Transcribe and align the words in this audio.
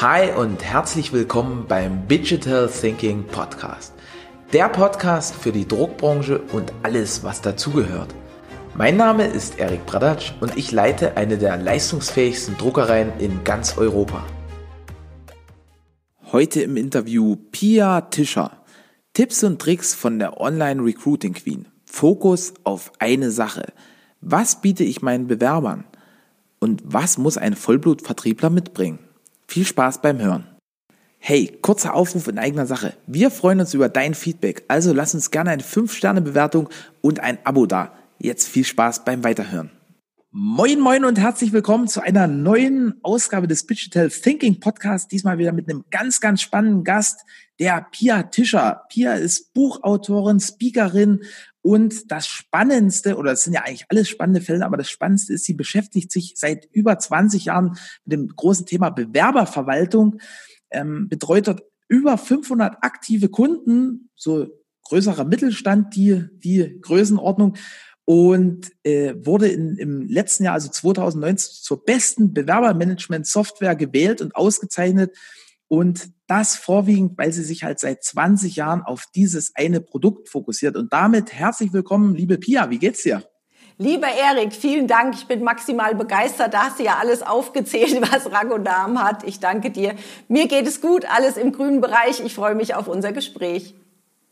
Hi 0.00 0.32
und 0.32 0.64
herzlich 0.64 1.12
willkommen 1.12 1.66
beim 1.68 2.08
Digital 2.08 2.68
Thinking 2.68 3.22
Podcast. 3.28 3.92
Der 4.52 4.68
Podcast 4.68 5.36
für 5.36 5.52
die 5.52 5.68
Druckbranche 5.68 6.40
und 6.52 6.72
alles, 6.82 7.22
was 7.22 7.40
dazugehört. 7.42 8.12
Mein 8.74 8.96
Name 8.96 9.24
ist 9.24 9.60
Erik 9.60 9.86
Bradatsch 9.86 10.32
und 10.40 10.56
ich 10.56 10.72
leite 10.72 11.16
eine 11.16 11.38
der 11.38 11.58
leistungsfähigsten 11.58 12.58
Druckereien 12.58 13.12
in 13.20 13.44
ganz 13.44 13.78
Europa. 13.78 14.24
Heute 16.32 16.62
im 16.62 16.76
Interview 16.76 17.36
Pia 17.52 18.00
Tischer. 18.00 18.64
Tipps 19.12 19.44
und 19.44 19.62
Tricks 19.62 19.94
von 19.94 20.18
der 20.18 20.40
Online 20.40 20.82
Recruiting 20.82 21.34
Queen. 21.34 21.68
Fokus 21.84 22.54
auf 22.64 22.90
eine 22.98 23.30
Sache. 23.30 23.72
Was 24.20 24.60
biete 24.60 24.82
ich 24.82 25.02
meinen 25.02 25.28
Bewerbern? 25.28 25.84
Und 26.58 26.82
was 26.84 27.16
muss 27.16 27.38
ein 27.38 27.54
Vollblutvertriebler 27.54 28.50
mitbringen? 28.50 28.98
Viel 29.46 29.66
Spaß 29.66 30.02
beim 30.02 30.20
Hören. 30.20 30.46
Hey, 31.18 31.58
kurzer 31.62 31.94
Aufruf 31.94 32.28
in 32.28 32.38
eigener 32.38 32.66
Sache. 32.66 32.94
Wir 33.06 33.30
freuen 33.30 33.60
uns 33.60 33.72
über 33.72 33.88
dein 33.88 34.14
Feedback, 34.14 34.64
also 34.68 34.92
lass 34.92 35.14
uns 35.14 35.30
gerne 35.30 35.50
eine 35.50 35.62
5-Sterne-Bewertung 35.62 36.68
und 37.00 37.20
ein 37.20 37.38
Abo 37.44 37.66
da. 37.66 37.92
Jetzt 38.18 38.48
viel 38.48 38.64
Spaß 38.64 39.04
beim 39.04 39.24
Weiterhören. 39.24 39.70
Moin, 40.30 40.80
moin 40.80 41.04
und 41.04 41.18
herzlich 41.18 41.52
willkommen 41.52 41.86
zu 41.86 42.00
einer 42.00 42.26
neuen 42.26 42.94
Ausgabe 43.02 43.46
des 43.46 43.66
Digital 43.66 44.10
Thinking 44.10 44.58
Podcast. 44.58 45.12
Diesmal 45.12 45.38
wieder 45.38 45.52
mit 45.52 45.70
einem 45.70 45.84
ganz, 45.90 46.20
ganz 46.20 46.42
spannenden 46.42 46.82
Gast, 46.82 47.20
der 47.60 47.86
Pia 47.92 48.24
Tischer. 48.24 48.82
Pia 48.88 49.14
ist 49.14 49.54
Buchautorin, 49.54 50.40
Speakerin 50.40 51.22
und 51.64 52.12
das 52.12 52.26
Spannendste, 52.26 53.16
oder 53.16 53.32
es 53.32 53.44
sind 53.44 53.54
ja 53.54 53.62
eigentlich 53.62 53.86
alles 53.88 54.10
spannende 54.10 54.42
Fälle, 54.42 54.66
aber 54.66 54.76
das 54.76 54.90
Spannendste 54.90 55.32
ist, 55.32 55.44
sie 55.44 55.54
beschäftigt 55.54 56.12
sich 56.12 56.34
seit 56.36 56.68
über 56.72 56.98
20 56.98 57.46
Jahren 57.46 57.78
mit 58.04 58.12
dem 58.12 58.28
großen 58.28 58.66
Thema 58.66 58.90
Bewerberverwaltung, 58.90 60.18
ähm, 60.70 61.08
betreut 61.08 61.48
dort 61.48 61.62
über 61.88 62.18
500 62.18 62.84
aktive 62.84 63.30
Kunden, 63.30 64.10
so 64.14 64.46
größerer 64.90 65.24
Mittelstand, 65.24 65.96
die, 65.96 66.26
die 66.34 66.78
Größenordnung 66.82 67.56
und 68.04 68.70
äh, 68.82 69.14
wurde 69.24 69.48
in, 69.48 69.78
im 69.78 70.02
letzten 70.02 70.44
Jahr, 70.44 70.52
also 70.52 70.68
2019, 70.68 71.50
zur 71.62 71.82
besten 71.82 72.34
Bewerbermanagement-Software 72.34 73.74
gewählt 73.74 74.20
und 74.20 74.36
ausgezeichnet 74.36 75.16
und 75.68 76.10
das 76.26 76.56
vorwiegend, 76.56 77.18
weil 77.18 77.32
sie 77.32 77.42
sich 77.42 77.64
halt 77.64 77.78
seit 77.78 78.02
20 78.02 78.56
Jahren 78.56 78.82
auf 78.82 79.04
dieses 79.14 79.52
eine 79.54 79.80
Produkt 79.80 80.28
fokussiert. 80.28 80.76
Und 80.76 80.92
damit 80.92 81.32
herzlich 81.32 81.72
willkommen, 81.72 82.14
liebe 82.14 82.38
Pia. 82.38 82.70
Wie 82.70 82.78
geht's 82.78 83.02
dir? 83.02 83.22
Lieber 83.76 84.06
Erik, 84.06 84.52
vielen 84.52 84.86
Dank. 84.86 85.14
Ich 85.16 85.26
bin 85.26 85.42
maximal 85.42 85.96
begeistert. 85.96 86.54
Da 86.54 86.66
hast 86.66 86.78
du 86.78 86.84
ja 86.84 86.98
alles 86.98 87.22
aufgezählt, 87.22 88.00
was 88.12 88.30
Rang 88.30 88.52
und 88.52 88.62
Namen 88.62 89.02
hat. 89.02 89.24
Ich 89.24 89.40
danke 89.40 89.70
dir. 89.70 89.94
Mir 90.28 90.46
geht 90.46 90.66
es 90.66 90.80
gut, 90.80 91.04
alles 91.10 91.36
im 91.36 91.52
grünen 91.52 91.80
Bereich. 91.80 92.20
Ich 92.24 92.34
freue 92.34 92.54
mich 92.54 92.74
auf 92.74 92.86
unser 92.86 93.12
Gespräch. 93.12 93.74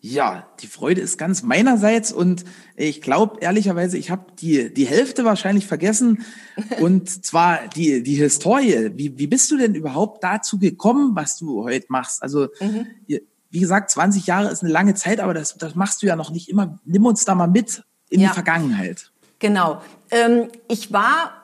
Ja, 0.05 0.49
die 0.59 0.67
Freude 0.67 1.01
ist 1.01 1.17
ganz 1.17 1.45
meinerseits 1.45 2.11
und 2.11 2.45
ich 2.75 3.03
glaube 3.03 3.39
ehrlicherweise, 3.41 3.97
ich 3.97 4.11
habe 4.11 4.27
die 4.37 4.75
die 4.75 4.85
Hälfte 4.85 5.25
wahrscheinlich 5.25 5.69
vergessen 5.69 6.25
und 6.81 7.25
zwar 7.25 7.69
die 7.69 8.03
die 8.03 8.17
Historie. 8.17 8.91
Wie 8.97 9.17
wie 9.17 9.29
bist 9.29 9.49
du 9.53 9.57
denn 9.57 9.77
überhaupt 9.77 10.25
dazu 10.25 10.59
gekommen, 10.59 11.15
was 11.15 11.39
du 11.39 11.63
heute 11.63 11.87
machst? 11.89 12.21
Also 12.21 12.49
mhm. 12.59 12.89
wie 13.07 13.61
gesagt, 13.61 13.91
20 13.93 14.27
Jahre 14.27 14.51
ist 14.51 14.65
eine 14.65 14.73
lange 14.73 14.95
Zeit, 14.95 15.21
aber 15.21 15.35
das 15.35 15.57
das 15.57 15.77
machst 15.77 16.03
du 16.03 16.09
ja 16.09 16.17
noch 16.17 16.31
nicht 16.31 16.49
immer. 16.49 16.81
Nimm 16.85 17.07
uns 17.07 17.25
da 17.25 17.37
mal 17.37 17.47
mit 17.47 17.85
in 18.11 18.23
ja. 18.23 18.31
die 18.31 18.35
Vergangenheit. 18.35 19.13
Genau. 19.39 19.83
Ähm, 20.11 20.49
ich 20.69 20.93
war 20.93 21.42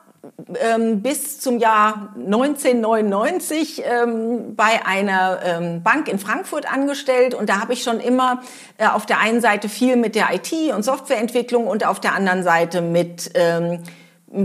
ähm, 0.61 1.01
bis 1.01 1.39
zum 1.39 1.59
Jahr 1.59 2.13
1999 2.15 3.83
ähm, 3.85 4.55
bei 4.55 4.85
einer 4.85 5.39
ähm, 5.43 5.83
Bank 5.83 6.07
in 6.07 6.19
Frankfurt 6.19 6.71
angestellt. 6.71 7.33
Und 7.33 7.49
da 7.49 7.59
habe 7.59 7.73
ich 7.73 7.83
schon 7.83 7.99
immer 7.99 8.41
äh, 8.77 8.87
auf 8.87 9.05
der 9.05 9.19
einen 9.19 9.41
Seite 9.41 9.69
viel 9.69 9.95
mit 9.95 10.15
der 10.15 10.27
IT 10.33 10.51
und 10.73 10.83
Softwareentwicklung 10.83 11.67
und 11.67 11.85
auf 11.85 11.99
der 11.99 12.13
anderen 12.13 12.43
Seite 12.43 12.81
mit 12.81 13.31
ähm, 13.35 13.83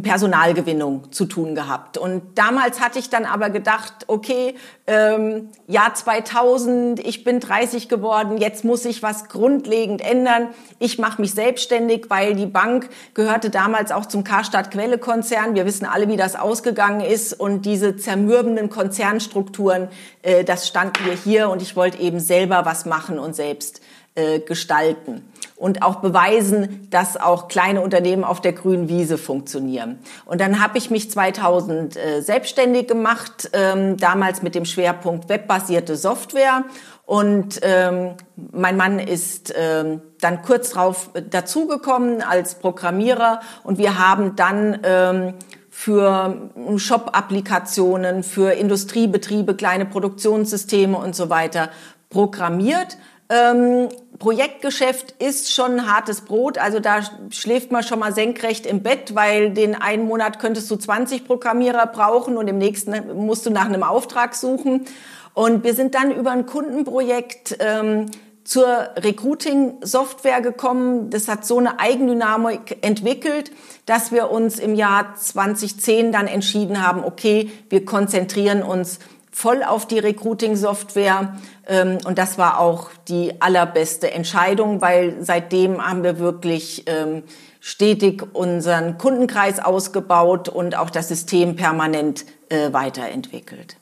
Personalgewinnung 0.03 1.13
zu 1.13 1.27
tun 1.27 1.55
gehabt. 1.55 1.99
Und 1.99 2.23
damals 2.37 2.81
hatte 2.81 2.99
ich 2.99 3.11
dann 3.11 3.27
aber 3.27 3.51
gedacht, 3.51 4.05
okay, 4.07 4.55
ähm, 4.87 5.51
Jahr 5.67 5.93
2000, 5.95 7.01
ich 7.01 7.23
bin 7.23 7.39
30 7.39 7.91
geworden, 7.91 8.39
jetzt 8.39 8.65
muss 8.65 8.87
ich 8.87 9.03
was 9.03 9.29
grundlegend 9.29 10.01
ändern. 10.01 10.49
Ich 10.79 10.99
mache 10.99 11.21
mich 11.21 11.35
selbstständig, 11.35 12.07
weil 12.09 12.35
die 12.35 12.47
Bank 12.47 12.89
gehörte 13.13 13.51
damals 13.51 13.93
auch 13.93 14.07
zum 14.07 14.25
Karstadt 14.25 14.71
Quelle 14.71 14.97
Konzern. 14.97 15.55
Wir 15.55 15.67
wissen 15.67 15.85
alle, 15.85 16.09
wie 16.09 16.17
das 16.17 16.35
ausgegangen 16.35 17.03
ist 17.03 17.39
und 17.39 17.67
diese 17.67 17.97
zermürbenden 17.97 18.71
Konzernstrukturen, 18.71 19.89
äh, 20.23 20.45
das 20.45 20.67
stand 20.67 21.05
mir 21.05 21.13
hier 21.13 21.51
und 21.51 21.61
ich 21.61 21.77
wollte 21.77 21.99
eben 21.99 22.21
selber 22.21 22.65
was 22.65 22.87
machen 22.87 23.19
und 23.19 23.37
selbst 23.37 23.83
äh, 24.15 24.41
gestalten 24.41 25.23
und 25.57 25.83
auch 25.83 25.97
beweisen, 25.97 26.89
dass 26.91 27.17
auch 27.17 27.49
kleine 27.49 27.81
Unternehmen 27.81 28.25
auf 28.25 28.41
der 28.41 28.53
grünen 28.53 28.89
Wiese 28.89 29.19
funktionieren. 29.19 29.99
Und 30.27 30.41
dann 30.41 30.63
habe 30.63 30.79
ich 30.79 30.91
mich 30.91 31.11
2000 31.11 31.97
äh, 31.97 32.21
selbstständig 32.21 32.89
gemacht, 32.89 33.51
ähm, 33.53 33.97
damals 33.97 34.43
mit 34.43 34.55
dem 34.55 34.65
Schwerpunkt 34.65 35.29
webbasierte 35.29 35.97
Software. 35.97 36.65
Und 37.07 37.61
ähm, 37.63 38.15
mein 38.37 38.77
Mann 38.77 38.99
ist 38.99 39.55
ähm, 39.57 40.01
dann 40.21 40.43
kurz 40.43 40.71
darauf 40.71 41.11
dazugekommen 41.31 42.23
als 42.23 42.55
Programmierer 42.57 43.41
und 43.63 43.77
wir 43.77 43.99
haben 43.99 44.37
dann 44.37 44.81
ähm, 44.85 45.35
für 45.69 46.51
Shop-Applikationen, 46.77 48.23
für 48.23 48.53
Industriebetriebe, 48.53 49.55
kleine 49.55 49.85
Produktionssysteme 49.85 50.97
und 50.97 51.15
so 51.15 51.29
weiter 51.29 51.69
programmiert 52.11 52.97
ähm, 53.31 53.89
Projektgeschäft 54.19 55.13
ist 55.23 55.53
schon 55.53 55.91
hartes 55.91 56.23
Brot, 56.23 56.59
also 56.59 56.79
da 56.79 57.01
schläft 57.31 57.73
man 57.73 57.83
schon 57.83 57.99
mal 57.99 58.15
senkrecht 58.15 58.67
im 58.67 58.83
Bett, 58.83 59.15
weil 59.15 59.51
den 59.51 59.75
einen 59.75 60.07
Monat 60.07 60.39
könntest 60.39 60.71
du 60.71 60.77
20 60.77 61.27
Programmierer 61.27 61.87
brauchen 61.87 62.37
und 62.37 62.49
im 62.49 62.59
nächsten 62.59 63.17
musst 63.17 63.47
du 63.47 63.51
nach 63.51 63.67
einem 63.67 63.83
Auftrag 63.83 64.35
suchen. 64.35 64.85
Und 65.33 65.65
wir 65.65 65.75
sind 65.75 65.95
dann 65.95 66.13
über 66.13 66.31
ein 66.31 66.47
Kundenprojekt 66.47 67.57
ähm, 67.59 68.07
zur 68.45 68.91
Recruiting-Software 68.97 70.43
gekommen. 70.43 71.11
Das 71.11 71.29
hat 71.29 71.45
so 71.47 71.59
eine 71.59 71.81
Eigendynamik 71.81 72.79
entwickelt, 72.83 73.51
dass 73.87 74.13
wir 74.13 74.31
uns 74.31 74.59
im 74.59 74.75
Jahr 74.75 75.17
2010 75.17 76.13
dann 76.13 76.29
entschieden 76.29 76.87
haben, 76.87 77.03
okay, 77.05 77.51
wir 77.71 77.85
konzentrieren 77.85 78.63
uns 78.63 79.01
voll 79.35 79.65
auf 79.65 79.87
die 79.87 79.99
Recruiting-Software. 79.99 81.37
Ähm, 81.67 81.99
und 82.05 82.19
das 82.19 82.39
war 82.39 82.61
auch 82.61 82.91
die 83.09 83.41
allerbeste 83.43 84.13
Entscheidung, 84.13 84.81
weil 84.81 85.17
seitdem 85.21 85.85
haben 85.85 86.05
wir 86.05 86.19
wirklich 86.21 86.85
ähm, 86.87 87.25
stetig 87.61 88.23
unseren 88.33 88.97
Kundenkreis 88.97 89.59
ausgebaut 89.59 90.49
und 90.49 90.77
auch 90.77 90.89
das 90.89 91.09
System 91.09 91.57
permanent 91.57 92.25
äh, 92.49 92.73
weiterentwickelt. 92.73 93.77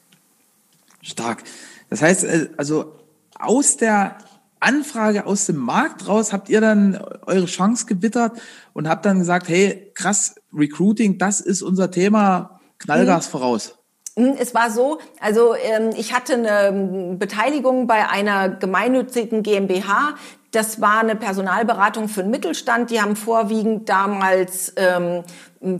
Stark. 1.02 1.42
Das 1.90 2.00
heißt, 2.00 2.24
äh, 2.24 2.48
also 2.56 2.94
aus 3.38 3.76
der 3.76 4.16
Anfrage 4.58 5.26
aus 5.26 5.46
dem 5.46 5.56
Markt 5.56 6.08
raus 6.08 6.32
habt 6.32 6.48
ihr 6.48 6.60
dann 6.60 6.96
eure 7.26 7.46
Chance 7.46 7.84
gewittert 7.86 8.40
und 8.72 8.88
habt 8.88 9.04
dann 9.04 9.18
gesagt, 9.18 9.48
hey, 9.48 9.90
krass, 9.94 10.36
Recruiting, 10.56 11.18
das 11.18 11.40
ist 11.40 11.62
unser 11.62 11.90
Thema, 11.90 12.60
Knallgas 12.78 13.26
mhm. 13.26 13.30
voraus. 13.32 13.74
Hm, 14.16 14.34
es 14.38 14.54
war 14.54 14.70
so, 14.70 14.98
also 15.20 15.54
ähm, 15.54 15.90
ich 15.96 16.12
hatte 16.12 16.34
eine 16.34 16.66
ähm, 16.68 17.18
Beteiligung 17.18 17.86
bei 17.86 18.08
einer 18.08 18.50
gemeinnützigen 18.50 19.42
GmbH. 19.42 20.14
Das 20.50 20.82
war 20.82 21.00
eine 21.00 21.16
Personalberatung 21.16 22.08
für 22.08 22.20
den 22.20 22.30
Mittelstand. 22.30 22.90
Die 22.90 23.00
haben 23.00 23.16
vorwiegend 23.16 23.88
damals 23.88 24.74
ähm, 24.76 25.24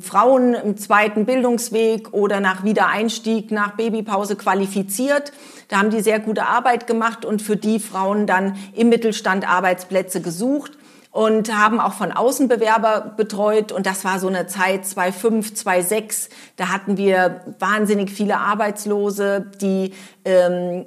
Frauen 0.00 0.54
im 0.54 0.78
zweiten 0.78 1.26
Bildungsweg 1.26 2.14
oder 2.14 2.40
nach 2.40 2.64
Wiedereinstieg, 2.64 3.50
nach 3.50 3.76
Babypause 3.76 4.34
qualifiziert. 4.34 5.32
Da 5.68 5.78
haben 5.78 5.90
die 5.90 6.00
sehr 6.00 6.18
gute 6.18 6.46
Arbeit 6.46 6.86
gemacht 6.86 7.26
und 7.26 7.42
für 7.42 7.56
die 7.56 7.80
Frauen 7.80 8.26
dann 8.26 8.56
im 8.74 8.88
Mittelstand 8.88 9.46
Arbeitsplätze 9.46 10.22
gesucht 10.22 10.78
und 11.12 11.54
haben 11.54 11.78
auch 11.78 11.92
von 11.92 12.10
außen 12.10 12.48
Bewerber 12.48 13.12
betreut. 13.16 13.70
Und 13.70 13.86
das 13.86 14.04
war 14.04 14.18
so 14.18 14.28
eine 14.28 14.46
Zeit 14.46 14.86
2005, 14.86 15.54
2006. 15.54 16.30
Da 16.56 16.68
hatten 16.68 16.96
wir 16.96 17.42
wahnsinnig 17.58 18.10
viele 18.10 18.38
Arbeitslose, 18.38 19.46
die 19.60 19.92
ähm, 20.24 20.86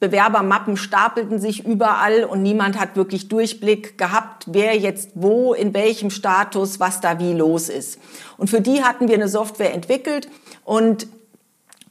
Bewerbermappen 0.00 0.78
stapelten 0.78 1.38
sich 1.38 1.66
überall 1.66 2.24
und 2.24 2.42
niemand 2.42 2.80
hat 2.80 2.96
wirklich 2.96 3.28
Durchblick 3.28 3.98
gehabt, 3.98 4.44
wer 4.46 4.74
jetzt 4.74 5.10
wo, 5.14 5.52
in 5.52 5.74
welchem 5.74 6.08
Status, 6.08 6.80
was 6.80 7.02
da 7.02 7.18
wie 7.18 7.34
los 7.34 7.68
ist. 7.68 8.00
Und 8.38 8.48
für 8.48 8.62
die 8.62 8.82
hatten 8.82 9.08
wir 9.08 9.14
eine 9.16 9.28
Software 9.28 9.74
entwickelt 9.74 10.28
und 10.64 11.06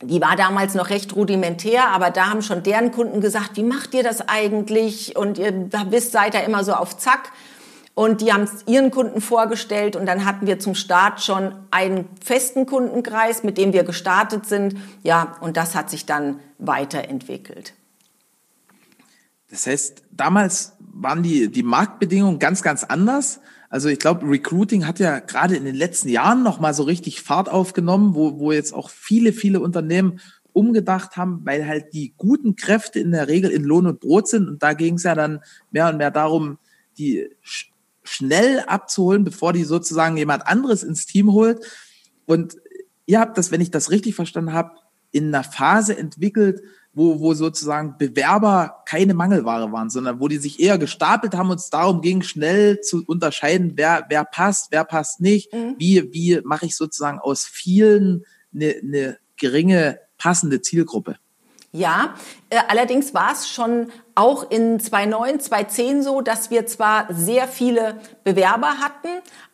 die 0.01 0.19
war 0.19 0.35
damals 0.35 0.73
noch 0.73 0.89
recht 0.89 1.15
rudimentär, 1.15 1.89
aber 1.89 2.09
da 2.09 2.29
haben 2.29 2.41
schon 2.41 2.63
deren 2.63 2.91
Kunden 2.91 3.21
gesagt, 3.21 3.51
wie 3.55 3.63
macht 3.63 3.93
ihr 3.93 4.03
das 4.03 4.27
eigentlich? 4.27 5.15
Und 5.15 5.37
ihr 5.37 5.69
wisst, 5.89 6.11
seid 6.11 6.33
da 6.33 6.39
immer 6.39 6.63
so 6.63 6.73
auf 6.73 6.97
Zack. 6.97 7.31
Und 7.95 8.19
die 8.19 8.33
haben 8.33 8.43
es 8.43 8.51
ihren 8.67 8.91
Kunden 8.91 9.21
vorgestellt 9.21 9.95
und 9.95 10.05
dann 10.05 10.25
hatten 10.25 10.45
wir 10.45 10.59
zum 10.59 10.75
Start 10.75 11.23
schon 11.23 11.55
einen 11.71 12.09
festen 12.23 12.65
Kundenkreis, 12.65 13.43
mit 13.43 13.57
dem 13.57 13.71
wir 13.71 13.85
gestartet 13.85 14.45
sind. 14.45 14.75
Ja, 15.01 15.37
und 15.39 15.55
das 15.55 15.75
hat 15.75 15.89
sich 15.89 16.05
dann 16.05 16.41
weiterentwickelt. 16.59 17.73
Das 19.49 19.65
heißt, 19.65 20.03
damals 20.11 20.73
waren 20.79 21.23
die, 21.23 21.49
die 21.49 21.63
Marktbedingungen 21.63 22.37
ganz, 22.37 22.61
ganz 22.61 22.83
anders. 22.83 23.39
Also 23.69 23.87
ich 23.87 23.99
glaube, 23.99 24.27
Recruiting 24.29 24.85
hat 24.85 24.99
ja 24.99 25.19
gerade 25.19 25.55
in 25.55 25.63
den 25.63 25.75
letzten 25.75 26.09
Jahren 26.09 26.43
noch 26.43 26.59
mal 26.59 26.73
so 26.73 26.83
richtig 26.83 27.21
Fahrt 27.21 27.49
aufgenommen, 27.49 28.13
wo, 28.13 28.39
wo 28.39 28.51
jetzt 28.51 28.73
auch 28.73 28.89
viele, 28.89 29.31
viele 29.31 29.61
Unternehmen 29.61 30.19
umgedacht 30.51 31.15
haben, 31.15 31.41
weil 31.45 31.65
halt 31.65 31.93
die 31.93 32.13
guten 32.17 32.57
Kräfte 32.57 32.99
in 32.99 33.11
der 33.11 33.29
Regel 33.29 33.51
in 33.51 33.63
Lohn 33.63 33.87
und 33.87 34.01
Brot 34.01 34.27
sind. 34.27 34.49
Und 34.49 34.63
da 34.63 34.73
ging 34.73 34.95
es 34.95 35.03
ja 35.03 35.15
dann 35.15 35.41
mehr 35.71 35.89
und 35.89 35.97
mehr 35.97 36.11
darum, 36.11 36.57
die 36.97 37.29
schnell 38.05 38.61
abzuholen, 38.61 39.23
bevor 39.23 39.53
die 39.53 39.63
sozusagen 39.63 40.17
jemand 40.17 40.47
anderes 40.47 40.83
ins 40.83 41.05
Team 41.05 41.31
holt. 41.31 41.65
Und 42.25 42.57
ihr 43.05 43.19
habt 43.19 43.37
das, 43.37 43.51
wenn 43.51 43.61
ich 43.61 43.71
das 43.71 43.91
richtig 43.91 44.15
verstanden 44.15 44.53
habe, 44.53 44.71
in 45.11 45.33
einer 45.33 45.43
Phase 45.43 45.97
entwickelt, 45.97 46.61
wo, 46.93 47.19
wo 47.19 47.33
sozusagen 47.33 47.97
Bewerber 47.97 48.83
keine 48.85 49.13
Mangelware 49.13 49.71
waren, 49.71 49.89
sondern 49.89 50.19
wo 50.19 50.27
die 50.27 50.37
sich 50.37 50.59
eher 50.59 50.77
gestapelt 50.77 51.35
haben 51.35 51.49
und 51.49 51.59
es 51.59 51.69
darum 51.69 52.01
ging, 52.01 52.21
schnell 52.21 52.79
zu 52.79 53.03
unterscheiden, 53.05 53.73
wer, 53.75 54.05
wer 54.09 54.23
passt, 54.23 54.67
wer 54.71 54.85
passt 54.85 55.19
nicht, 55.19 55.53
mhm. 55.53 55.75
wie, 55.77 56.13
wie 56.13 56.41
mache 56.43 56.65
ich 56.65 56.75
sozusagen 56.75 57.19
aus 57.19 57.45
vielen 57.45 58.23
eine, 58.53 58.75
eine 58.81 59.17
geringe 59.37 59.99
passende 60.17 60.61
Zielgruppe. 60.61 61.17
Ja, 61.75 62.13
äh, 62.49 62.57
allerdings 62.69 63.13
war 63.13 63.33
es 63.33 63.49
schon 63.49 63.91
auch 64.15 64.49
in 64.49 64.79
2009, 64.79 65.41
2010 65.41 66.03
so, 66.03 66.21
dass 66.21 66.49
wir 66.49 66.65
zwar 66.67 67.07
sehr 67.09 67.49
viele 67.49 67.99
Bewerber 68.23 68.77
hatten, 68.79 69.09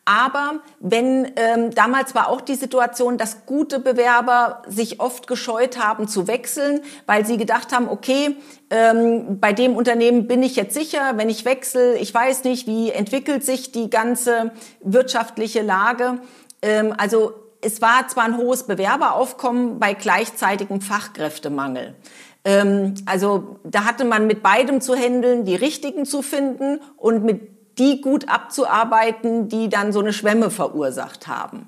aber 0.05 0.59
wenn 0.79 1.31
ähm, 1.35 1.73
damals 1.73 2.13
war 2.13 2.29
auch 2.29 2.41
die 2.41 2.53
Situation, 2.53 3.17
dass 3.17 3.47
gute 3.47 3.79
Bewerber 3.79 4.61
sich 4.67 4.99
oft 4.99 5.25
gescheut 5.25 5.79
haben 5.79 6.07
zu 6.07 6.27
wechseln, 6.27 6.81
weil 7.07 7.25
sie 7.25 7.37
gedacht 7.37 7.73
haben, 7.73 7.89
okay, 7.89 8.35
ähm, 8.69 9.39
bei 9.39 9.51
dem 9.51 9.75
Unternehmen 9.75 10.27
bin 10.27 10.43
ich 10.43 10.55
jetzt 10.55 10.75
sicher, 10.75 11.13
wenn 11.15 11.29
ich 11.29 11.43
wechsle, 11.43 11.97
ich 11.97 12.13
weiß 12.13 12.43
nicht, 12.43 12.67
wie 12.67 12.91
entwickelt 12.91 13.43
sich 13.43 13.71
die 13.71 13.89
ganze 13.89 14.51
wirtschaftliche 14.81 15.63
Lage. 15.63 16.19
Ähm, 16.61 16.93
also 16.95 17.40
es 17.61 17.81
war 17.81 18.07
zwar 18.07 18.25
ein 18.25 18.37
hohes 18.37 18.63
Bewerberaufkommen 18.63 19.79
bei 19.79 19.93
gleichzeitigem 19.93 20.81
Fachkräftemangel. 20.81 21.95
Ähm, 22.43 22.95
also 23.05 23.59
da 23.63 23.85
hatte 23.85 24.05
man 24.05 24.27
mit 24.27 24.41
beidem 24.43 24.81
zu 24.81 24.95
handeln, 24.95 25.45
die 25.45 25.55
richtigen 25.55 26.05
zu 26.05 26.21
finden 26.21 26.79
und 26.97 27.23
mit 27.23 27.51
die 27.77 28.01
gut 28.01 28.27
abzuarbeiten, 28.27 29.47
die 29.47 29.69
dann 29.69 29.93
so 29.93 29.99
eine 29.99 30.13
Schwemme 30.13 30.49
verursacht 30.49 31.27
haben. 31.27 31.67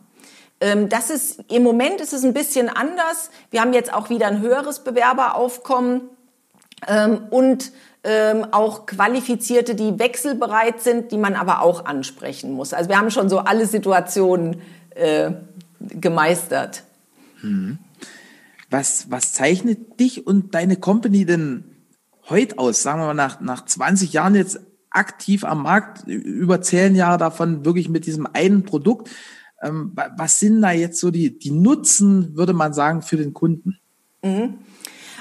Ähm, 0.60 0.90
das 0.90 1.10
ist, 1.10 1.44
im 1.50 1.64
Moment 1.64 2.02
ist 2.02 2.14
es 2.14 2.24
ein 2.24 2.34
bisschen 2.34 2.70
anders. 2.70 3.30
Wir 3.52 3.62
haben 3.62 3.74
jetzt 3.74 3.94
auch 3.94 4.10
wieder 4.10 4.28
ein 4.28 4.42
höheres 4.42 4.80
Bewerberaufkommen 4.80 6.02
ähm, 6.88 7.28
und 7.30 7.72
ähm, 8.04 8.48
auch 8.52 8.86
Qualifizierte, 8.86 9.76
die 9.76 9.98
wechselbereit 9.98 10.82
sind, 10.82 11.12
die 11.12 11.18
man 11.18 11.36
aber 11.36 11.62
auch 11.62 11.86
ansprechen 11.86 12.52
muss. 12.52 12.74
Also 12.74 12.90
wir 12.90 12.98
haben 12.98 13.12
schon 13.12 13.30
so 13.30 13.40
alle 13.40 13.66
Situationen 13.66 14.62
äh, 14.96 15.32
gemeistert. 15.88 16.84
Hm. 17.42 17.78
Was, 18.70 19.12
was 19.12 19.34
zeichnet 19.34 20.00
dich 20.00 20.26
und 20.26 20.56
deine 20.56 20.78
Company 20.78 21.26
denn 21.26 21.66
heute 22.30 22.58
aus? 22.58 22.82
Sagen 22.82 23.02
wir 23.02 23.08
mal 23.08 23.14
nach, 23.14 23.40
nach 23.40 23.66
20 23.66 24.14
Jahren 24.14 24.36
jetzt 24.36 24.60
aktiv 24.90 25.44
am 25.44 25.64
Markt, 25.64 26.08
über 26.08 26.62
zehn 26.62 26.96
Jahre 26.96 27.18
davon 27.18 27.66
wirklich 27.66 27.90
mit 27.90 28.06
diesem 28.06 28.28
einen 28.32 28.64
Produkt. 28.64 29.10
Ähm, 29.62 29.92
was 30.18 30.40
sind 30.40 30.62
da 30.62 30.72
jetzt 30.72 31.00
so 31.00 31.12
die, 31.12 31.38
die 31.38 31.52
Nutzen, 31.52 32.36
würde 32.36 32.54
man 32.54 32.74
sagen, 32.74 33.02
für 33.02 33.18
den 33.18 33.34
Kunden? 33.34 33.80
Mhm. 34.24 34.60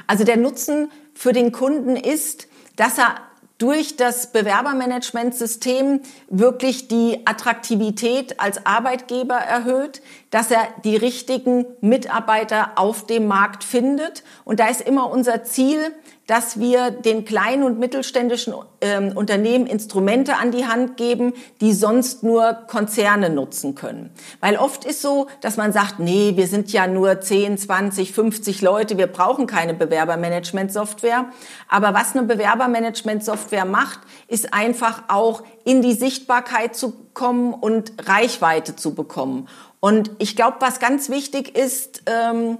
Also 0.06 0.24
der 0.24 0.36
Nutzen 0.36 0.90
für 1.14 1.32
den 1.32 1.52
Kunden 1.52 1.96
ist, 1.96 2.48
dass 2.76 2.98
er 2.98 3.16
durch 3.58 3.96
das 3.96 4.32
Bewerbermanagementsystem 4.32 6.00
wirklich 6.28 6.88
die 6.88 7.20
Attraktivität 7.26 8.40
als 8.40 8.66
Arbeitgeber 8.66 9.36
erhöht, 9.36 10.02
dass 10.32 10.50
er 10.50 10.66
die 10.82 10.96
richtigen 10.96 11.66
Mitarbeiter 11.82 12.72
auf 12.76 13.06
dem 13.06 13.28
Markt 13.28 13.62
findet. 13.62 14.24
Und 14.44 14.60
da 14.60 14.66
ist 14.66 14.80
immer 14.80 15.10
unser 15.10 15.44
Ziel, 15.44 15.92
dass 16.26 16.58
wir 16.58 16.90
den 16.90 17.26
kleinen 17.26 17.64
und 17.64 17.78
mittelständischen 17.78 18.54
ähm, 18.80 19.12
Unternehmen 19.14 19.66
Instrumente 19.66 20.36
an 20.36 20.50
die 20.50 20.64
Hand 20.64 20.96
geben, 20.96 21.34
die 21.60 21.74
sonst 21.74 22.22
nur 22.22 22.54
Konzerne 22.66 23.28
nutzen 23.28 23.74
können. 23.74 24.10
Weil 24.40 24.56
oft 24.56 24.86
ist 24.86 25.02
so, 25.02 25.26
dass 25.42 25.58
man 25.58 25.72
sagt, 25.72 25.98
nee, 25.98 26.32
wir 26.36 26.46
sind 26.46 26.72
ja 26.72 26.86
nur 26.86 27.20
10, 27.20 27.58
20, 27.58 28.12
50 28.12 28.62
Leute, 28.62 28.96
wir 28.96 29.08
brauchen 29.08 29.46
keine 29.46 29.74
Bewerbermanagement-Software. 29.74 31.26
Aber 31.68 31.92
was 31.92 32.16
eine 32.16 32.26
Bewerbermanagement-Software 32.26 33.66
macht, 33.66 34.00
ist 34.28 34.54
einfach 34.54 35.02
auch 35.08 35.42
in 35.64 35.82
die 35.82 35.92
Sichtbarkeit 35.92 36.74
zu 36.74 36.94
kommen 37.12 37.52
und 37.52 37.92
Reichweite 38.08 38.76
zu 38.76 38.94
bekommen. 38.94 39.48
Und 39.84 40.12
ich 40.18 40.36
glaube, 40.36 40.58
was 40.60 40.78
ganz 40.78 41.08
wichtig 41.08 41.58
ist, 41.58 42.04
ähm, 42.06 42.58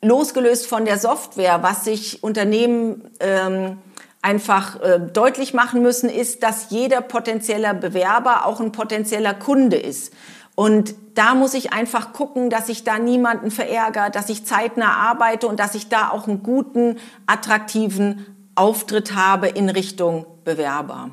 losgelöst 0.00 0.66
von 0.66 0.86
der 0.86 0.98
Software, 0.98 1.62
was 1.62 1.84
sich 1.84 2.22
Unternehmen 2.22 3.10
ähm, 3.20 3.76
einfach 4.22 4.80
äh, 4.80 4.98
deutlich 4.98 5.52
machen 5.52 5.82
müssen, 5.82 6.08
ist, 6.08 6.42
dass 6.42 6.70
jeder 6.70 7.02
potenzieller 7.02 7.74
Bewerber 7.74 8.46
auch 8.46 8.60
ein 8.60 8.72
potenzieller 8.72 9.34
Kunde 9.34 9.76
ist. 9.76 10.14
Und 10.54 10.94
da 11.12 11.34
muss 11.34 11.52
ich 11.52 11.74
einfach 11.74 12.14
gucken, 12.14 12.48
dass 12.48 12.70
ich 12.70 12.82
da 12.82 12.98
niemanden 12.98 13.50
verärgere, 13.50 14.08
dass 14.08 14.30
ich 14.30 14.46
zeitnah 14.46 14.96
arbeite 14.96 15.46
und 15.46 15.60
dass 15.60 15.74
ich 15.74 15.90
da 15.90 16.08
auch 16.08 16.26
einen 16.26 16.42
guten, 16.42 16.96
attraktiven 17.26 18.24
Auftritt 18.54 19.14
habe 19.14 19.48
in 19.48 19.68
Richtung 19.68 20.24
Bewerber. 20.44 21.10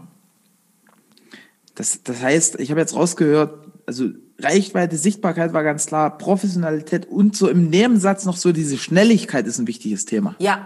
Das, 1.76 2.04
das 2.04 2.22
heißt, 2.22 2.58
ich 2.62 2.72
habe 2.72 2.80
jetzt 2.80 2.96
rausgehört, 2.96 3.68
also 3.86 4.12
Reichweite, 4.44 4.98
Sichtbarkeit 4.98 5.54
war 5.54 5.64
ganz 5.64 5.86
klar, 5.86 6.18
Professionalität 6.18 7.08
und 7.10 7.36
so 7.36 7.50
im 7.50 7.70
Nebensatz 7.70 8.26
noch 8.26 8.38
so 8.38 8.52
diese 8.52 8.78
Schnelligkeit 8.78 9.48
ist 9.48 9.60
ein 9.60 9.68
wichtiges 9.68 10.06
Thema. 10.06 10.36
Ja, 10.40 10.66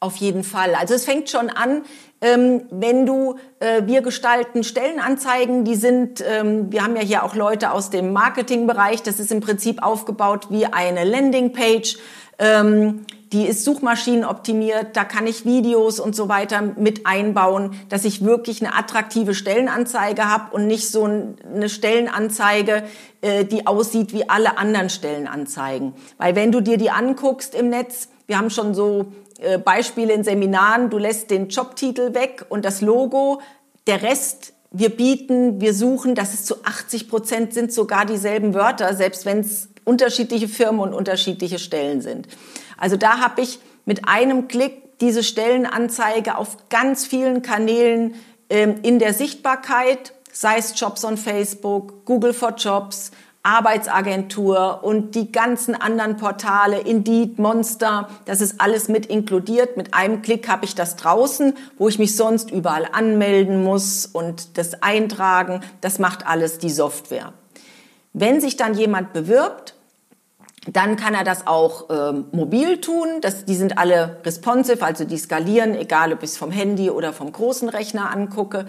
auf 0.00 0.16
jeden 0.16 0.44
Fall. 0.44 0.74
Also 0.74 0.94
es 0.94 1.04
fängt 1.04 1.28
schon 1.28 1.50
an, 1.50 1.82
ähm, 2.22 2.62
wenn 2.70 3.06
du, 3.06 3.36
äh, 3.60 3.82
wir 3.86 4.02
gestalten 4.02 4.64
Stellenanzeigen, 4.64 5.64
die 5.64 5.74
sind, 5.74 6.24
ähm, 6.26 6.72
wir 6.72 6.84
haben 6.84 6.96
ja 6.96 7.02
hier 7.02 7.22
auch 7.22 7.34
Leute 7.34 7.72
aus 7.72 7.90
dem 7.90 8.12
Marketingbereich, 8.12 9.02
das 9.02 9.20
ist 9.20 9.30
im 9.30 9.40
Prinzip 9.40 9.82
aufgebaut 9.82 10.46
wie 10.50 10.66
eine 10.66 11.04
Landingpage. 11.04 11.98
Ähm, 12.38 13.04
die 13.32 13.46
ist 13.46 13.64
suchmaschinenoptimiert, 13.64 14.96
da 14.96 15.04
kann 15.04 15.26
ich 15.26 15.44
Videos 15.44 16.00
und 16.00 16.16
so 16.16 16.28
weiter 16.28 16.62
mit 16.62 17.06
einbauen, 17.06 17.78
dass 17.88 18.04
ich 18.04 18.24
wirklich 18.24 18.60
eine 18.60 18.74
attraktive 18.74 19.34
Stellenanzeige 19.34 20.28
habe 20.28 20.54
und 20.54 20.66
nicht 20.66 20.90
so 20.90 21.04
eine 21.04 21.68
Stellenanzeige, 21.68 22.82
äh, 23.20 23.44
die 23.44 23.66
aussieht 23.66 24.12
wie 24.12 24.28
alle 24.28 24.58
anderen 24.58 24.90
Stellenanzeigen. 24.90 25.94
Weil 26.18 26.34
wenn 26.34 26.50
du 26.50 26.60
dir 26.60 26.76
die 26.76 26.90
anguckst 26.90 27.54
im 27.54 27.68
Netz, 27.68 28.08
wir 28.26 28.36
haben 28.36 28.50
schon 28.50 28.74
so 28.74 29.12
äh, 29.38 29.58
Beispiele 29.58 30.12
in 30.12 30.24
Seminaren, 30.24 30.90
du 30.90 30.98
lässt 30.98 31.30
den 31.30 31.48
Jobtitel 31.48 32.14
weg 32.14 32.46
und 32.48 32.64
das 32.64 32.80
Logo, 32.80 33.40
der 33.86 34.02
Rest 34.02 34.54
wir 34.72 34.90
bieten, 34.90 35.60
wir 35.60 35.74
suchen, 35.74 36.14
das 36.14 36.32
ist 36.32 36.46
zu 36.46 36.64
80 36.64 37.08
Prozent 37.08 37.52
sind 37.52 37.72
sogar 37.72 38.06
dieselben 38.06 38.54
Wörter, 38.54 38.94
selbst 38.94 39.26
wenn 39.26 39.40
es 39.40 39.68
unterschiedliche 39.84 40.46
Firmen 40.46 40.80
und 40.80 40.94
unterschiedliche 40.94 41.58
Stellen 41.58 42.00
sind. 42.00 42.28
Also 42.80 42.96
da 42.96 43.20
habe 43.20 43.42
ich 43.42 43.60
mit 43.84 44.08
einem 44.08 44.48
Klick 44.48 44.98
diese 45.00 45.22
Stellenanzeige 45.22 46.36
auf 46.36 46.68
ganz 46.68 47.06
vielen 47.06 47.42
Kanälen 47.42 48.14
ähm, 48.48 48.80
in 48.82 48.98
der 48.98 49.14
Sichtbarkeit, 49.14 50.12
sei 50.32 50.58
es 50.58 50.78
Jobs 50.78 51.04
on 51.04 51.16
Facebook, 51.16 52.04
Google 52.04 52.34
for 52.34 52.54
Jobs, 52.56 53.12
Arbeitsagentur 53.42 54.80
und 54.82 55.14
die 55.14 55.32
ganzen 55.32 55.74
anderen 55.74 56.18
Portale, 56.18 56.78
Indeed, 56.78 57.38
Monster, 57.38 58.08
das 58.26 58.42
ist 58.42 58.60
alles 58.60 58.88
mit 58.88 59.06
inkludiert. 59.06 59.78
Mit 59.78 59.94
einem 59.94 60.20
Klick 60.20 60.46
habe 60.46 60.66
ich 60.66 60.74
das 60.74 60.96
draußen, 60.96 61.54
wo 61.78 61.88
ich 61.88 61.98
mich 61.98 62.16
sonst 62.16 62.50
überall 62.50 62.86
anmelden 62.92 63.64
muss 63.64 64.04
und 64.04 64.58
das 64.58 64.82
eintragen. 64.82 65.62
Das 65.80 65.98
macht 65.98 66.26
alles 66.26 66.58
die 66.58 66.68
Software. 66.68 67.32
Wenn 68.12 68.42
sich 68.42 68.56
dann 68.56 68.74
jemand 68.74 69.14
bewirbt, 69.14 69.74
dann 70.66 70.96
kann 70.96 71.14
er 71.14 71.24
das 71.24 71.46
auch 71.46 71.88
ähm, 71.90 72.26
mobil 72.32 72.80
tun. 72.80 73.08
Das, 73.22 73.46
die 73.46 73.54
sind 73.54 73.78
alle 73.78 74.18
responsive, 74.24 74.84
also 74.84 75.04
die 75.04 75.16
skalieren, 75.16 75.74
egal 75.74 76.12
ob 76.12 76.22
ich 76.22 76.30
es 76.30 76.36
vom 76.36 76.50
Handy 76.50 76.90
oder 76.90 77.12
vom 77.12 77.32
großen 77.32 77.68
Rechner 77.68 78.10
angucke. 78.10 78.66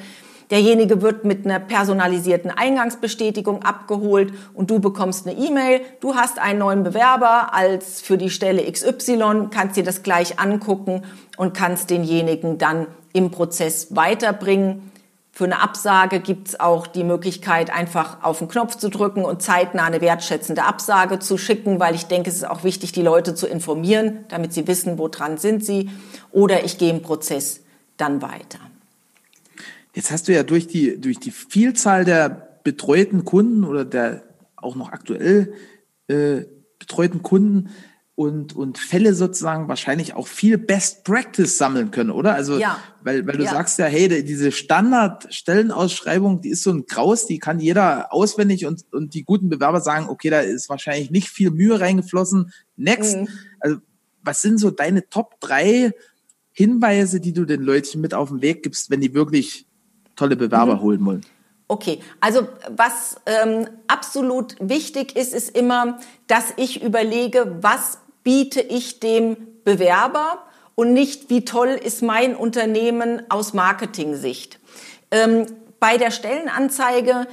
Derjenige 0.51 1.01
wird 1.01 1.24
mit 1.24 1.45
einer 1.45 1.60
personalisierten 1.60 2.51
Eingangsbestätigung 2.51 3.63
abgeholt 3.63 4.33
und 4.53 4.69
du 4.69 4.79
bekommst 4.79 5.25
eine 5.25 5.38
E-Mail. 5.38 5.81
Du 6.01 6.15
hast 6.15 6.39
einen 6.39 6.60
neuen 6.60 6.83
Bewerber 6.83 7.53
als 7.53 8.01
für 8.01 8.17
die 8.17 8.29
Stelle 8.29 8.69
XY, 8.69 9.48
kannst 9.50 9.77
dir 9.77 9.83
das 9.83 10.03
gleich 10.03 10.39
angucken 10.39 11.03
und 11.38 11.53
kannst 11.53 11.89
denjenigen 11.89 12.57
dann 12.57 12.88
im 13.13 13.31
Prozess 13.31 13.95
weiterbringen 13.95 14.90
Für 15.41 15.45
eine 15.45 15.60
Absage 15.60 16.19
gibt's 16.19 16.60
auch 16.60 16.86
die 16.86 17.03
Möglichkeit, 17.03 17.71
einfach 17.71 18.24
auf 18.24 18.38
den 18.38 18.48
Knopf 18.48 18.75
zu 18.75 18.91
drücken 18.91 19.25
und 19.25 19.41
zeitnah 19.41 19.86
eine 19.86 20.00
wertschätzende 20.00 20.62
Absage 20.65 21.17
zu 21.17 21.39
schicken, 21.39 21.79
weil 21.79 21.95
ich 21.95 22.05
denke, 22.05 22.29
es 22.29 22.36
ist 22.36 22.48
auch 22.48 22.63
wichtig, 22.63 22.91
die 22.91 23.01
Leute 23.01 23.33
zu 23.33 23.48
informieren, 23.48 24.19
damit 24.27 24.53
sie 24.53 24.67
wissen, 24.67 25.00
wo 25.00 25.07
dran 25.07 25.39
sind 25.39 25.65
sie. 25.65 25.89
Oder 26.29 26.63
ich 26.63 26.77
gehe 26.77 26.91
im 26.91 27.01
Prozess 27.01 27.62
dann 27.98 28.21
weiter. 28.21 28.60
Jetzt 29.95 30.12
hast 30.12 30.27
du 30.27 30.31
ja 30.31 30.43
durch 30.43 30.67
die, 30.67 31.01
durch 31.01 31.19
die 31.19 31.31
Vielzahl 31.31 32.05
der 32.05 32.60
betreuten 32.63 33.25
Kunden 33.25 33.63
oder 33.63 33.83
der 33.83 34.21
auch 34.57 34.75
noch 34.75 34.91
aktuell 34.91 35.55
äh, 36.07 36.41
betreuten 36.77 37.24
Kunden 37.24 37.71
und, 38.15 38.56
und 38.56 38.77
Fälle 38.77 39.13
sozusagen 39.13 39.68
wahrscheinlich 39.68 40.13
auch 40.13 40.27
viel 40.27 40.58
Best 40.58 41.03
Practice 41.03 41.58
sammeln 41.58 41.91
können, 41.91 42.12
oder? 42.12 42.34
Also, 42.34 42.60
ja. 42.60 42.77
weil, 43.01 43.25
weil 43.25 43.38
du 43.38 43.44
ja. 43.44 43.51
sagst 43.51 43.80
ja, 43.80 43.86
hey, 43.86 44.24
diese 44.24 44.51
Standard-Stellenausschreibung, 44.51 46.41
die 46.41 46.50
ist 46.50 46.63
so 46.63 46.72
ein 46.72 46.86
Graus, 46.86 47.25
die 47.25 47.39
kann 47.39 47.60
jeder 47.60 48.13
auswendig 48.13 48.65
und, 48.65 48.84
und 48.91 49.13
die 49.13 49.24
guten 49.24 49.50
Bewerber 49.50 49.82
sagen, 49.82 50.08
okay, 50.10 50.30
da 50.30 50.41
ist 50.41 50.70
wahrscheinlich 50.70 51.10
nicht 51.10 51.30
viel 51.30 51.51
Mühe 51.51 51.80
reingeflossen. 51.80 52.51
Next. 52.75 53.18
Mhm. 53.18 53.27
Also, 53.60 53.77
was 54.24 54.41
sind 54.41 54.60
so 54.60 54.70
deine 54.70 55.10
Top 55.10 55.39
drei 55.39 55.94
Hinweise, 56.51 57.22
die 57.22 57.34
du 57.34 57.46
den 57.46 57.62
Leuten 57.62 58.01
mit 58.01 58.13
auf 58.13 58.30
den 58.30 58.41
Weg 58.41 58.63
gibst, 58.63 58.89
wenn 58.89 59.01
die 59.01 59.13
wirklich 59.13 59.65
tolle 60.15 60.36
Bewerber 60.36 60.75
mhm. 60.75 60.82
holen 60.82 61.06
wollen? 61.06 61.22
Okay, 61.72 62.01
also 62.20 62.50
was 62.68 63.16
ähm, 63.25 63.66
absolut 63.88 64.58
wichtig 64.60 65.16
ist, 65.16 65.34
ist 65.34 65.56
immer, 65.56 66.00
dass 66.28 66.51
ich 66.58 66.84
überlege, 66.84 67.60
was 67.62 68.00
biete 68.25 68.60
ich 68.60 69.00
dem 69.00 69.38
Bewerber 69.63 70.40
und 70.75 70.92
nicht, 70.92 71.30
wie 71.30 71.46
toll 71.46 71.70
ist 71.70 72.01
mein 72.01 72.36
Unternehmen 72.36 73.24
aus 73.30 73.54
Marketing-Sicht. 73.54 74.60
Ähm, 75.12 75.46
bei 75.80 75.96
der 75.96 76.12
Stellenanzeige 76.12 77.25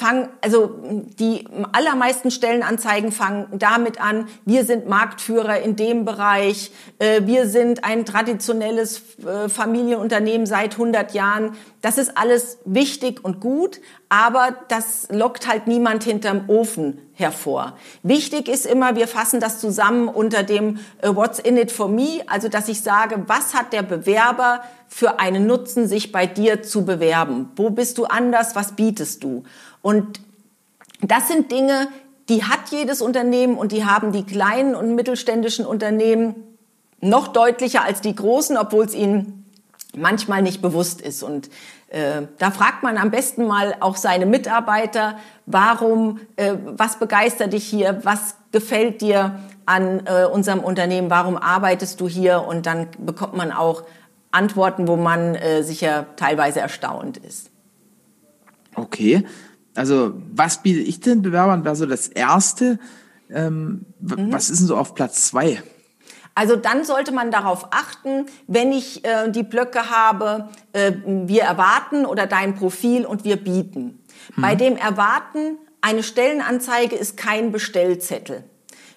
fangen, 0.00 0.28
also 0.40 0.78
die 1.18 1.44
allermeisten 1.72 2.30
Stellenanzeigen 2.30 3.12
fangen 3.12 3.46
damit 3.52 4.00
an, 4.00 4.26
wir 4.46 4.64
sind 4.64 4.88
Marktführer 4.88 5.60
in 5.60 5.76
dem 5.76 6.04
Bereich, 6.04 6.72
äh, 6.98 7.20
wir 7.26 7.46
sind 7.46 7.84
ein 7.84 8.06
traditionelles 8.06 9.02
äh, 9.18 9.48
Familienunternehmen 9.48 10.46
seit 10.46 10.72
100 10.72 11.12
Jahren. 11.12 11.52
Das 11.82 11.98
ist 11.98 12.16
alles 12.16 12.58
wichtig 12.64 13.22
und 13.22 13.40
gut, 13.40 13.80
aber 14.08 14.56
das 14.68 15.06
lockt 15.10 15.46
halt 15.46 15.66
niemand 15.66 16.02
hinterm 16.02 16.48
Ofen 16.48 16.98
hervor. 17.12 17.76
Wichtig 18.02 18.48
ist 18.48 18.66
immer, 18.66 18.96
wir 18.96 19.06
fassen 19.06 19.38
das 19.38 19.60
zusammen 19.60 20.08
unter 20.08 20.42
dem 20.42 20.78
äh, 21.02 21.14
What's 21.14 21.38
in 21.38 21.56
it 21.58 21.70
for 21.70 21.88
me, 21.88 22.22
also 22.26 22.48
dass 22.48 22.68
ich 22.68 22.80
sage, 22.80 23.24
was 23.26 23.54
hat 23.54 23.72
der 23.72 23.82
Bewerber 23.82 24.62
für 24.88 25.20
einen 25.20 25.46
Nutzen, 25.46 25.86
sich 25.86 26.10
bei 26.10 26.26
dir 26.26 26.62
zu 26.62 26.84
bewerben? 26.84 27.50
Wo 27.54 27.70
bist 27.70 27.98
du 27.98 28.06
anders? 28.06 28.56
Was 28.56 28.72
bietest 28.72 29.22
du? 29.22 29.44
Und 29.82 30.20
das 31.00 31.28
sind 31.28 31.50
Dinge, 31.50 31.88
die 32.28 32.44
hat 32.44 32.70
jedes 32.70 33.02
Unternehmen 33.02 33.56
und 33.56 33.72
die 33.72 33.84
haben 33.84 34.12
die 34.12 34.24
kleinen 34.24 34.74
und 34.74 34.94
mittelständischen 34.94 35.66
Unternehmen 35.66 36.34
noch 37.00 37.28
deutlicher 37.28 37.82
als 37.82 38.00
die 38.00 38.14
großen, 38.14 38.56
obwohl 38.56 38.84
es 38.84 38.94
ihnen 38.94 39.50
manchmal 39.96 40.42
nicht 40.42 40.62
bewusst 40.62 41.00
ist. 41.00 41.22
Und 41.22 41.50
äh, 41.88 42.22
da 42.38 42.50
fragt 42.50 42.82
man 42.82 42.98
am 42.98 43.10
besten 43.10 43.46
mal 43.46 43.74
auch 43.80 43.96
seine 43.96 44.26
Mitarbeiter, 44.26 45.18
warum, 45.46 46.20
äh, 46.36 46.54
was 46.64 46.98
begeistert 46.98 47.52
dich 47.52 47.64
hier, 47.64 48.00
was 48.04 48.36
gefällt 48.52 49.00
dir 49.00 49.40
an 49.66 50.06
äh, 50.06 50.24
unserem 50.24 50.60
Unternehmen, 50.60 51.10
warum 51.10 51.36
arbeitest 51.36 52.00
du 52.00 52.08
hier? 52.08 52.42
Und 52.46 52.66
dann 52.66 52.88
bekommt 52.98 53.34
man 53.34 53.50
auch 53.50 53.82
Antworten, 54.30 54.86
wo 54.86 54.96
man 54.96 55.34
äh, 55.34 55.62
sicher 55.62 56.06
teilweise 56.16 56.60
erstaunt 56.60 57.16
ist. 57.16 57.50
Okay. 58.76 59.24
Also, 59.74 60.14
was 60.32 60.62
biete 60.62 60.80
ich 60.80 61.00
den 61.00 61.22
Bewerbern? 61.22 61.64
Wäre 61.64 61.76
so 61.76 61.86
das 61.86 62.08
Erste. 62.08 62.78
Ähm, 63.30 63.86
mhm. 64.00 64.32
Was 64.32 64.50
ist 64.50 64.60
denn 64.60 64.66
so 64.66 64.76
auf 64.76 64.94
Platz 64.94 65.26
zwei? 65.26 65.62
Also 66.34 66.56
dann 66.56 66.84
sollte 66.84 67.12
man 67.12 67.30
darauf 67.30 67.68
achten, 67.72 68.26
wenn 68.46 68.72
ich 68.72 69.04
äh, 69.04 69.30
die 69.30 69.42
Blöcke 69.42 69.90
habe, 69.90 70.48
äh, 70.72 70.92
wir 71.04 71.42
erwarten 71.42 72.06
oder 72.06 72.26
dein 72.26 72.54
Profil 72.54 73.04
und 73.04 73.24
wir 73.24 73.36
bieten. 73.36 74.00
Mhm. 74.36 74.42
Bei 74.42 74.54
dem 74.54 74.76
Erwarten, 74.76 75.58
eine 75.80 76.02
Stellenanzeige 76.02 76.96
ist 76.96 77.16
kein 77.16 77.52
Bestellzettel. 77.52 78.44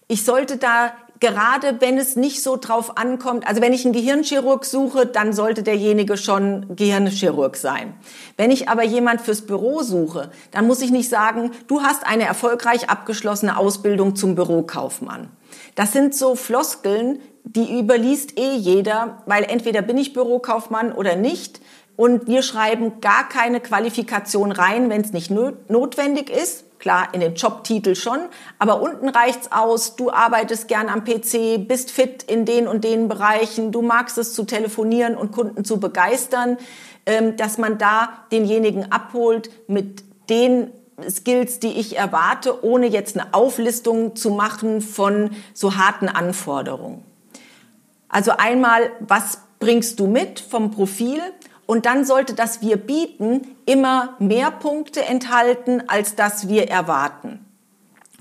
Ich 0.08 0.26
sollte 0.26 0.58
da 0.58 0.94
gerade 1.24 1.80
wenn 1.80 1.98
es 1.98 2.18
nicht 2.18 2.44
so 2.44 2.58
drauf 2.58 2.98
ankommt, 2.98 3.48
also 3.48 3.62
wenn 3.62 3.72
ich 3.72 3.86
einen 3.86 3.94
Gehirnchirurg 3.94 4.66
suche, 4.66 5.06
dann 5.06 5.32
sollte 5.32 5.64
derjenige 5.64 6.18
schon 6.18 6.76
Gehirnchirurg 6.76 7.56
sein. 7.56 7.94
Wenn 8.36 8.52
ich 8.52 8.68
aber 8.68 8.84
jemand 8.84 9.22
fürs 9.22 9.44
Büro 9.44 9.84
suche, 9.84 10.32
dann 10.52 10.68
muss 10.68 10.82
ich 10.82 10.92
nicht 10.92 11.08
sagen, 11.08 11.52
du 11.68 11.82
hast 11.82 12.06
eine 12.06 12.26
erfolgreich 12.26 12.90
abgeschlossene 12.90 13.58
Ausbildung 13.58 14.18
zum 14.18 14.36
Bürokaufmann. 14.36 15.30
Das 15.76 15.94
sind 15.94 16.14
so 16.14 16.36
Floskeln, 16.36 17.22
die 17.46 17.80
überliest 17.80 18.38
eh 18.38 18.56
jeder, 18.56 19.24
weil 19.26 19.46
entweder 19.46 19.82
bin 19.82 19.98
ich 19.98 20.12
Bürokaufmann 20.12 20.92
oder 20.92 21.16
nicht. 21.16 21.62
Und 21.96 22.28
wir 22.28 22.42
schreiben 22.42 23.00
gar 23.00 23.30
keine 23.30 23.62
Qualifikation 23.62 24.52
rein, 24.52 24.90
wenn 24.90 25.02
es 25.02 25.14
nicht 25.14 25.32
notwendig 25.32 26.30
ist. 26.30 26.66
Klar, 26.84 27.14
in 27.14 27.22
den 27.22 27.36
Jobtitel 27.36 27.96
schon, 27.96 28.20
aber 28.60 28.82
unten 28.82 29.08
reicht's 29.08 29.54
aus, 29.54 29.96
du 29.96 30.12
arbeitest 30.12 30.68
gern 30.68 30.90
am 30.90 31.06
PC, 31.06 31.66
bist 31.66 31.92
fit 31.92 32.24
in 32.24 32.44
den 32.44 32.68
und 32.68 32.84
den 32.84 33.08
Bereichen, 33.08 33.72
du 33.72 33.82
magst 33.82 34.18
es 34.18 34.34
zu 34.34 34.44
telefonieren 34.44 35.16
und 35.16 35.32
Kunden 35.32 35.64
zu 35.64 35.80
begeistern, 35.80 36.58
ähm, 37.06 37.38
dass 37.38 37.58
man 37.58 37.78
da 37.78 38.10
denjenigen 38.34 38.92
abholt 38.92 39.50
mit 39.70 40.04
den 40.30 40.72
Skills, 41.10 41.60
die 41.62 41.72
ich 41.72 41.96
erwarte, 41.96 42.66
ohne 42.66 42.88
jetzt 42.88 43.18
eine 43.18 43.34
Auflistung 43.34 44.18
zu 44.18 44.32
machen 44.32 44.82
von 44.82 45.30
so 45.54 45.78
harten 45.78 46.10
Anforderungen. 46.10 47.06
Also 48.10 48.32
einmal, 48.32 48.92
was 49.00 49.38
bringst 49.60 50.02
du 50.02 50.08
mit 50.08 50.42
vom 50.42 50.72
Profil? 50.72 51.22
Und 51.66 51.86
dann 51.86 52.06
sollte 52.06 52.34
das 52.34 52.62
wir 52.62 52.78
bieten 52.78 53.56
immer 53.66 54.16
mehr 54.20 54.52
Punkte 54.52 55.04
enthalten, 55.06 55.84
als 55.88 56.16
das 56.16 56.48
wir 56.48 56.70
erwarten. 56.70 57.46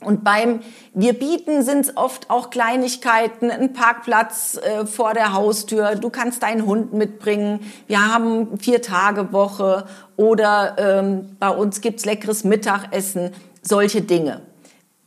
Und 0.04 0.24
beim 0.24 0.60
Wir 0.94 1.12
bieten 1.12 1.62
sind 1.62 1.86
es 1.86 1.96
oft 1.96 2.28
auch 2.28 2.50
Kleinigkeiten, 2.50 3.50
ein 3.50 3.72
Parkplatz 3.72 4.56
äh, 4.56 4.84
vor 4.84 5.14
der 5.14 5.32
Haustür, 5.32 5.94
du 5.94 6.10
kannst 6.10 6.42
deinen 6.42 6.66
Hund 6.66 6.92
mitbringen, 6.92 7.60
wir 7.86 8.12
haben 8.12 8.58
vier 8.58 8.82
Tage 8.82 9.32
Woche 9.32 9.86
oder 10.16 10.76
ähm, 10.78 11.36
bei 11.38 11.50
uns 11.50 11.80
gibt's 11.80 12.04
leckeres 12.04 12.44
Mittagessen, 12.44 13.30
solche 13.62 14.02
Dinge. 14.02 14.42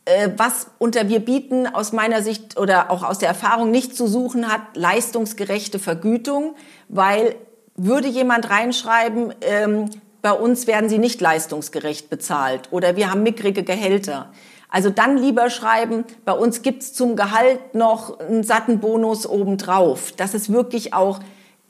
Äh, 0.06 0.30
was 0.36 0.68
unter 0.78 1.08
Wir 1.08 1.20
bieten 1.20 1.66
aus 1.66 1.92
meiner 1.92 2.22
Sicht 2.22 2.58
oder 2.58 2.90
auch 2.90 3.02
aus 3.02 3.18
der 3.18 3.28
Erfahrung 3.28 3.70
nicht 3.70 3.96
zu 3.96 4.06
suchen 4.06 4.50
hat, 4.50 4.60
leistungsgerechte 4.74 5.78
Vergütung, 5.78 6.54
weil 6.88 7.34
würde 7.76 8.08
jemand 8.08 8.48
reinschreiben, 8.50 9.34
ähm, 9.40 9.90
bei 10.22 10.32
uns 10.32 10.66
werden 10.66 10.88
sie 10.88 10.98
nicht 10.98 11.20
leistungsgerecht 11.20 12.10
bezahlt 12.10 12.68
oder 12.72 12.96
wir 12.96 13.10
haben 13.10 13.22
mickrige 13.22 13.62
Gehälter. 13.62 14.32
Also 14.68 14.90
dann 14.90 15.16
lieber 15.16 15.50
schreiben, 15.50 16.04
bei 16.24 16.32
uns 16.32 16.62
gibt's 16.62 16.92
zum 16.92 17.16
Gehalt 17.16 17.74
noch 17.74 18.18
einen 18.18 18.42
satten 18.42 18.80
Bonus 18.80 19.26
obendrauf, 19.26 20.12
dass 20.12 20.34
es 20.34 20.50
wirklich 20.52 20.92
auch 20.92 21.20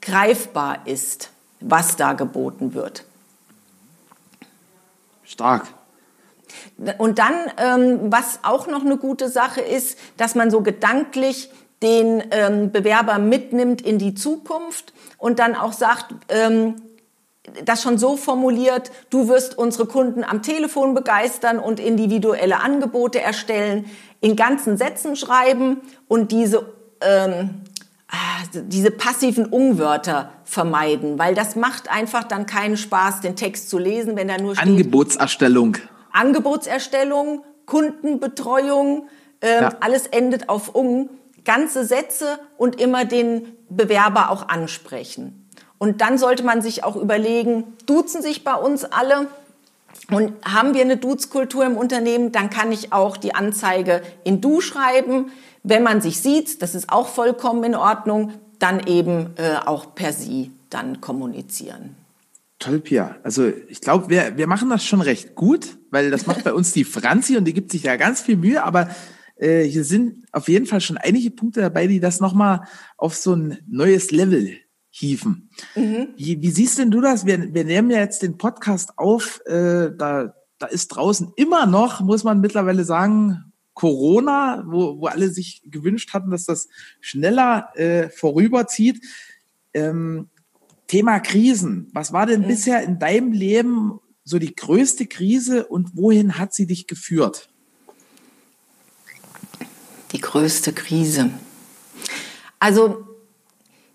greifbar 0.01 0.79
ist, 0.85 1.29
was 1.59 1.95
da 1.95 2.13
geboten 2.13 2.73
wird. 2.73 3.05
Stark. 5.23 5.67
Und 6.97 7.19
dann, 7.19 7.33
ähm, 7.57 8.11
was 8.11 8.39
auch 8.43 8.67
noch 8.67 8.81
eine 8.81 8.97
gute 8.97 9.29
Sache 9.29 9.61
ist, 9.61 9.99
dass 10.17 10.35
man 10.35 10.49
so 10.49 10.61
gedanklich 10.61 11.51
den 11.81 12.23
ähm, 12.31 12.71
Bewerber 12.71 13.19
mitnimmt 13.19 13.81
in 13.81 13.99
die 13.99 14.15
Zukunft 14.15 14.93
und 15.17 15.39
dann 15.39 15.55
auch 15.55 15.73
sagt, 15.73 16.13
ähm, 16.29 16.75
das 17.63 17.81
schon 17.81 17.97
so 17.97 18.17
formuliert, 18.17 18.91
du 19.09 19.27
wirst 19.27 19.57
unsere 19.57 19.85
Kunden 19.85 20.23
am 20.23 20.41
Telefon 20.41 20.93
begeistern 20.93 21.59
und 21.59 21.79
individuelle 21.79 22.59
Angebote 22.59 23.21
erstellen, 23.21 23.85
in 24.19 24.35
ganzen 24.35 24.77
Sätzen 24.77 25.15
schreiben 25.15 25.81
und 26.07 26.31
diese, 26.31 26.73
ähm, 27.01 27.61
ah, 28.09 28.43
diese 28.51 28.91
passiven 28.91 29.45
Ungwörter 29.45 30.31
vermeiden, 30.43 31.17
weil 31.19 31.35
das 31.35 31.55
macht 31.55 31.89
einfach 31.89 32.23
dann 32.23 32.45
keinen 32.45 32.77
Spaß, 32.77 33.21
den 33.21 33.35
Text 33.35 33.69
zu 33.69 33.77
lesen, 33.77 34.15
wenn 34.15 34.27
da 34.27 34.37
nur 34.37 34.55
steht. 34.55 34.67
Angebotserstellung. 34.67 35.77
Angebotserstellung, 36.11 37.43
Kundenbetreuung, 37.65 39.07
ähm, 39.41 39.61
ja. 39.61 39.69
alles 39.79 40.07
endet 40.07 40.49
auf 40.49 40.73
ung 40.73 41.09
ganze 41.47 41.85
Sätze 41.85 42.37
und 42.57 42.79
immer 42.79 43.05
den 43.05 43.47
Bewerber 43.69 44.29
auch 44.29 44.49
ansprechen. 44.49 45.49
Und 45.79 46.01
dann 46.01 46.17
sollte 46.17 46.43
man 46.43 46.61
sich 46.61 46.83
auch 46.83 46.95
überlegen, 46.95 47.63
duzen 47.87 48.21
sich 48.21 48.43
bei 48.43 48.53
uns 48.53 48.83
alle? 48.83 49.27
Und 50.11 50.33
haben 50.45 50.73
wir 50.73 50.81
eine 50.81 50.97
Duzkultur 50.97 51.65
im 51.65 51.77
Unternehmen, 51.77 52.31
dann 52.31 52.49
kann 52.49 52.71
ich 52.71 52.93
auch 52.93 53.17
die 53.17 53.33
Anzeige 53.33 54.01
in 54.23 54.41
Du 54.41 54.61
schreiben. 54.61 55.31
Wenn 55.63 55.83
man 55.83 56.01
sich 56.01 56.21
sieht, 56.21 56.61
das 56.61 56.75
ist 56.75 56.89
auch 56.89 57.07
vollkommen 57.07 57.63
in 57.63 57.75
Ordnung, 57.75 58.33
dann 58.59 58.85
eben 58.85 59.31
äh, 59.37 59.57
auch 59.65 59.95
per 59.95 60.13
Sie 60.13 60.51
dann 60.69 61.01
kommunizieren. 61.01 61.95
Toll, 62.59 62.79
Pia. 62.79 63.15
Also 63.23 63.51
ich 63.69 63.81
glaube, 63.81 64.09
wir, 64.09 64.37
wir 64.37 64.47
machen 64.47 64.69
das 64.69 64.83
schon 64.83 65.01
recht 65.01 65.35
gut, 65.35 65.77
weil 65.91 66.09
das 66.09 66.25
macht 66.25 66.43
bei 66.43 66.53
uns 66.53 66.73
die 66.73 66.83
Franzi 66.83 67.37
und 67.37 67.45
die 67.45 67.53
gibt 67.53 67.71
sich 67.71 67.83
ja 67.83 67.95
ganz 67.97 68.21
viel 68.21 68.35
Mühe, 68.35 68.63
aber 68.63 68.89
äh, 69.39 69.63
hier 69.63 69.83
sind 69.83 70.25
auf 70.31 70.47
jeden 70.47 70.65
Fall 70.65 70.81
schon 70.81 70.97
einige 70.97 71.31
Punkte 71.31 71.61
dabei, 71.61 71.87
die 71.87 71.99
das 71.99 72.19
nochmal 72.19 72.61
auf 72.97 73.15
so 73.15 73.35
ein 73.35 73.59
neues 73.67 74.11
Level 74.11 74.57
hieven. 74.89 75.49
Mhm. 75.75 76.09
Wie, 76.17 76.41
wie 76.41 76.51
siehst 76.51 76.79
denn 76.79 76.91
du 76.91 77.01
das? 77.01 77.25
Wir, 77.25 77.53
wir 77.53 77.63
nehmen 77.63 77.91
ja 77.91 77.99
jetzt 77.99 78.23
den 78.23 78.37
Podcast 78.37 78.97
auf, 78.97 79.41
äh, 79.45 79.91
da, 79.95 80.33
da 80.57 80.67
ist 80.67 80.89
draußen 80.89 81.33
immer 81.35 81.65
noch, 81.65 82.01
muss 82.01 82.23
man 82.23 82.39
mittlerweile 82.39 82.83
sagen, 82.83 83.53
Corona, 83.73 84.63
wo, 84.65 84.99
wo 84.99 85.05
alle 85.05 85.29
sich 85.29 85.61
gewünscht 85.65 86.13
hatten, 86.13 86.31
dass 86.31 86.45
das 86.45 86.67
schneller 86.99 87.69
äh, 87.75 88.09
vorüberzieht. 88.09 89.05
Ähm, 89.73 90.29
Thema 90.87 91.19
Krisen. 91.19 91.89
Was 91.93 92.11
war 92.11 92.25
denn 92.25 92.41
mhm. 92.41 92.47
bisher 92.47 92.81
in 92.81 92.97
deinem 92.97 93.33
Leben 93.33 93.99
so 94.23 94.39
die 94.39 94.55
größte 94.55 95.05
Krise 95.05 95.67
und 95.67 95.95
wohin 95.95 96.39
hat 96.39 96.55
sie 96.55 96.65
dich 96.65 96.87
geführt? 96.87 97.49
Die 100.11 100.21
größte 100.21 100.73
Krise. 100.73 101.29
Also 102.59 103.07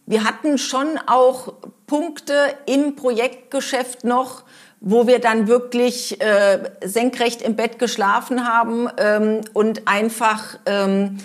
wir 0.07 0.25
hatten 0.25 0.59
schon 0.59 0.99
auch 1.07 1.54
Punkte 1.87 2.35
im 2.66 2.97
Projektgeschäft 2.97 4.04
noch, 4.04 4.45
wo 4.81 5.07
wir 5.07 5.21
dann 5.21 5.47
wirklich 5.47 6.21
äh, 6.21 6.71
senkrecht 6.85 7.40
im 7.40 7.54
Bett 7.54 7.78
geschlafen 7.78 8.47
haben 8.47 8.88
ähm, 8.99 9.42
und 9.52 9.87
einfach 9.87 10.59
ähm, 10.66 11.19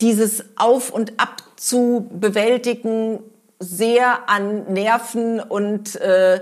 dieses 0.00 0.44
Auf 0.56 0.90
und 0.90 1.20
Ab 1.20 1.42
zu 1.56 2.10
bewältigen 2.12 3.20
sehr 3.60 4.28
an 4.28 4.72
Nerven 4.72 5.40
und 5.40 5.96
äh, 5.96 6.40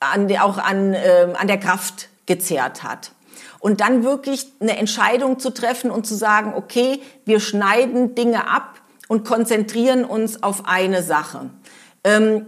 an, 0.00 0.36
auch 0.36 0.58
an, 0.58 0.94
äh, 0.94 1.28
an 1.34 1.48
der 1.48 1.58
Kraft 1.58 2.08
gezehrt 2.26 2.82
hat. 2.82 3.12
Und 3.62 3.80
dann 3.80 4.02
wirklich 4.02 4.48
eine 4.58 4.76
Entscheidung 4.76 5.38
zu 5.38 5.50
treffen 5.50 5.92
und 5.92 6.04
zu 6.04 6.16
sagen, 6.16 6.52
okay, 6.56 7.00
wir 7.24 7.38
schneiden 7.38 8.16
Dinge 8.16 8.48
ab 8.48 8.80
und 9.06 9.24
konzentrieren 9.24 10.04
uns 10.04 10.42
auf 10.42 10.64
eine 10.66 11.04
Sache. 11.04 11.48
Ähm, 12.02 12.44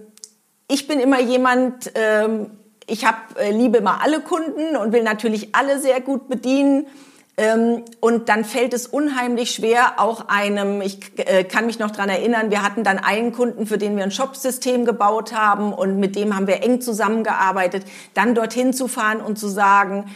ich 0.66 0.88
bin 0.88 0.99
immer 0.99 1.21
jemand, 1.21 1.92
ähm, 1.94 2.50
ich 2.88 3.04
hab, 3.04 3.38
äh, 3.38 3.52
liebe 3.52 3.78
immer 3.78 4.02
alle 4.02 4.23
Kunden 4.23 4.76
und 4.76 4.92
will 4.92 5.04
natürlich 5.04 5.54
alle 5.54 5.78
sehr 5.78 6.00
gut 6.00 6.28
bedienen. 6.28 6.88
Ähm, 7.37 7.85
und 8.00 8.28
dann 8.28 8.44
fällt 8.44 8.75
es 8.75 8.88
unheimlich 8.88 9.52
schwer, 9.52 10.00
auch 10.00 10.26
einem, 10.26 10.83
ich 10.83 10.99
äh, 11.16 11.44
kann 11.44 11.66
mich 11.66 11.78
noch 11.78 11.92
dran 11.92 12.09
erinnern, 12.09 12.50
wir 12.50 12.64
hatten 12.64 12.83
dann 12.83 12.99
einen 12.99 13.33
Kunden, 13.33 13.68
für 13.68 13.78
den 13.78 13.97
wir 13.97 14.02
ein 14.02 14.11
Shop-System 14.11 14.85
gebaut 14.85 15.33
haben 15.33 15.73
und 15.73 16.00
mit 16.00 16.16
dem 16.16 16.35
haben 16.35 16.49
wir 16.49 16.64
eng 16.64 16.80
zusammengearbeitet, 16.80 17.85
dann 18.14 18.35
dorthin 18.35 18.73
zu 18.73 18.88
fahren 18.88 19.21
und 19.21 19.38
zu 19.38 19.47
sagen, 19.47 20.06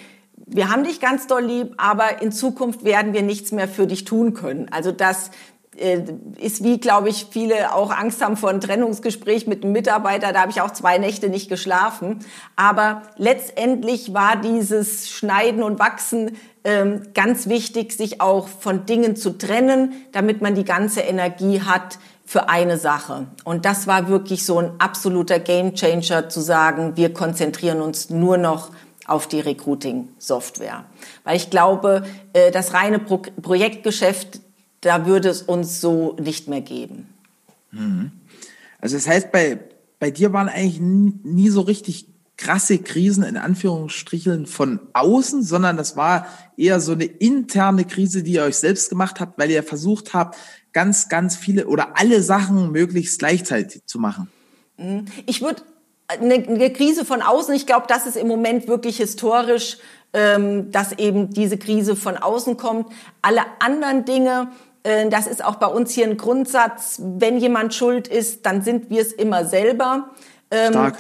wir 0.51 0.71
haben 0.71 0.85
dich 0.85 1.01
ganz 1.01 1.27
doll 1.27 1.45
lieb, 1.45 1.75
aber 1.77 2.23
in 2.23 2.33
Zukunft 2.33 2.85
werden 2.85 3.13
wir 3.13 3.23
nichts 3.23 3.53
mehr 3.53 3.69
für 3.69 3.87
dich 3.87 4.05
tun 4.05 4.35
können. 4.35 4.69
Also 4.71 4.93
das 4.93 5.31
äh, 5.79 6.03
ist 6.41 6.65
wie, 6.65 6.79
glaube 6.79 7.09
ich, 7.09 7.29
viele 7.31 7.75
auch 7.75 7.91
Angst 7.91 8.25
haben 8.25 8.37
vor 8.37 8.51
einem 8.51 8.61
Trennungsgespräch 8.61 9.47
mit 9.47 9.63
einem 9.63 9.73
Mitarbeiter. 9.73 10.33
Da 10.33 10.41
habe 10.41 10.51
ich 10.51 10.61
auch 10.61 10.73
zwei 10.73 10.99
Nächte 10.99 11.29
nicht 11.29 11.49
geschlafen. 11.49 12.19
Aber 12.57 13.03
letztendlich 13.17 14.13
war 14.13 14.37
dieses 14.37 15.09
Schneiden 15.09 15.63
und 15.63 15.79
Wachsen 15.79 16.37
ähm, 16.65 17.03
ganz 17.15 17.49
wichtig, 17.49 17.93
sich 17.93 18.21
auch 18.21 18.49
von 18.49 18.87
Dingen 18.87 19.15
zu 19.15 19.39
trennen, 19.39 19.93
damit 20.13 20.43
man 20.43 20.55
die 20.55 20.65
ganze 20.65 21.01
Energie 21.01 21.63
hat 21.63 21.99
für 22.25 22.49
eine 22.49 22.77
Sache. 22.77 23.29
Und 23.45 23.65
das 23.65 23.87
war 23.87 24.09
wirklich 24.09 24.45
so 24.45 24.59
ein 24.59 24.73
absoluter 24.79 25.39
Gamechanger 25.39 26.29
zu 26.29 26.41
sagen, 26.41 26.97
wir 26.97 27.15
konzentrieren 27.15 27.81
uns 27.81 28.11
nur 28.11 28.37
noch 28.37 28.71
auf 29.09 29.27
die 29.27 29.41
Recruiting-Software. 29.41 30.85
Weil 31.25 31.37
ich 31.37 31.51
glaube, 31.51 32.05
äh, 32.33 32.51
das 32.51 32.75
reine 32.75 32.99
Pro 32.99 33.19
Projektgeschäft, 33.19 34.41
da 34.81 35.07
würde 35.07 35.29
es 35.29 35.43
uns 35.43 35.81
so 35.81 36.17
nicht 36.21 36.49
mehr 36.49 36.61
geben. 36.61 37.09
Mhm. 37.73 38.13
Also 38.81 38.97
das 38.97 39.09
heißt, 39.09 39.33
bei, 39.33 39.59
bei 39.99 40.11
dir 40.11 40.33
waren 40.33 40.49
eigentlich 40.49 40.81
nie 40.81 41.49
so 41.49 41.63
richtig 41.63 42.07
krasse 42.37 42.79
Krisen 42.79 43.25
in 43.25 43.37
Anführungsstrichen 43.37 44.47
von 44.47 44.79
außen, 44.93 45.43
sondern 45.43 45.77
das 45.77 45.97
war 45.97 46.29
eher 46.57 46.81
so 46.81 46.93
eine 46.93 47.05
interne 47.05 47.85
Krise, 47.85 48.23
die 48.23 48.35
ihr 48.35 48.45
euch 48.45 48.57
selbst 48.57 48.91
gemacht 48.91 49.19
habt, 49.21 49.39
weil 49.39 49.51
ihr 49.51 49.65
versucht 49.65 50.15
habt, 50.15 50.39
ganz, 50.73 51.09
ganz 51.09 51.35
viele 51.35 51.67
oder 51.67 51.99
alle 51.99 52.23
Sachen 52.23 52.71
möglichst 52.71 53.19
gleichzeitig 53.19 53.83
zu 53.87 53.99
machen. 53.99 54.31
Mhm. 54.77 55.07
Ich 55.27 55.43
würde 55.43 55.63
eine, 56.09 56.35
eine 56.35 56.73
Krise 56.73 57.05
von 57.05 57.23
außen, 57.23 57.55
ich 57.55 57.67
glaube, 57.67 57.87
das 57.89 58.07
ist 58.07 58.17
im 58.17 58.29
Moment 58.29 58.67
wirklich 58.67 58.97
historisch, 58.97 59.79
ähm, 60.13 60.73
dass 60.73 60.93
eben 60.93 61.31
diese 61.31 61.59
Krise 61.59 61.95
von 61.95 62.17
außen 62.17 62.57
kommt. 62.57 62.91
Alle 63.21 63.43
anderen 63.61 64.05
Dinge, 64.05 64.49
äh, 64.83 65.09
das 65.09 65.27
ist 65.27 65.45
auch 65.45 65.57
bei 65.57 65.67
uns 65.67 65.93
hier 65.93 66.07
ein 66.07 66.17
Grundsatz, 66.17 67.01
wenn 67.03 67.39
jemand 67.39 67.75
schuld 67.75 68.09
ist, 68.09 68.47
dann 68.47 68.63
sind 68.63 68.91
wir 68.91 69.03
es 69.03 69.13
immer 69.13 69.45
selber. 69.45 70.09
Ähm, 70.51 70.73
Stark. 70.73 70.97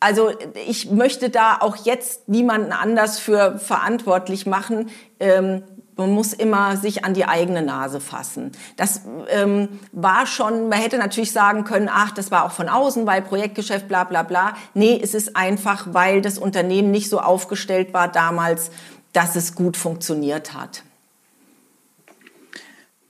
Also 0.00 0.30
ich 0.66 0.90
möchte 0.90 1.28
da 1.28 1.58
auch 1.60 1.76
jetzt 1.76 2.28
niemanden 2.28 2.72
anders 2.72 3.18
für 3.18 3.58
verantwortlich 3.58 4.46
machen. 4.46 4.90
Ähm, 5.18 5.64
man 5.98 6.12
muss 6.12 6.32
immer 6.32 6.76
sich 6.76 7.04
an 7.04 7.12
die 7.12 7.24
eigene 7.24 7.60
Nase 7.60 8.00
fassen. 8.00 8.52
Das 8.76 9.02
ähm, 9.28 9.80
war 9.90 10.26
schon, 10.26 10.68
man 10.68 10.78
hätte 10.78 10.96
natürlich 10.96 11.32
sagen 11.32 11.64
können, 11.64 11.90
ach, 11.92 12.12
das 12.12 12.30
war 12.30 12.44
auch 12.44 12.52
von 12.52 12.68
außen, 12.68 13.04
weil 13.04 13.20
Projektgeschäft, 13.20 13.88
bla 13.88 14.04
bla 14.04 14.22
bla. 14.22 14.54
Nee, 14.74 14.98
es 15.02 15.12
ist 15.12 15.36
einfach, 15.36 15.88
weil 15.92 16.22
das 16.22 16.38
Unternehmen 16.38 16.92
nicht 16.92 17.10
so 17.10 17.18
aufgestellt 17.18 17.92
war 17.92 18.06
damals, 18.06 18.70
dass 19.12 19.34
es 19.34 19.56
gut 19.56 19.76
funktioniert 19.76 20.54
hat. 20.54 20.84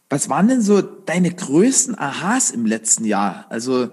Was 0.09 0.31
waren 0.31 0.49
denn 0.49 0.63
so 0.63 0.81
deine 0.81 1.31
größten 1.31 1.99
Aha's 1.99 2.51
im 2.51 2.65
letzten 2.65 3.05
Jahr? 3.05 3.45
Also, 3.51 3.85
ich 3.85 3.91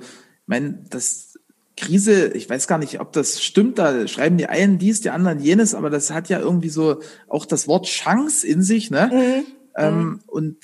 meine, 0.47 0.79
das 0.89 1.34
Krise, 1.77 2.27
ich 2.33 2.49
weiß 2.49 2.67
gar 2.67 2.77
nicht, 2.77 3.01
ob 3.01 3.11
das 3.11 3.43
stimmt, 3.43 3.77
da 3.77 4.07
schreiben 4.07 4.37
die 4.37 4.47
einen 4.47 4.77
dies, 4.77 5.01
die 5.01 5.09
anderen 5.09 5.39
jenes, 5.39 5.75
aber 5.75 5.89
das 5.89 6.11
hat 6.11 6.29
ja 6.29 6.39
irgendwie 6.39 6.69
so 6.69 7.01
auch 7.27 7.45
das 7.45 7.67
Wort 7.67 7.85
Chance 7.85 8.47
in 8.47 8.61
sich, 8.61 8.91
ne? 8.91 9.09
Mhm. 9.11 9.45
Ähm, 9.77 9.99
mhm. 9.99 10.21
und 10.27 10.57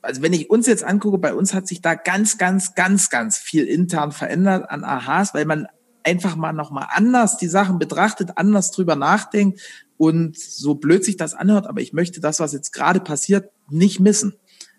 also 0.00 0.22
wenn 0.22 0.32
ich 0.32 0.48
uns 0.48 0.66
jetzt 0.66 0.84
angucke, 0.84 1.18
bei 1.18 1.34
uns 1.34 1.52
hat 1.52 1.66
sich 1.66 1.82
da 1.82 1.94
ganz, 1.94 2.38
ganz, 2.38 2.74
ganz, 2.74 3.10
ganz 3.10 3.36
viel 3.36 3.64
intern 3.64 4.12
verändert 4.12 4.70
an 4.70 4.84
Aha's, 4.84 5.34
weil 5.34 5.44
man 5.44 5.66
einfach 6.04 6.36
mal 6.36 6.52
nochmal 6.52 6.86
anders 6.90 7.36
die 7.36 7.48
Sachen 7.48 7.78
betrachtet, 7.78 8.30
anders 8.36 8.70
drüber 8.70 8.94
nachdenkt 8.94 9.60
und 9.96 10.38
so 10.38 10.76
blöd 10.76 11.04
sich 11.04 11.16
das 11.16 11.34
anhört, 11.34 11.66
aber 11.66 11.80
ich 11.80 11.92
möchte 11.92 12.20
das, 12.20 12.38
was 12.38 12.52
jetzt 12.52 12.72
gerade 12.72 13.00
passiert, 13.00 13.50
nicht 13.68 13.98
missen. 13.98 14.36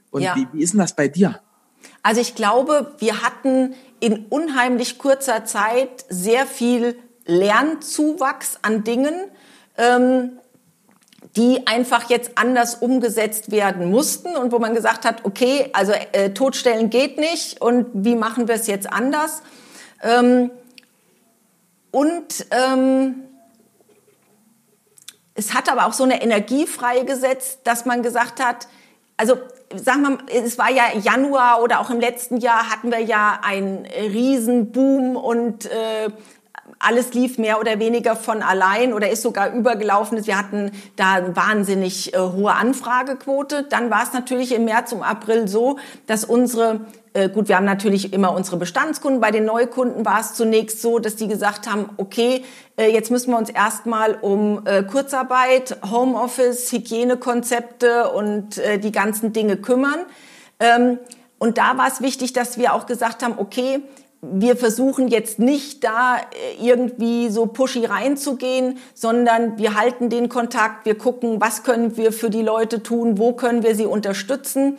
Und 0.10 0.22
ja. 0.22 0.36
wie, 0.36 0.48
wie 0.54 0.64
ist 0.64 0.74
denn 0.74 0.80
das 0.80 0.96
bei 0.96 1.10
dir? 1.10 1.42
Also 2.04 2.22
ich 2.22 2.36
glaube, 2.36 2.96
wir 3.00 3.22
hatten 3.22 3.74
in 4.00 4.26
unheimlich 4.28 4.98
kurzer 4.98 5.46
Zeit 5.46 6.06
sehr 6.10 6.46
viel 6.46 6.98
Lernzuwachs 7.26 8.60
an 8.62 8.84
Dingen, 8.84 9.14
ähm, 9.78 10.40
die 11.36 11.68
einfach 11.68 12.10
jetzt 12.10 12.32
anders 12.38 12.76
umgesetzt 12.76 13.52
werden 13.52 13.92
mussten 13.92 14.36
und 14.36 14.52
wo 14.52 14.60
man 14.60 14.74
gesagt 14.74 15.06
hat, 15.06 15.26
okay, 15.26 15.70
also 15.74 15.92
äh, 15.92 16.32
totstellen 16.32 16.90
geht 16.90 17.18
nicht 17.18 17.62
und 17.62 17.88
wie 17.94 18.16
machen 18.16 18.48
wir 18.48 18.56
es 18.56 18.68
jetzt 18.68 18.92
anders? 18.92 19.42
Ähm, 20.02 20.52
und 21.92 22.46
ähm, 22.52 23.24
es 25.36 25.54
hat 25.54 25.72
aber 25.72 25.86
auch 25.86 25.94
so 25.94 26.04
eine 26.04 26.22
Energie 26.22 26.66
freigesetzt, 26.66 27.60
dass 27.64 27.86
man 27.86 28.02
gesagt 28.02 28.44
hat, 28.44 28.68
also 29.18 29.38
sagen 29.76 30.04
wir, 30.04 30.44
es 30.44 30.58
war 30.58 30.72
ja 30.72 30.84
Januar 31.02 31.62
oder 31.62 31.80
auch 31.80 31.90
im 31.90 32.00
letzten 32.00 32.38
Jahr 32.38 32.70
hatten 32.70 32.92
wir 32.92 33.02
ja 33.02 33.40
einen 33.44 33.86
Riesenboom 33.86 35.16
und 35.16 35.66
äh, 35.66 36.10
alles 36.80 37.14
lief 37.14 37.38
mehr 37.38 37.60
oder 37.60 37.80
weniger 37.80 38.16
von 38.16 38.42
allein 38.42 38.94
oder 38.94 39.10
ist 39.10 39.22
sogar 39.22 39.54
übergelaufen. 39.54 40.26
Wir 40.26 40.38
hatten 40.38 40.72
da 40.96 41.36
wahnsinnig 41.36 42.14
äh, 42.14 42.18
hohe 42.18 42.54
Anfragequote. 42.54 43.64
Dann 43.64 43.90
war 43.90 44.04
es 44.04 44.14
natürlich 44.14 44.54
im 44.54 44.66
März 44.66 44.92
und 44.92 45.04
April 45.04 45.48
so, 45.48 45.80
dass 46.06 46.24
unsere 46.24 46.82
äh, 47.18 47.30
gut, 47.30 47.48
wir 47.48 47.58
haben 47.58 47.66
natürlich 47.66 48.14
immer 48.14 48.32
unsere 48.34 48.58
Bestandskunden. 48.58 49.20
Bei 49.20 49.32
den 49.32 49.44
Neukunden 49.44 50.06
war 50.06 50.20
es 50.20 50.36
zunächst 50.36 50.84
so, 50.84 51.00
dass 51.00 51.16
die 51.16 51.28
gesagt 51.28 51.68
haben, 51.68 51.90
okay, 51.98 52.44
äh, 52.78 52.92
jetzt 52.92 53.10
müssen 53.10 53.32
wir 53.32 53.40
uns 53.40 53.50
erstmal 53.50 54.20
um 54.22 54.62
äh, 54.66 54.84
Kurzarbeit, 54.84 55.78
Homeoffice, 55.90 56.72
Hygienekonzepte 56.72 58.12
und 58.12 58.62
die 58.84 58.92
ganzen 58.92 59.34
Dinge 59.34 59.58
kümmern. 59.58 60.00
Ähm, 60.60 61.00
und 61.40 61.58
da 61.58 61.78
war 61.78 61.88
es 61.88 62.02
wichtig, 62.02 62.34
dass 62.34 62.60
wir 62.60 62.74
auch 62.74 62.86
gesagt 62.86 63.24
haben, 63.24 63.36
okay, 63.38 63.82
wir 64.22 64.56
versuchen 64.56 65.08
jetzt 65.08 65.40
nicht 65.40 65.84
da 65.84 66.18
irgendwie 66.60 67.30
so 67.30 67.46
pushy 67.48 67.86
reinzugehen, 67.86 68.78
sondern 68.94 69.58
wir 69.58 69.76
halten 69.76 70.10
den 70.10 70.30
Kontakt, 70.30 70.86
wir 70.86 70.98
gucken, 70.98 71.40
was 71.40 71.64
können 71.64 71.98
wir 71.98 72.12
für 72.12 72.30
die 72.30 72.42
Leute 72.42 72.84
tun, 72.84 73.18
wo 73.18 73.34
können 73.34 73.64
wir 73.64 73.76
sie 73.76 73.86
unterstützen. 73.86 74.78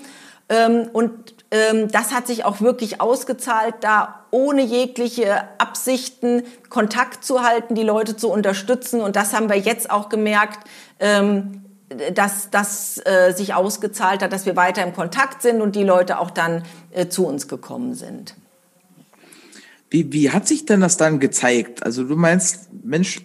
Ähm, 0.48 0.88
und 0.92 1.34
das 1.50 2.12
hat 2.12 2.26
sich 2.26 2.44
auch 2.44 2.60
wirklich 2.60 3.00
ausgezahlt, 3.00 3.76
da 3.80 4.26
ohne 4.30 4.62
jegliche 4.62 5.44
Absichten, 5.58 6.42
Kontakt 6.68 7.24
zu 7.24 7.42
halten, 7.42 7.74
die 7.74 7.82
Leute 7.82 8.16
zu 8.16 8.30
unterstützen. 8.30 9.00
Und 9.00 9.16
das 9.16 9.32
haben 9.32 9.48
wir 9.48 9.56
jetzt 9.56 9.90
auch 9.90 10.10
gemerkt. 10.10 10.68
Ähm, 11.00 11.62
dass 12.14 12.50
das 12.50 13.00
äh, 13.06 13.32
sich 13.32 13.54
ausgezahlt 13.54 14.22
hat, 14.22 14.32
dass 14.32 14.46
wir 14.46 14.56
weiter 14.56 14.82
im 14.84 14.92
Kontakt 14.92 15.42
sind 15.42 15.62
und 15.62 15.74
die 15.74 15.84
Leute 15.84 16.18
auch 16.18 16.30
dann 16.30 16.62
äh, 16.90 17.08
zu 17.08 17.26
uns 17.26 17.48
gekommen 17.48 17.94
sind. 17.94 18.34
Wie, 19.90 20.12
wie 20.12 20.30
hat 20.30 20.46
sich 20.46 20.66
denn 20.66 20.80
das 20.80 20.98
dann 20.98 21.18
gezeigt? 21.18 21.82
Also 21.82 22.04
du 22.04 22.14
meinst, 22.16 22.68
Mensch, 22.84 23.22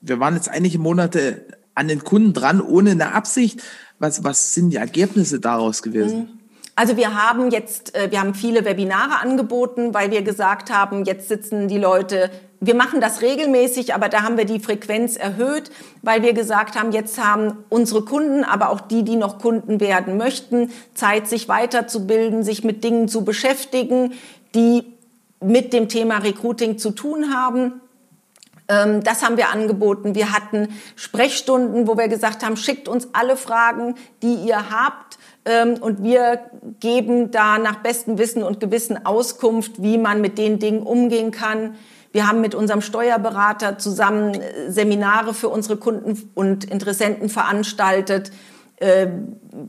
wir 0.00 0.20
waren 0.20 0.34
jetzt 0.34 0.50
einige 0.50 0.78
Monate 0.78 1.46
an 1.74 1.88
den 1.88 2.04
Kunden 2.04 2.34
dran, 2.34 2.60
ohne 2.60 2.90
eine 2.90 3.14
Absicht. 3.14 3.62
Was, 3.98 4.22
was 4.24 4.54
sind 4.54 4.70
die 4.70 4.76
Ergebnisse 4.76 5.40
daraus 5.40 5.82
gewesen? 5.82 6.18
Mhm. 6.18 6.41
Also 6.74 6.96
wir 6.96 7.14
haben 7.14 7.50
jetzt, 7.50 7.94
äh, 7.94 8.10
wir 8.10 8.20
haben 8.20 8.34
viele 8.34 8.64
Webinare 8.64 9.20
angeboten, 9.20 9.92
weil 9.92 10.10
wir 10.10 10.22
gesagt 10.22 10.72
haben, 10.72 11.04
jetzt 11.04 11.28
sitzen 11.28 11.68
die 11.68 11.78
Leute, 11.78 12.30
wir 12.60 12.74
machen 12.76 13.00
das 13.00 13.22
regelmäßig, 13.22 13.92
aber 13.92 14.08
da 14.08 14.22
haben 14.22 14.36
wir 14.36 14.44
die 14.44 14.60
Frequenz 14.60 15.16
erhöht, 15.16 15.70
weil 16.02 16.22
wir 16.22 16.32
gesagt 16.32 16.78
haben, 16.78 16.92
jetzt 16.92 17.22
haben 17.22 17.64
unsere 17.68 18.04
Kunden, 18.04 18.44
aber 18.44 18.70
auch 18.70 18.80
die, 18.80 19.02
die 19.02 19.16
noch 19.16 19.38
Kunden 19.38 19.80
werden 19.80 20.16
möchten, 20.16 20.70
Zeit, 20.94 21.26
sich 21.26 21.48
weiterzubilden, 21.48 22.44
sich 22.44 22.62
mit 22.62 22.84
Dingen 22.84 23.08
zu 23.08 23.24
beschäftigen, 23.24 24.12
die 24.54 24.84
mit 25.40 25.72
dem 25.72 25.88
Thema 25.88 26.18
Recruiting 26.18 26.78
zu 26.78 26.92
tun 26.92 27.34
haben. 27.34 27.80
Ähm, 28.72 29.02
das 29.02 29.22
haben 29.22 29.36
wir 29.36 29.50
angeboten. 29.50 30.14
Wir 30.14 30.32
hatten 30.32 30.68
Sprechstunden, 30.96 31.86
wo 31.86 31.98
wir 31.98 32.08
gesagt 32.08 32.44
haben, 32.44 32.56
schickt 32.56 32.88
uns 32.88 33.08
alle 33.12 33.36
Fragen, 33.36 33.96
die 34.22 34.34
ihr 34.34 34.70
habt. 34.70 35.18
Ähm, 35.44 35.74
und 35.80 36.02
wir 36.02 36.40
geben 36.80 37.30
da 37.30 37.58
nach 37.58 37.76
bestem 37.76 38.18
Wissen 38.18 38.42
und 38.42 38.60
Gewissen 38.60 39.04
Auskunft, 39.04 39.82
wie 39.82 39.98
man 39.98 40.20
mit 40.20 40.38
den 40.38 40.58
Dingen 40.58 40.82
umgehen 40.82 41.30
kann. 41.32 41.74
Wir 42.12 42.28
haben 42.28 42.40
mit 42.40 42.54
unserem 42.54 42.82
Steuerberater 42.82 43.78
zusammen 43.78 44.34
äh, 44.34 44.70
Seminare 44.70 45.34
für 45.34 45.48
unsere 45.48 45.76
Kunden 45.76 46.30
und 46.34 46.64
Interessenten 46.64 47.28
veranstaltet 47.28 48.30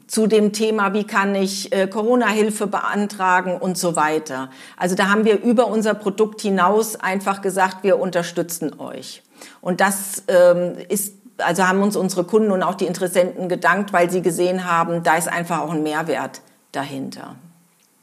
zu 0.07 0.27
dem 0.27 0.53
Thema, 0.53 0.93
wie 0.93 1.03
kann 1.03 1.35
ich 1.35 1.73
äh, 1.73 1.87
Corona-Hilfe 1.87 2.67
beantragen 2.67 3.57
und 3.57 3.77
so 3.77 3.95
weiter. 3.95 4.49
Also 4.77 4.95
da 4.95 5.09
haben 5.09 5.25
wir 5.25 5.41
über 5.41 5.67
unser 5.67 5.93
Produkt 5.93 6.41
hinaus 6.41 6.95
einfach 6.95 7.41
gesagt, 7.41 7.83
wir 7.83 7.99
unterstützen 7.99 8.79
euch. 8.79 9.23
Und 9.61 9.81
das 9.81 10.23
ähm, 10.27 10.73
ist 10.89 11.13
also 11.37 11.67
haben 11.67 11.81
uns 11.81 11.95
unsere 11.95 12.23
Kunden 12.23 12.51
und 12.51 12.63
auch 12.63 12.75
die 12.75 12.85
Interessenten 12.85 13.49
gedankt, 13.49 13.93
weil 13.93 14.09
sie 14.09 14.21
gesehen 14.21 14.65
haben, 14.65 15.03
da 15.03 15.15
ist 15.15 15.27
einfach 15.27 15.59
auch 15.59 15.71
ein 15.71 15.83
Mehrwert 15.83 16.41
dahinter. 16.71 17.35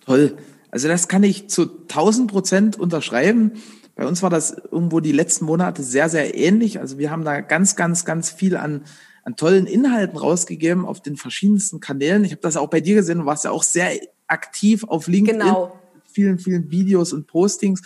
Toll. 0.05 0.37
Also 0.71 0.89
das 0.89 1.09
kann 1.09 1.23
ich 1.23 1.49
zu 1.49 1.63
1000 1.63 2.31
Prozent 2.31 2.79
unterschreiben. 2.79 3.53
Bei 3.97 4.07
uns 4.07 4.23
war 4.23 4.31
das 4.31 4.57
irgendwo 4.71 5.01
die 5.01 5.13
letzten 5.13 5.45
Monate 5.45 5.83
sehr, 5.83 6.09
sehr 6.09 6.37
ähnlich. 6.37 6.81
Also 6.81 6.99
wir 6.99 7.11
haben 7.11 7.25
da 7.25 7.41
ganz, 7.41 7.77
ganz, 7.77 8.05
ganz 8.05 8.31
viel 8.31 8.57
an, 8.57 8.83
an 9.31 9.37
tollen 9.37 9.67
Inhalten 9.67 10.19
rausgegeben 10.19 10.85
auf 10.85 11.01
den 11.01 11.17
verschiedensten 11.17 11.81
Kanälen. 11.81 12.25
Ich 12.25 12.33
habe 12.33 12.43
das 12.43 12.57
auch 12.57 12.69
bei 12.69 12.81
dir 12.81 12.97
gesehen. 12.97 13.19
Du 13.19 13.27
warst 13.27 13.45
ja 13.45 13.53
auch 13.53 13.63
sehr 13.63 13.93
aktiv 14.27 14.85
auf 14.85 15.07
LinkedIn. 15.07 15.41
Genau. 15.41 15.79
Vielen, 16.05 16.39
vielen 16.39 16.71
Videos 16.71 17.13
und 17.13 17.29
Postings. 17.29 17.83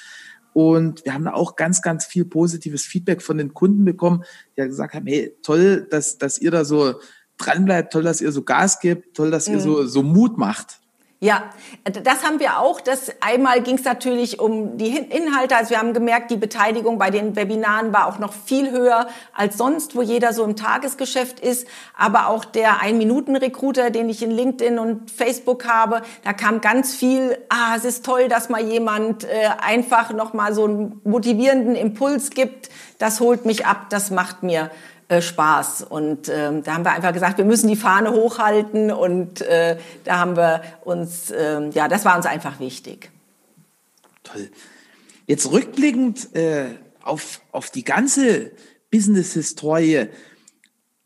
Und 0.54 1.04
wir 1.04 1.12
haben 1.12 1.24
da 1.24 1.34
auch 1.34 1.56
ganz, 1.56 1.82
ganz 1.82 2.06
viel 2.06 2.24
positives 2.24 2.84
Feedback 2.84 3.20
von 3.20 3.36
den 3.36 3.52
Kunden 3.52 3.84
bekommen, 3.84 4.22
die 4.56 4.60
ja 4.60 4.66
gesagt 4.66 4.94
haben, 4.94 5.06
hey, 5.06 5.36
toll, 5.42 5.86
dass, 5.90 6.16
dass 6.16 6.38
ihr 6.38 6.50
da 6.50 6.64
so 6.64 6.94
dranbleibt, 7.36 7.92
toll, 7.92 8.04
dass 8.04 8.20
ihr 8.20 8.32
so 8.32 8.42
Gas 8.42 8.78
gebt, 8.78 9.14
toll, 9.14 9.30
dass 9.30 9.48
ihr 9.48 9.60
so, 9.60 9.82
mhm. 9.82 9.88
so 9.88 10.02
Mut 10.02 10.38
macht. 10.38 10.80
Ja, 11.24 11.44
das 11.84 12.22
haben 12.22 12.38
wir 12.38 12.58
auch. 12.58 12.82
Das 12.82 13.10
einmal 13.22 13.62
ging 13.62 13.76
es 13.76 13.84
natürlich 13.84 14.40
um 14.40 14.76
die 14.76 14.94
Inhalte. 14.94 15.56
Also 15.56 15.70
wir 15.70 15.78
haben 15.78 15.94
gemerkt, 15.94 16.30
die 16.30 16.36
Beteiligung 16.36 16.98
bei 16.98 17.10
den 17.10 17.34
Webinaren 17.34 17.94
war 17.94 18.08
auch 18.08 18.18
noch 18.18 18.34
viel 18.34 18.70
höher 18.70 19.08
als 19.32 19.56
sonst, 19.56 19.96
wo 19.96 20.02
jeder 20.02 20.34
so 20.34 20.44
im 20.44 20.54
Tagesgeschäft 20.54 21.40
ist. 21.40 21.66
Aber 21.96 22.28
auch 22.28 22.44
der 22.44 22.82
Ein-Minuten-Recruiter, 22.82 23.88
den 23.88 24.10
ich 24.10 24.22
in 24.22 24.32
LinkedIn 24.32 24.78
und 24.78 25.10
Facebook 25.10 25.66
habe, 25.66 26.02
da 26.24 26.34
kam 26.34 26.60
ganz 26.60 26.94
viel. 26.94 27.38
Ah, 27.48 27.74
es 27.74 27.86
ist 27.86 28.04
toll, 28.04 28.28
dass 28.28 28.50
mal 28.50 28.62
jemand 28.62 29.24
äh, 29.24 29.48
einfach 29.62 30.12
noch 30.12 30.34
mal 30.34 30.52
so 30.52 30.66
einen 30.66 31.00
motivierenden 31.04 31.74
Impuls 31.74 32.32
gibt. 32.32 32.68
Das 32.98 33.20
holt 33.20 33.46
mich 33.46 33.64
ab. 33.64 33.86
Das 33.88 34.10
macht 34.10 34.42
mir 34.42 34.70
äh, 35.08 35.20
Spaß. 35.20 35.82
Und 35.82 36.28
ähm, 36.28 36.62
da 36.62 36.74
haben 36.74 36.84
wir 36.84 36.92
einfach 36.92 37.12
gesagt, 37.12 37.38
wir 37.38 37.44
müssen 37.44 37.68
die 37.68 37.76
Fahne 37.76 38.12
hochhalten 38.12 38.90
und 38.90 39.40
äh, 39.42 39.76
da 40.04 40.18
haben 40.18 40.36
wir 40.36 40.62
uns, 40.84 41.30
äh, 41.30 41.68
ja, 41.70 41.88
das 41.88 42.04
war 42.04 42.16
uns 42.16 42.26
einfach 42.26 42.58
wichtig. 42.60 43.10
Toll. 44.22 44.50
Jetzt 45.26 45.50
rückblickend 45.50 46.34
äh, 46.34 46.66
auf, 47.02 47.40
auf 47.52 47.70
die 47.70 47.84
ganze 47.84 48.52
Business-Historie, 48.90 50.06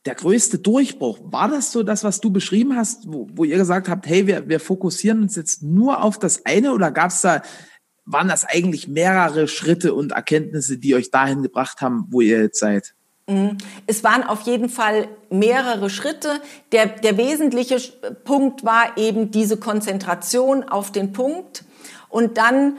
der 0.04 0.14
größte 0.14 0.58
Durchbruch, 0.58 1.18
war 1.22 1.48
das 1.48 1.72
so 1.72 1.82
das, 1.82 2.04
was 2.04 2.20
du 2.20 2.30
beschrieben 2.30 2.76
hast, 2.76 3.12
wo, 3.12 3.28
wo 3.32 3.44
ihr 3.44 3.56
gesagt 3.56 3.88
habt, 3.88 4.06
hey, 4.06 4.26
wir, 4.26 4.48
wir 4.48 4.60
fokussieren 4.60 5.22
uns 5.22 5.36
jetzt 5.36 5.62
nur 5.62 6.02
auf 6.02 6.18
das 6.18 6.46
eine 6.46 6.72
oder 6.72 6.90
gab 6.90 7.10
es 7.10 7.20
da, 7.20 7.42
waren 8.04 8.28
das 8.28 8.44
eigentlich 8.44 8.88
mehrere 8.88 9.48
Schritte 9.48 9.92
und 9.92 10.12
Erkenntnisse, 10.12 10.78
die 10.78 10.94
euch 10.94 11.10
dahin 11.10 11.42
gebracht 11.42 11.80
haben, 11.80 12.06
wo 12.10 12.20
ihr 12.20 12.40
jetzt 12.40 12.58
seid? 12.58 12.94
Mhm. 13.28 13.58
Es 13.86 14.02
waren 14.02 14.24
auf 14.24 14.42
jeden 14.42 14.68
Fall 14.68 15.08
mehrere 15.30 15.90
Schritte. 15.90 16.40
Der, 16.72 16.86
der 16.86 17.16
wesentliche 17.16 17.78
Punkt 18.24 18.64
war 18.64 18.96
eben 18.96 19.30
diese 19.30 19.58
Konzentration 19.58 20.64
auf 20.64 20.90
den 20.90 21.12
Punkt 21.12 21.64
und 22.08 22.38
dann 22.38 22.78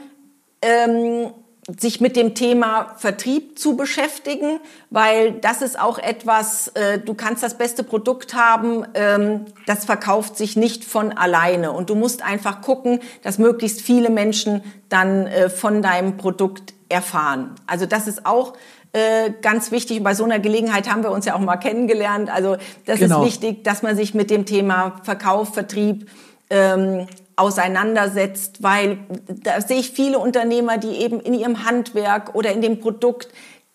ähm, 0.60 1.32
sich 1.78 2.00
mit 2.00 2.16
dem 2.16 2.34
Thema 2.34 2.94
Vertrieb 2.96 3.58
zu 3.58 3.76
beschäftigen, 3.76 4.58
weil 4.88 5.32
das 5.32 5.62
ist 5.62 5.78
auch 5.78 5.98
etwas, 5.98 6.68
äh, 6.68 6.98
du 6.98 7.14
kannst 7.14 7.44
das 7.44 7.56
beste 7.56 7.84
Produkt 7.84 8.34
haben, 8.34 8.84
ähm, 8.94 9.44
das 9.66 9.84
verkauft 9.84 10.36
sich 10.36 10.56
nicht 10.56 10.84
von 10.84 11.12
alleine 11.12 11.70
und 11.70 11.90
du 11.90 11.94
musst 11.94 12.22
einfach 12.22 12.60
gucken, 12.60 13.00
dass 13.22 13.38
möglichst 13.38 13.82
viele 13.82 14.10
Menschen 14.10 14.62
dann 14.88 15.26
äh, 15.26 15.48
von 15.48 15.82
deinem 15.82 16.16
Produkt 16.16 16.74
erfahren. 16.88 17.54
Also 17.66 17.86
das 17.86 18.08
ist 18.08 18.26
auch 18.26 18.54
äh, 18.92 19.30
ganz 19.42 19.70
wichtig. 19.70 19.98
Und 19.98 20.04
bei 20.04 20.14
so 20.14 20.24
einer 20.24 20.38
Gelegenheit 20.38 20.90
haben 20.90 21.02
wir 21.02 21.12
uns 21.12 21.24
ja 21.24 21.34
auch 21.34 21.40
mal 21.40 21.56
kennengelernt. 21.56 22.28
Also 22.28 22.56
das 22.86 22.98
genau. 22.98 23.20
ist 23.20 23.26
wichtig, 23.26 23.64
dass 23.64 23.82
man 23.82 23.96
sich 23.96 24.14
mit 24.14 24.30
dem 24.30 24.46
Thema 24.46 25.00
Verkauf, 25.04 25.54
Vertrieb 25.54 26.08
ähm, 26.50 27.06
auseinandersetzt, 27.36 28.62
weil 28.62 28.98
da 29.28 29.60
sehe 29.60 29.78
ich 29.78 29.90
viele 29.90 30.18
Unternehmer, 30.18 30.76
die 30.76 30.90
eben 30.90 31.20
in 31.20 31.34
ihrem 31.34 31.64
Handwerk 31.64 32.34
oder 32.34 32.52
in 32.52 32.60
dem 32.60 32.80
Produkt 32.80 33.28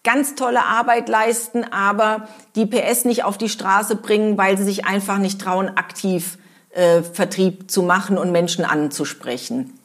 ganz 0.03 0.35
tolle 0.35 0.63
Arbeit 0.63 1.09
leisten, 1.09 1.63
aber 1.63 2.27
die 2.55 2.65
PS 2.65 3.05
nicht 3.05 3.23
auf 3.23 3.37
die 3.37 3.49
Straße 3.49 3.95
bringen, 3.95 4.37
weil 4.37 4.57
sie 4.57 4.63
sich 4.63 4.85
einfach 4.85 5.17
nicht 5.17 5.41
trauen, 5.41 5.69
aktiv 5.69 6.37
äh, 6.69 7.01
Vertrieb 7.01 7.71
zu 7.71 7.81
machen 7.81 8.17
und 8.17 8.31
Menschen 8.31 8.65
anzusprechen 8.65 9.79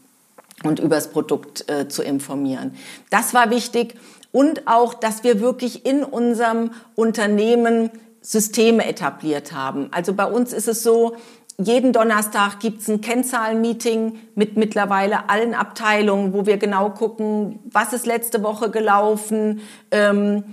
und 0.62 0.78
über 0.78 0.96
das 0.96 1.10
Produkt 1.10 1.70
äh, 1.70 1.88
zu 1.88 2.02
informieren. 2.02 2.76
Das 3.08 3.32
war 3.32 3.50
wichtig 3.50 3.94
und 4.32 4.66
auch, 4.66 4.94
dass 4.94 5.24
wir 5.24 5.40
wirklich 5.40 5.86
in 5.86 6.04
unserem 6.04 6.70
Unternehmen 6.94 7.90
Systeme 8.22 8.86
etabliert 8.86 9.52
haben. 9.52 9.88
Also 9.92 10.12
bei 10.14 10.26
uns 10.26 10.52
ist 10.52 10.68
es 10.68 10.82
so, 10.82 11.16
jeden 11.58 11.92
Donnerstag 11.92 12.60
gibt's 12.60 12.88
ein 12.88 13.00
Kennzahlenmeeting 13.00 14.18
mit 14.34 14.56
mittlerweile 14.56 15.28
allen 15.28 15.54
Abteilungen, 15.54 16.32
wo 16.32 16.46
wir 16.46 16.56
genau 16.56 16.90
gucken, 16.90 17.58
was 17.70 17.92
ist 17.92 18.06
letzte 18.06 18.42
Woche 18.42 18.70
gelaufen, 18.70 19.60
ähm, 19.90 20.44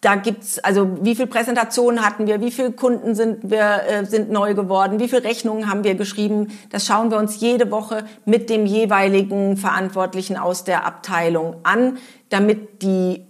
da 0.00 0.14
gibt's 0.14 0.58
also 0.60 0.98
wie 1.02 1.16
viel 1.16 1.26
Präsentationen 1.26 2.04
hatten 2.04 2.26
wir, 2.26 2.40
wie 2.40 2.52
viele 2.52 2.72
Kunden 2.72 3.14
sind 3.14 3.50
wir 3.50 3.82
äh, 3.88 4.04
sind 4.04 4.30
neu 4.30 4.54
geworden, 4.54 5.00
wie 5.00 5.08
viele 5.08 5.24
Rechnungen 5.24 5.68
haben 5.68 5.82
wir 5.82 5.96
geschrieben. 5.96 6.48
Das 6.70 6.86
schauen 6.86 7.10
wir 7.10 7.18
uns 7.18 7.40
jede 7.40 7.70
Woche 7.70 8.04
mit 8.24 8.48
dem 8.48 8.64
jeweiligen 8.64 9.56
Verantwortlichen 9.56 10.36
aus 10.36 10.62
der 10.62 10.86
Abteilung 10.86 11.56
an, 11.64 11.98
damit 12.28 12.82
die 12.82 13.24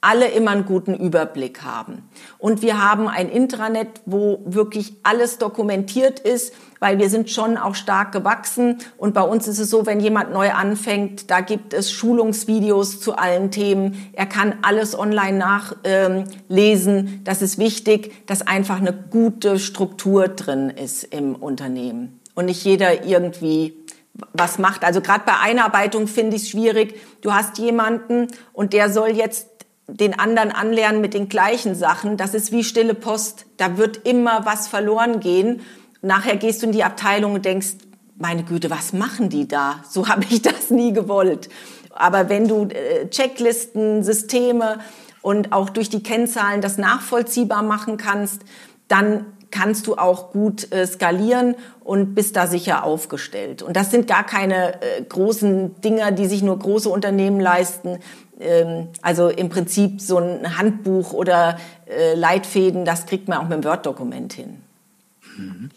alle 0.00 0.28
immer 0.28 0.52
einen 0.52 0.64
guten 0.64 0.94
Überblick 0.94 1.62
haben. 1.62 2.08
Und 2.38 2.62
wir 2.62 2.82
haben 2.82 3.06
ein 3.08 3.28
Intranet, 3.28 3.88
wo 4.06 4.40
wirklich 4.46 4.94
alles 5.02 5.38
dokumentiert 5.38 6.20
ist, 6.20 6.54
weil 6.78 6.98
wir 6.98 7.10
sind 7.10 7.30
schon 7.30 7.58
auch 7.58 7.74
stark 7.74 8.12
gewachsen. 8.12 8.78
Und 8.96 9.12
bei 9.12 9.22
uns 9.22 9.46
ist 9.46 9.58
es 9.58 9.68
so, 9.68 9.84
wenn 9.84 10.00
jemand 10.00 10.32
neu 10.32 10.50
anfängt, 10.50 11.30
da 11.30 11.40
gibt 11.40 11.74
es 11.74 11.92
Schulungsvideos 11.92 13.00
zu 13.00 13.14
allen 13.16 13.50
Themen. 13.50 14.10
Er 14.14 14.26
kann 14.26 14.54
alles 14.62 14.98
online 14.98 15.36
nachlesen. 15.36 17.20
Das 17.24 17.42
ist 17.42 17.58
wichtig, 17.58 18.26
dass 18.26 18.46
einfach 18.46 18.78
eine 18.78 18.94
gute 18.94 19.58
Struktur 19.58 20.28
drin 20.28 20.70
ist 20.70 21.04
im 21.04 21.34
Unternehmen. 21.34 22.20
Und 22.34 22.46
nicht 22.46 22.64
jeder 22.64 23.04
irgendwie 23.04 23.76
was 24.32 24.58
macht. 24.58 24.84
Also 24.84 25.00
gerade 25.00 25.24
bei 25.26 25.38
Einarbeitung 25.40 26.06
finde 26.06 26.36
ich 26.36 26.42
es 26.42 26.48
schwierig. 26.50 26.98
Du 27.20 27.32
hast 27.32 27.58
jemanden 27.58 28.28
und 28.52 28.72
der 28.72 28.90
soll 28.90 29.10
jetzt 29.10 29.49
den 29.94 30.18
anderen 30.18 30.50
anlernen 30.50 31.00
mit 31.00 31.14
den 31.14 31.28
gleichen 31.28 31.74
Sachen. 31.74 32.16
Das 32.16 32.34
ist 32.34 32.52
wie 32.52 32.64
stille 32.64 32.94
Post. 32.94 33.46
Da 33.56 33.76
wird 33.76 34.06
immer 34.06 34.44
was 34.44 34.68
verloren 34.68 35.20
gehen. 35.20 35.60
Nachher 36.02 36.36
gehst 36.36 36.62
du 36.62 36.66
in 36.66 36.72
die 36.72 36.84
Abteilung 36.84 37.34
und 37.34 37.44
denkst, 37.44 37.74
meine 38.16 38.44
Güte, 38.44 38.70
was 38.70 38.92
machen 38.92 39.28
die 39.28 39.48
da? 39.48 39.82
So 39.88 40.08
habe 40.08 40.24
ich 40.28 40.42
das 40.42 40.70
nie 40.70 40.92
gewollt. 40.92 41.48
Aber 41.90 42.28
wenn 42.28 42.46
du 42.46 42.68
äh, 42.68 43.08
Checklisten, 43.08 44.02
Systeme 44.02 44.78
und 45.22 45.52
auch 45.52 45.70
durch 45.70 45.88
die 45.88 46.02
Kennzahlen 46.02 46.60
das 46.60 46.78
nachvollziehbar 46.78 47.62
machen 47.62 47.96
kannst, 47.96 48.42
dann 48.88 49.26
kannst 49.50 49.86
du 49.86 49.96
auch 49.96 50.30
gut 50.30 50.72
äh, 50.72 50.86
skalieren 50.86 51.56
und 51.82 52.14
bist 52.14 52.36
da 52.36 52.46
sicher 52.46 52.84
aufgestellt. 52.84 53.62
Und 53.62 53.76
das 53.76 53.90
sind 53.90 54.06
gar 54.06 54.24
keine 54.24 54.74
äh, 54.74 55.02
großen 55.08 55.80
Dinger, 55.80 56.12
die 56.12 56.26
sich 56.26 56.42
nur 56.42 56.58
große 56.58 56.88
Unternehmen 56.88 57.40
leisten. 57.40 57.98
Ähm, 58.40 58.88
also 59.02 59.28
im 59.28 59.50
Prinzip 59.50 60.00
so 60.00 60.18
ein 60.18 60.58
Handbuch 60.58 61.12
oder 61.12 61.58
äh, 61.86 62.14
Leitfäden, 62.14 62.84
das 62.84 63.06
kriegt 63.06 63.28
man 63.28 63.38
auch 63.38 63.48
mit 63.48 63.52
dem 63.52 63.64
Word-Dokument 63.64 64.32
hin. 64.32 64.56
Mhm. 65.36 65.70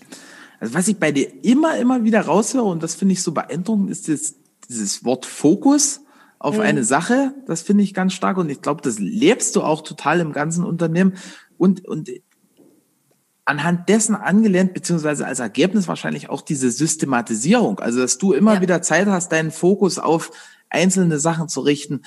Also 0.60 0.74
was 0.74 0.88
ich 0.88 0.98
bei 0.98 1.12
dir 1.12 1.28
immer, 1.44 1.78
immer 1.78 2.06
wieder 2.06 2.22
raushöre, 2.22 2.64
und 2.64 2.82
das 2.82 2.96
finde 2.96 3.14
ich 3.14 3.22
so 3.22 3.34
beeindruckend, 3.34 3.90
ist 3.90 4.08
das, 4.08 4.36
dieses 4.70 5.04
Wort 5.04 5.26
Fokus 5.26 6.02
auf 6.40 6.56
mhm. 6.56 6.62
eine 6.62 6.84
Sache. 6.86 7.34
Das 7.48 7.62
finde 7.62 7.84
ich 7.84 7.94
ganz 7.94 8.14
stark 8.14 8.38
und 8.38 8.50
ich 8.50 8.62
glaube, 8.62 8.82
das 8.82 8.98
lebst 8.98 9.56
du 9.56 9.62
auch 9.62 9.82
total 9.82 10.22
im 10.22 10.32
ganzen 10.32 10.64
Unternehmen. 10.64 11.16
Und, 11.58 11.86
und 11.86 12.10
anhand 13.46 13.90
dessen 13.90 14.16
angelehnt, 14.16 14.74
beziehungsweise 14.74 15.26
als 15.26 15.40
Ergebnis 15.40 15.88
wahrscheinlich 15.88 16.30
auch 16.30 16.42
diese 16.42 16.72
Systematisierung. 16.72 17.80
Also, 17.80 18.00
dass 18.00 18.18
du 18.18 18.32
immer 18.32 18.56
ja. 18.56 18.62
wieder 18.62 18.82
Zeit 18.82 19.08
hast, 19.08 19.32
deinen 19.32 19.52
Fokus 19.52 20.00
auf 20.00 20.32
einzelne 20.70 21.20
Sachen 21.20 21.50
zu 21.50 21.62
richten. 21.62 22.04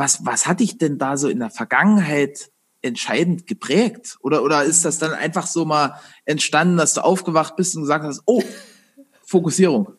Was, 0.00 0.24
was 0.24 0.46
hat 0.46 0.60
dich 0.60 0.78
denn 0.78 0.96
da 0.96 1.18
so 1.18 1.28
in 1.28 1.40
der 1.40 1.50
Vergangenheit 1.50 2.50
entscheidend 2.80 3.46
geprägt? 3.46 4.16
Oder, 4.22 4.42
oder 4.42 4.64
ist 4.64 4.86
das 4.86 4.96
dann 4.96 5.12
einfach 5.12 5.46
so 5.46 5.66
mal 5.66 6.00
entstanden, 6.24 6.78
dass 6.78 6.94
du 6.94 7.04
aufgewacht 7.04 7.54
bist 7.56 7.76
und 7.76 7.82
gesagt 7.82 8.06
hast, 8.06 8.22
oh, 8.24 8.42
Fokussierung? 9.22 9.92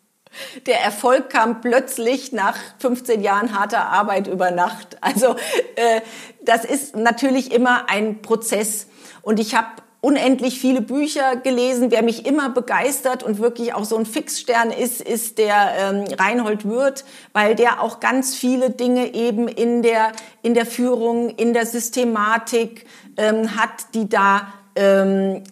Der 0.65 0.81
Erfolg 0.81 1.29
kam 1.29 1.61
plötzlich 1.61 2.31
nach 2.31 2.57
15 2.79 3.21
Jahren 3.21 3.53
harter 3.53 3.89
Arbeit 3.89 4.25
über 4.25 4.49
Nacht. 4.49 4.97
Also 5.01 5.35
äh, 5.75 6.01
das 6.43 6.65
ist 6.65 6.95
natürlich 6.95 7.51
immer 7.51 7.87
ein 7.87 8.23
Prozess. 8.23 8.87
Und 9.21 9.39
ich 9.39 9.53
habe 9.53 9.67
unendlich 10.01 10.59
viele 10.59 10.81
Bücher 10.81 11.35
gelesen. 11.35 11.91
Wer 11.91 12.01
mich 12.01 12.25
immer 12.25 12.49
begeistert 12.49 13.21
und 13.21 13.39
wirklich 13.39 13.75
auch 13.75 13.85
so 13.85 13.97
ein 13.97 14.07
Fixstern 14.07 14.71
ist, 14.71 14.99
ist 14.99 15.37
der 15.37 15.73
ähm, 15.77 16.05
Reinhold 16.17 16.65
Würth, 16.65 17.05
weil 17.33 17.55
der 17.55 17.81
auch 17.81 17.99
ganz 17.99 18.35
viele 18.35 18.71
Dinge 18.71 19.13
eben 19.13 19.47
in 19.47 19.83
der, 19.83 20.11
in 20.41 20.55
der 20.55 20.65
Führung, 20.65 21.29
in 21.29 21.53
der 21.53 21.67
Systematik 21.67 22.87
ähm, 23.15 23.55
hat, 23.55 23.93
die 23.93 24.09
da 24.09 24.47
ähm, 24.75 25.43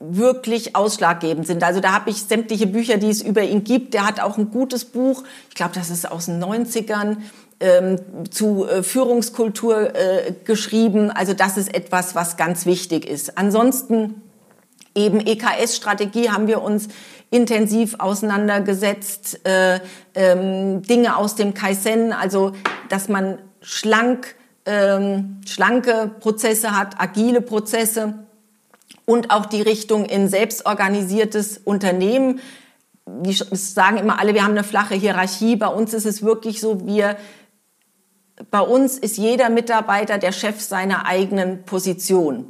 wirklich 0.00 0.74
ausschlaggebend 0.74 1.46
sind. 1.46 1.62
Also 1.62 1.80
da 1.80 1.92
habe 1.92 2.10
ich 2.10 2.24
sämtliche 2.24 2.66
Bücher, 2.66 2.96
die 2.96 3.08
es 3.08 3.22
über 3.22 3.42
ihn 3.42 3.62
gibt. 3.62 3.94
Der 3.94 4.06
hat 4.06 4.20
auch 4.20 4.36
ein 4.36 4.50
gutes 4.50 4.84
Buch, 4.84 5.22
ich 5.48 5.54
glaube, 5.54 5.72
das 5.74 5.90
ist 5.90 6.10
aus 6.10 6.26
den 6.26 6.42
90ern, 6.42 7.18
ähm, 7.62 7.98
zu 8.30 8.66
äh, 8.66 8.82
Führungskultur 8.82 9.94
äh, 9.94 10.34
geschrieben. 10.44 11.10
Also 11.10 11.32
das 11.32 11.56
ist 11.56 11.74
etwas, 11.74 12.14
was 12.14 12.36
ganz 12.36 12.66
wichtig 12.66 13.06
ist. 13.06 13.38
Ansonsten 13.38 14.20
eben 14.94 15.20
EKS-Strategie 15.20 16.30
haben 16.30 16.48
wir 16.48 16.62
uns 16.62 16.88
intensiv 17.30 17.96
auseinandergesetzt. 17.98 19.46
Äh, 19.46 19.80
ähm, 20.14 20.82
Dinge 20.82 21.16
aus 21.16 21.34
dem 21.34 21.54
Kaizen, 21.54 22.12
also 22.12 22.52
dass 22.88 23.08
man 23.08 23.38
schlank, 23.60 24.34
ähm, 24.66 25.40
schlanke 25.46 26.10
Prozesse 26.20 26.76
hat, 26.76 26.96
agile 26.98 27.40
Prozesse 27.40 28.14
und 29.06 29.30
auch 29.30 29.46
die 29.46 29.62
Richtung 29.62 30.04
in 30.04 30.28
selbstorganisiertes 30.28 31.58
Unternehmen. 31.58 32.40
Wir 33.06 33.34
sagen 33.34 33.96
immer 33.96 34.20
alle, 34.20 34.34
wir 34.34 34.44
haben 34.44 34.52
eine 34.52 34.64
flache 34.64 34.94
Hierarchie. 34.94 35.56
Bei 35.56 35.68
uns 35.68 35.94
ist 35.94 36.06
es 36.06 36.22
wirklich 36.22 36.60
so, 36.60 36.86
wir 36.86 37.16
bei 38.50 38.60
uns 38.60 38.98
ist 38.98 39.18
jeder 39.18 39.50
Mitarbeiter 39.50 40.18
der 40.18 40.32
Chef 40.32 40.60
seiner 40.60 41.06
eigenen 41.06 41.64
Position 41.64 42.46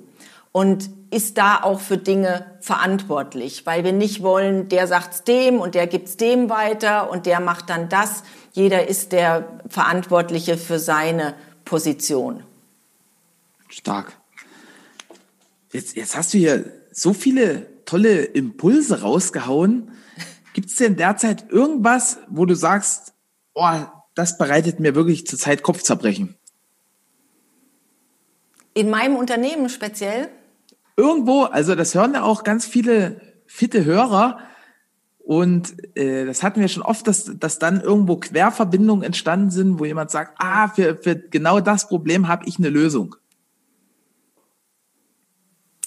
und 0.52 0.90
ist 1.10 1.36
da 1.36 1.62
auch 1.62 1.80
für 1.80 1.98
Dinge 1.98 2.46
verantwortlich, 2.60 3.66
weil 3.66 3.84
wir 3.84 3.92
nicht 3.92 4.22
wollen, 4.22 4.68
der 4.68 4.86
sagt's 4.86 5.24
dem 5.24 5.60
und 5.60 5.74
der 5.74 5.86
gibt's 5.86 6.16
dem 6.16 6.48
weiter 6.48 7.10
und 7.10 7.26
der 7.26 7.40
macht 7.40 7.68
dann 7.68 7.88
das. 7.88 8.22
Jeder 8.52 8.88
ist 8.88 9.12
der 9.12 9.60
Verantwortliche 9.68 10.56
für 10.56 10.78
seine 10.78 11.34
Position. 11.64 12.42
Stark. 13.68 14.12
Jetzt, 15.72 15.96
jetzt 15.96 16.16
hast 16.16 16.34
du 16.34 16.38
hier 16.38 16.64
so 16.92 17.12
viele 17.12 17.66
tolle 17.84 18.24
Impulse 18.24 19.02
rausgehauen. 19.02 19.92
Gibt's 20.54 20.76
denn 20.76 20.96
derzeit 20.96 21.50
irgendwas, 21.50 22.18
wo 22.28 22.44
du 22.44 22.54
sagst, 22.54 23.14
oh, 23.54 23.80
das 24.14 24.38
bereitet 24.38 24.80
mir 24.80 24.94
wirklich 24.94 25.26
zurzeit 25.26 25.62
Kopfzerbrechen. 25.62 26.34
In 28.74 28.90
meinem 28.90 29.16
Unternehmen 29.16 29.68
speziell? 29.68 30.28
Irgendwo, 30.96 31.42
also 31.42 31.74
das 31.74 31.94
hören 31.94 32.14
ja 32.14 32.22
auch 32.22 32.44
ganz 32.44 32.66
viele 32.66 33.20
fitte 33.46 33.84
Hörer. 33.84 34.38
Und 35.18 35.74
äh, 35.96 36.24
das 36.24 36.42
hatten 36.42 36.60
wir 36.60 36.68
schon 36.68 36.82
oft, 36.82 37.06
dass, 37.06 37.30
dass 37.38 37.58
dann 37.58 37.80
irgendwo 37.80 38.16
Querverbindungen 38.16 39.04
entstanden 39.04 39.50
sind, 39.50 39.78
wo 39.78 39.84
jemand 39.84 40.10
sagt, 40.10 40.34
ah, 40.38 40.68
für, 40.68 40.96
für 40.96 41.16
genau 41.16 41.60
das 41.60 41.88
Problem 41.88 42.28
habe 42.28 42.46
ich 42.46 42.58
eine 42.58 42.70
Lösung. 42.70 43.16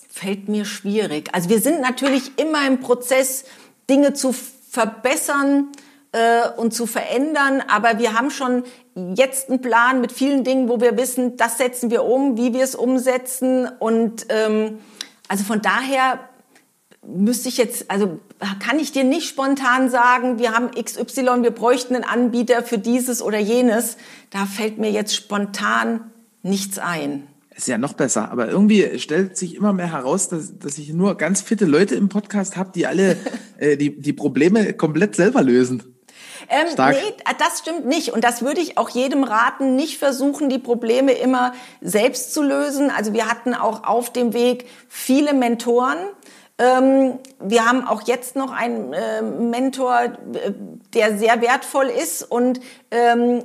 Fällt 0.09 0.47
mir 0.47 0.63
schwierig. 0.63 1.29
Also 1.33 1.49
wir 1.49 1.59
sind 1.59 1.81
natürlich 1.81 2.39
immer 2.39 2.65
im 2.65 2.79
Prozess, 2.79 3.45
Dinge 3.89 4.13
zu 4.13 4.31
verbessern, 4.31 5.67
äh, 6.15 6.47
und 6.55 6.73
zu 6.73 6.85
verändern. 6.85 7.61
Aber 7.67 7.99
wir 7.99 8.13
haben 8.13 8.31
schon 8.31 8.63
jetzt 9.15 9.49
einen 9.49 9.59
Plan 9.59 9.99
mit 9.99 10.13
vielen 10.13 10.45
Dingen, 10.45 10.69
wo 10.69 10.79
wir 10.79 10.97
wissen, 10.97 11.35
das 11.35 11.57
setzen 11.57 11.91
wir 11.91 12.03
um, 12.05 12.37
wie 12.37 12.53
wir 12.53 12.63
es 12.63 12.73
umsetzen. 12.73 13.67
Und 13.79 14.25
ähm, 14.29 14.79
also 15.27 15.43
von 15.43 15.61
daher 15.61 16.19
müsste 17.05 17.49
ich 17.49 17.57
jetzt, 17.57 17.91
also 17.91 18.19
kann 18.59 18.79
ich 18.79 18.93
dir 18.93 19.03
nicht 19.03 19.27
spontan 19.27 19.89
sagen, 19.89 20.39
wir 20.39 20.53
haben 20.53 20.71
XY, 20.71 21.43
wir 21.43 21.51
bräuchten 21.51 21.95
einen 21.95 22.05
Anbieter 22.05 22.63
für 22.63 22.77
dieses 22.77 23.21
oder 23.21 23.37
jenes. 23.37 23.97
Da 24.29 24.45
fällt 24.45 24.77
mir 24.77 24.91
jetzt 24.91 25.13
spontan 25.13 26.11
nichts 26.41 26.79
ein. 26.79 27.27
Ist 27.53 27.67
ja 27.67 27.77
noch 27.77 27.93
besser, 27.93 28.31
aber 28.31 28.49
irgendwie 28.49 28.99
stellt 28.99 29.37
sich 29.37 29.55
immer 29.55 29.71
mehr 29.71 29.91
heraus, 29.91 30.27
dass, 30.27 30.59
dass 30.59 30.77
ich 30.77 30.91
nur 30.93 31.15
ganz 31.15 31.41
fitte 31.41 31.65
Leute 31.65 31.95
im 31.95 32.09
Podcast 32.09 32.57
habe, 32.57 32.71
die 32.73 32.85
alle 32.85 33.17
äh, 33.57 33.75
die, 33.77 33.99
die 33.99 34.13
Probleme 34.13 34.73
komplett 34.73 35.15
selber 35.15 35.41
lösen. 35.41 35.94
Ähm, 36.49 36.67
nee, 36.77 37.13
das 37.37 37.59
stimmt 37.59 37.85
nicht. 37.85 38.13
Und 38.13 38.23
das 38.23 38.41
würde 38.41 38.61
ich 38.61 38.77
auch 38.77 38.89
jedem 38.89 39.23
raten, 39.23 39.75
nicht 39.75 39.97
versuchen, 39.97 40.49
die 40.49 40.59
Probleme 40.59 41.13
immer 41.13 41.53
selbst 41.81 42.33
zu 42.33 42.43
lösen. 42.43 42.91
Also 42.91 43.13
wir 43.13 43.29
hatten 43.29 43.53
auch 43.53 43.83
auf 43.83 44.11
dem 44.11 44.33
Weg 44.33 44.67
viele 44.87 45.33
Mentoren. 45.33 45.97
Ähm, 46.57 47.19
wir 47.39 47.65
haben 47.65 47.85
auch 47.85 48.03
jetzt 48.03 48.35
noch 48.35 48.51
einen 48.51 48.93
äh, 48.93 49.21
Mentor, 49.21 50.13
der 50.93 51.17
sehr 51.17 51.41
wertvoll 51.41 51.87
ist 51.87 52.23
und 52.23 52.61
ähm, 52.91 53.43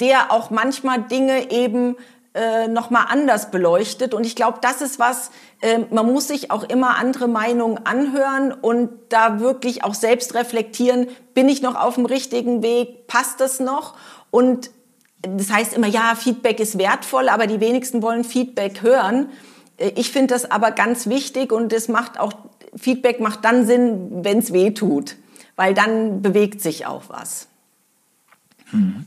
der 0.00 0.30
auch 0.32 0.50
manchmal 0.50 1.02
Dinge 1.02 1.50
eben 1.50 1.96
äh, 2.34 2.66
noch 2.66 2.90
mal 2.90 3.04
anders 3.04 3.52
beleuchtet. 3.52 4.12
Und 4.12 4.26
ich 4.26 4.34
glaube, 4.34 4.58
das 4.60 4.80
ist 4.80 4.98
was, 4.98 5.30
äh, 5.60 5.78
man 5.90 6.12
muss 6.12 6.26
sich 6.26 6.50
auch 6.50 6.64
immer 6.64 6.98
andere 6.98 7.28
Meinungen 7.28 7.86
anhören 7.86 8.50
und 8.50 8.90
da 9.08 9.38
wirklich 9.38 9.84
auch 9.84 9.94
selbst 9.94 10.34
reflektieren, 10.34 11.06
bin 11.32 11.48
ich 11.48 11.62
noch 11.62 11.76
auf 11.76 11.94
dem 11.94 12.06
richtigen 12.06 12.60
Weg, 12.60 13.06
passt 13.06 13.40
das 13.40 13.60
noch? 13.60 13.96
Und 14.32 14.72
das 15.22 15.52
heißt 15.52 15.74
immer, 15.74 15.86
ja, 15.86 16.16
Feedback 16.16 16.58
ist 16.58 16.76
wertvoll, 16.76 17.28
aber 17.28 17.46
die 17.46 17.60
wenigsten 17.60 18.02
wollen 18.02 18.24
Feedback 18.24 18.82
hören. 18.82 19.28
Äh, 19.76 19.92
ich 19.94 20.10
finde 20.10 20.34
das 20.34 20.50
aber 20.50 20.72
ganz 20.72 21.06
wichtig 21.06 21.52
und 21.52 21.72
es 21.72 21.86
macht 21.86 22.18
auch, 22.18 22.32
Feedback 22.76 23.20
macht 23.20 23.44
dann 23.44 23.64
Sinn, 23.64 24.24
wenn 24.24 24.40
es 24.40 24.52
weh 24.52 24.72
tut, 24.72 25.14
weil 25.54 25.72
dann 25.72 26.20
bewegt 26.20 26.60
sich 26.60 26.84
auch 26.84 27.04
was. 27.06 27.46
Hm 28.70 29.04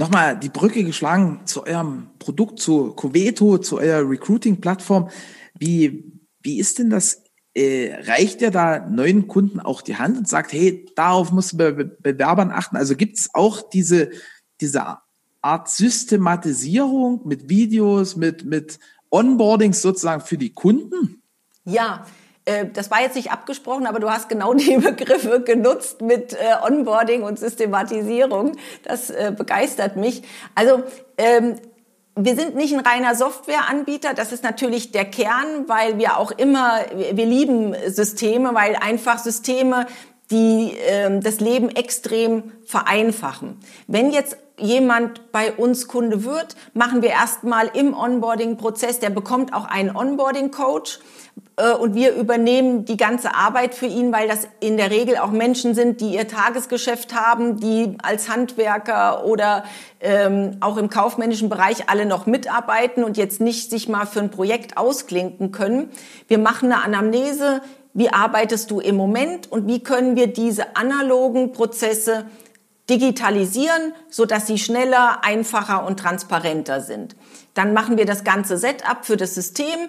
nochmal 0.00 0.36
die 0.38 0.48
Brücke 0.48 0.82
geschlagen 0.82 1.42
zu 1.44 1.66
eurem 1.66 2.08
Produkt, 2.18 2.58
zu 2.58 2.94
Coveto, 2.94 3.58
zu 3.58 3.78
eurer 3.78 4.08
Recruiting-Plattform. 4.08 5.10
Wie, 5.58 6.10
wie 6.42 6.58
ist 6.58 6.78
denn 6.78 6.90
das? 6.90 7.22
Äh, 7.52 7.94
reicht 8.04 8.40
ihr 8.42 8.50
da 8.50 8.88
neuen 8.88 9.28
Kunden 9.28 9.60
auch 9.60 9.82
die 9.82 9.96
Hand 9.96 10.16
und 10.16 10.28
sagt, 10.28 10.52
hey, 10.52 10.86
darauf 10.94 11.32
musst 11.32 11.52
du 11.52 11.56
bei 11.58 11.72
Bewerbern 11.72 12.50
achten? 12.50 12.76
Also 12.76 12.96
gibt 12.96 13.18
es 13.18 13.28
auch 13.34 13.60
diese, 13.68 14.10
diese 14.60 14.98
Art 15.42 15.68
Systematisierung 15.68 17.26
mit 17.26 17.48
Videos, 17.48 18.16
mit, 18.16 18.44
mit 18.44 18.78
Onboardings 19.10 19.82
sozusagen 19.82 20.22
für 20.22 20.38
die 20.38 20.54
Kunden? 20.54 21.22
Ja, 21.64 22.06
äh, 22.50 22.66
das 22.72 22.90
war 22.90 23.00
jetzt 23.00 23.16
nicht 23.16 23.30
abgesprochen, 23.30 23.86
aber 23.86 24.00
du 24.00 24.10
hast 24.10 24.28
genau 24.28 24.54
die 24.54 24.76
Begriffe 24.76 25.40
genutzt 25.40 26.02
mit 26.02 26.34
äh, 26.34 26.66
Onboarding 26.66 27.22
und 27.22 27.38
Systematisierung. 27.38 28.56
Das 28.84 29.10
äh, 29.10 29.32
begeistert 29.36 29.96
mich. 29.96 30.22
Also 30.54 30.82
ähm, 31.18 31.56
wir 32.16 32.34
sind 32.34 32.56
nicht 32.56 32.74
ein 32.74 32.80
reiner 32.80 33.14
Softwareanbieter. 33.14 34.14
Das 34.14 34.32
ist 34.32 34.42
natürlich 34.42 34.92
der 34.92 35.04
Kern, 35.04 35.68
weil 35.68 35.98
wir 35.98 36.16
auch 36.16 36.32
immer, 36.32 36.80
wir 36.94 37.26
lieben 37.26 37.74
Systeme, 37.86 38.54
weil 38.54 38.76
einfach 38.76 39.18
Systeme 39.18 39.86
die 40.30 40.76
äh, 40.76 41.20
das 41.20 41.40
Leben 41.40 41.70
extrem 41.70 42.52
vereinfachen. 42.64 43.58
Wenn 43.86 44.10
jetzt 44.10 44.36
jemand 44.60 45.32
bei 45.32 45.52
uns 45.52 45.88
Kunde 45.88 46.24
wird, 46.24 46.56
machen 46.74 47.02
wir 47.02 47.10
erstmal 47.10 47.70
im 47.74 47.94
Onboarding-Prozess, 47.94 49.00
der 49.00 49.10
bekommt 49.10 49.52
auch 49.52 49.64
einen 49.64 49.94
Onboarding-Coach 49.94 51.00
äh, 51.56 51.72
und 51.72 51.94
wir 51.94 52.14
übernehmen 52.14 52.84
die 52.84 52.96
ganze 52.96 53.34
Arbeit 53.34 53.74
für 53.74 53.86
ihn, 53.86 54.12
weil 54.12 54.28
das 54.28 54.48
in 54.60 54.76
der 54.76 54.90
Regel 54.90 55.16
auch 55.18 55.30
Menschen 55.30 55.74
sind, 55.74 56.00
die 56.00 56.14
ihr 56.14 56.28
Tagesgeschäft 56.28 57.14
haben, 57.14 57.58
die 57.58 57.96
als 58.02 58.28
Handwerker 58.28 59.24
oder 59.26 59.64
ähm, 60.00 60.56
auch 60.60 60.76
im 60.76 60.88
kaufmännischen 60.88 61.48
Bereich 61.48 61.88
alle 61.88 62.06
noch 62.06 62.26
mitarbeiten 62.26 63.04
und 63.04 63.16
jetzt 63.16 63.40
nicht 63.40 63.70
sich 63.70 63.88
mal 63.88 64.06
für 64.06 64.20
ein 64.20 64.30
Projekt 64.30 64.76
ausklinken 64.76 65.52
können. 65.52 65.90
Wir 66.28 66.38
machen 66.38 66.72
eine 66.72 66.82
Anamnese, 66.82 67.62
wie 67.92 68.10
arbeitest 68.10 68.70
du 68.70 68.80
im 68.80 68.96
Moment 68.96 69.50
und 69.50 69.66
wie 69.66 69.82
können 69.82 70.16
wir 70.16 70.28
diese 70.28 70.76
analogen 70.76 71.52
Prozesse 71.52 72.24
digitalisieren, 72.90 73.94
so 74.10 74.26
dass 74.26 74.46
sie 74.46 74.58
schneller, 74.58 75.24
einfacher 75.24 75.86
und 75.86 76.00
transparenter 76.00 76.80
sind. 76.80 77.16
Dann 77.54 77.72
machen 77.72 77.96
wir 77.96 78.04
das 78.04 78.24
ganze 78.24 78.58
Setup 78.58 79.04
für 79.04 79.16
das 79.16 79.34
System 79.34 79.88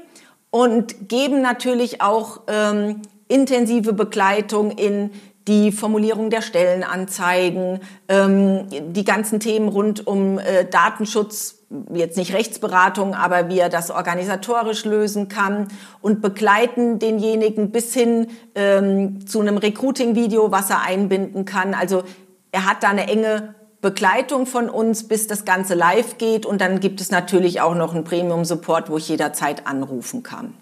und 0.51 1.09
geben 1.09 1.41
natürlich 1.41 2.01
auch 2.01 2.41
ähm, 2.47 3.01
intensive 3.27 3.93
Begleitung 3.93 4.71
in 4.71 5.11
die 5.47 5.71
Formulierung 5.71 6.29
der 6.29 6.41
Stellenanzeigen, 6.41 7.79
ähm, 8.07 8.67
die 8.69 9.03
ganzen 9.03 9.39
Themen 9.39 9.69
rund 9.69 10.05
um 10.05 10.37
äh, 10.37 10.65
Datenschutz, 10.65 11.57
jetzt 11.93 12.17
nicht 12.17 12.33
Rechtsberatung, 12.33 13.15
aber 13.15 13.49
wie 13.49 13.57
er 13.57 13.69
das 13.69 13.91
organisatorisch 13.91 14.85
lösen 14.85 15.29
kann 15.29 15.69
und 16.01 16.21
begleiten 16.21 16.99
denjenigen 16.99 17.71
bis 17.71 17.93
hin 17.93 18.27
ähm, 18.55 19.25
zu 19.25 19.39
einem 19.39 19.57
Recruiting-Video, 19.57 20.51
was 20.51 20.69
er 20.69 20.81
einbinden 20.81 21.45
kann. 21.45 21.73
Also 21.73 22.03
er 22.51 22.65
hat 22.65 22.83
da 22.83 22.89
eine 22.89 23.07
enge 23.07 23.55
Begleitung 23.81 24.45
von 24.45 24.69
uns, 24.69 25.07
bis 25.07 25.27
das 25.27 25.43
Ganze 25.43 25.73
live 25.73 26.17
geht. 26.17 26.45
Und 26.45 26.61
dann 26.61 26.79
gibt 26.79 27.01
es 27.01 27.11
natürlich 27.11 27.61
auch 27.61 27.75
noch 27.75 27.95
einen 27.95 28.03
Premium-Support, 28.03 28.89
wo 28.89 28.97
ich 28.97 29.09
jederzeit 29.09 29.67
anrufen 29.67 30.23
kann. 30.23 30.53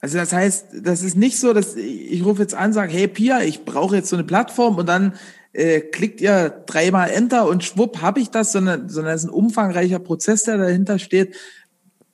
Also 0.00 0.16
das 0.16 0.32
heißt, 0.32 0.66
das 0.82 1.02
ist 1.02 1.16
nicht 1.16 1.38
so, 1.38 1.52
dass 1.52 1.74
ich 1.76 2.24
rufe 2.24 2.42
jetzt 2.42 2.54
an, 2.54 2.72
sage, 2.72 2.92
hey 2.92 3.08
Pia, 3.08 3.42
ich 3.42 3.64
brauche 3.64 3.96
jetzt 3.96 4.08
so 4.08 4.16
eine 4.16 4.24
Plattform 4.24 4.76
und 4.76 4.86
dann 4.86 5.14
äh, 5.52 5.80
klickt 5.80 6.20
ihr 6.20 6.50
dreimal 6.66 7.10
Enter 7.10 7.48
und 7.48 7.64
schwupp 7.64 8.00
habe 8.00 8.20
ich 8.20 8.30
das, 8.30 8.52
sondern, 8.52 8.88
sondern 8.88 9.14
es 9.14 9.24
ist 9.24 9.28
ein 9.28 9.34
umfangreicher 9.34 9.98
Prozess, 9.98 10.44
der 10.44 10.56
dahinter 10.56 11.00
steht, 11.00 11.34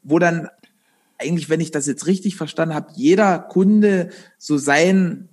wo 0.02 0.18
dann 0.18 0.48
eigentlich, 1.18 1.50
wenn 1.50 1.60
ich 1.60 1.70
das 1.70 1.86
jetzt 1.86 2.06
richtig 2.06 2.36
verstanden 2.36 2.74
habe, 2.74 2.92
jeder 2.96 3.38
Kunde 3.38 4.08
so 4.38 4.56
sein, 4.56 5.28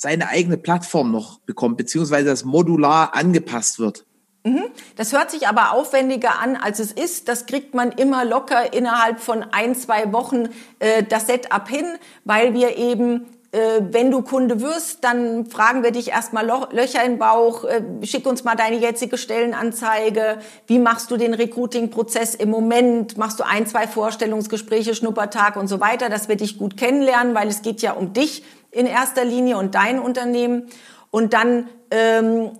seine 0.00 0.28
eigene 0.28 0.56
Plattform 0.56 1.12
noch 1.12 1.40
bekommt, 1.40 1.76
beziehungsweise 1.76 2.24
das 2.24 2.44
modular 2.44 3.14
angepasst 3.14 3.78
wird. 3.78 4.06
Mhm. 4.44 4.64
Das 4.96 5.12
hört 5.12 5.30
sich 5.30 5.46
aber 5.46 5.72
aufwendiger 5.72 6.38
an, 6.40 6.56
als 6.56 6.78
es 6.78 6.90
ist. 6.90 7.28
Das 7.28 7.44
kriegt 7.44 7.74
man 7.74 7.92
immer 7.92 8.24
locker 8.24 8.72
innerhalb 8.72 9.20
von 9.20 9.44
ein, 9.52 9.74
zwei 9.74 10.10
Wochen 10.14 10.48
äh, 10.78 11.02
das 11.02 11.26
Setup 11.26 11.68
hin, 11.68 11.84
weil 12.24 12.54
wir 12.54 12.78
eben 12.78 13.26
äh, 13.52 13.80
wenn 13.90 14.12
du 14.12 14.22
Kunde 14.22 14.60
wirst, 14.60 15.02
dann 15.02 15.44
fragen 15.46 15.82
wir 15.82 15.90
dich 15.90 16.10
erstmal 16.10 16.46
Löcher 16.46 17.04
im 17.04 17.18
Bauch, 17.18 17.64
äh, 17.64 17.82
schick 18.04 18.24
uns 18.26 18.44
mal 18.44 18.54
deine 18.54 18.76
jetzige 18.76 19.18
Stellenanzeige, 19.18 20.38
wie 20.68 20.78
machst 20.78 21.10
du 21.10 21.16
den 21.16 21.34
Recruiting-Prozess 21.34 22.36
im 22.36 22.48
Moment, 22.48 23.18
machst 23.18 23.40
du 23.40 23.44
ein, 23.44 23.66
zwei 23.66 23.88
Vorstellungsgespräche, 23.88 24.94
Schnuppertag 24.94 25.56
und 25.56 25.66
so 25.66 25.80
weiter, 25.80 26.08
dass 26.08 26.28
wir 26.28 26.36
dich 26.36 26.58
gut 26.58 26.76
kennenlernen, 26.76 27.34
weil 27.34 27.48
es 27.48 27.62
geht 27.62 27.82
ja 27.82 27.92
um 27.92 28.12
dich 28.12 28.44
in 28.70 28.86
erster 28.86 29.24
Linie 29.24 29.56
und 29.56 29.74
dein 29.74 29.98
Unternehmen. 29.98 30.68
Und 31.10 31.32
dann 31.32 31.68
ähm, 31.90 32.50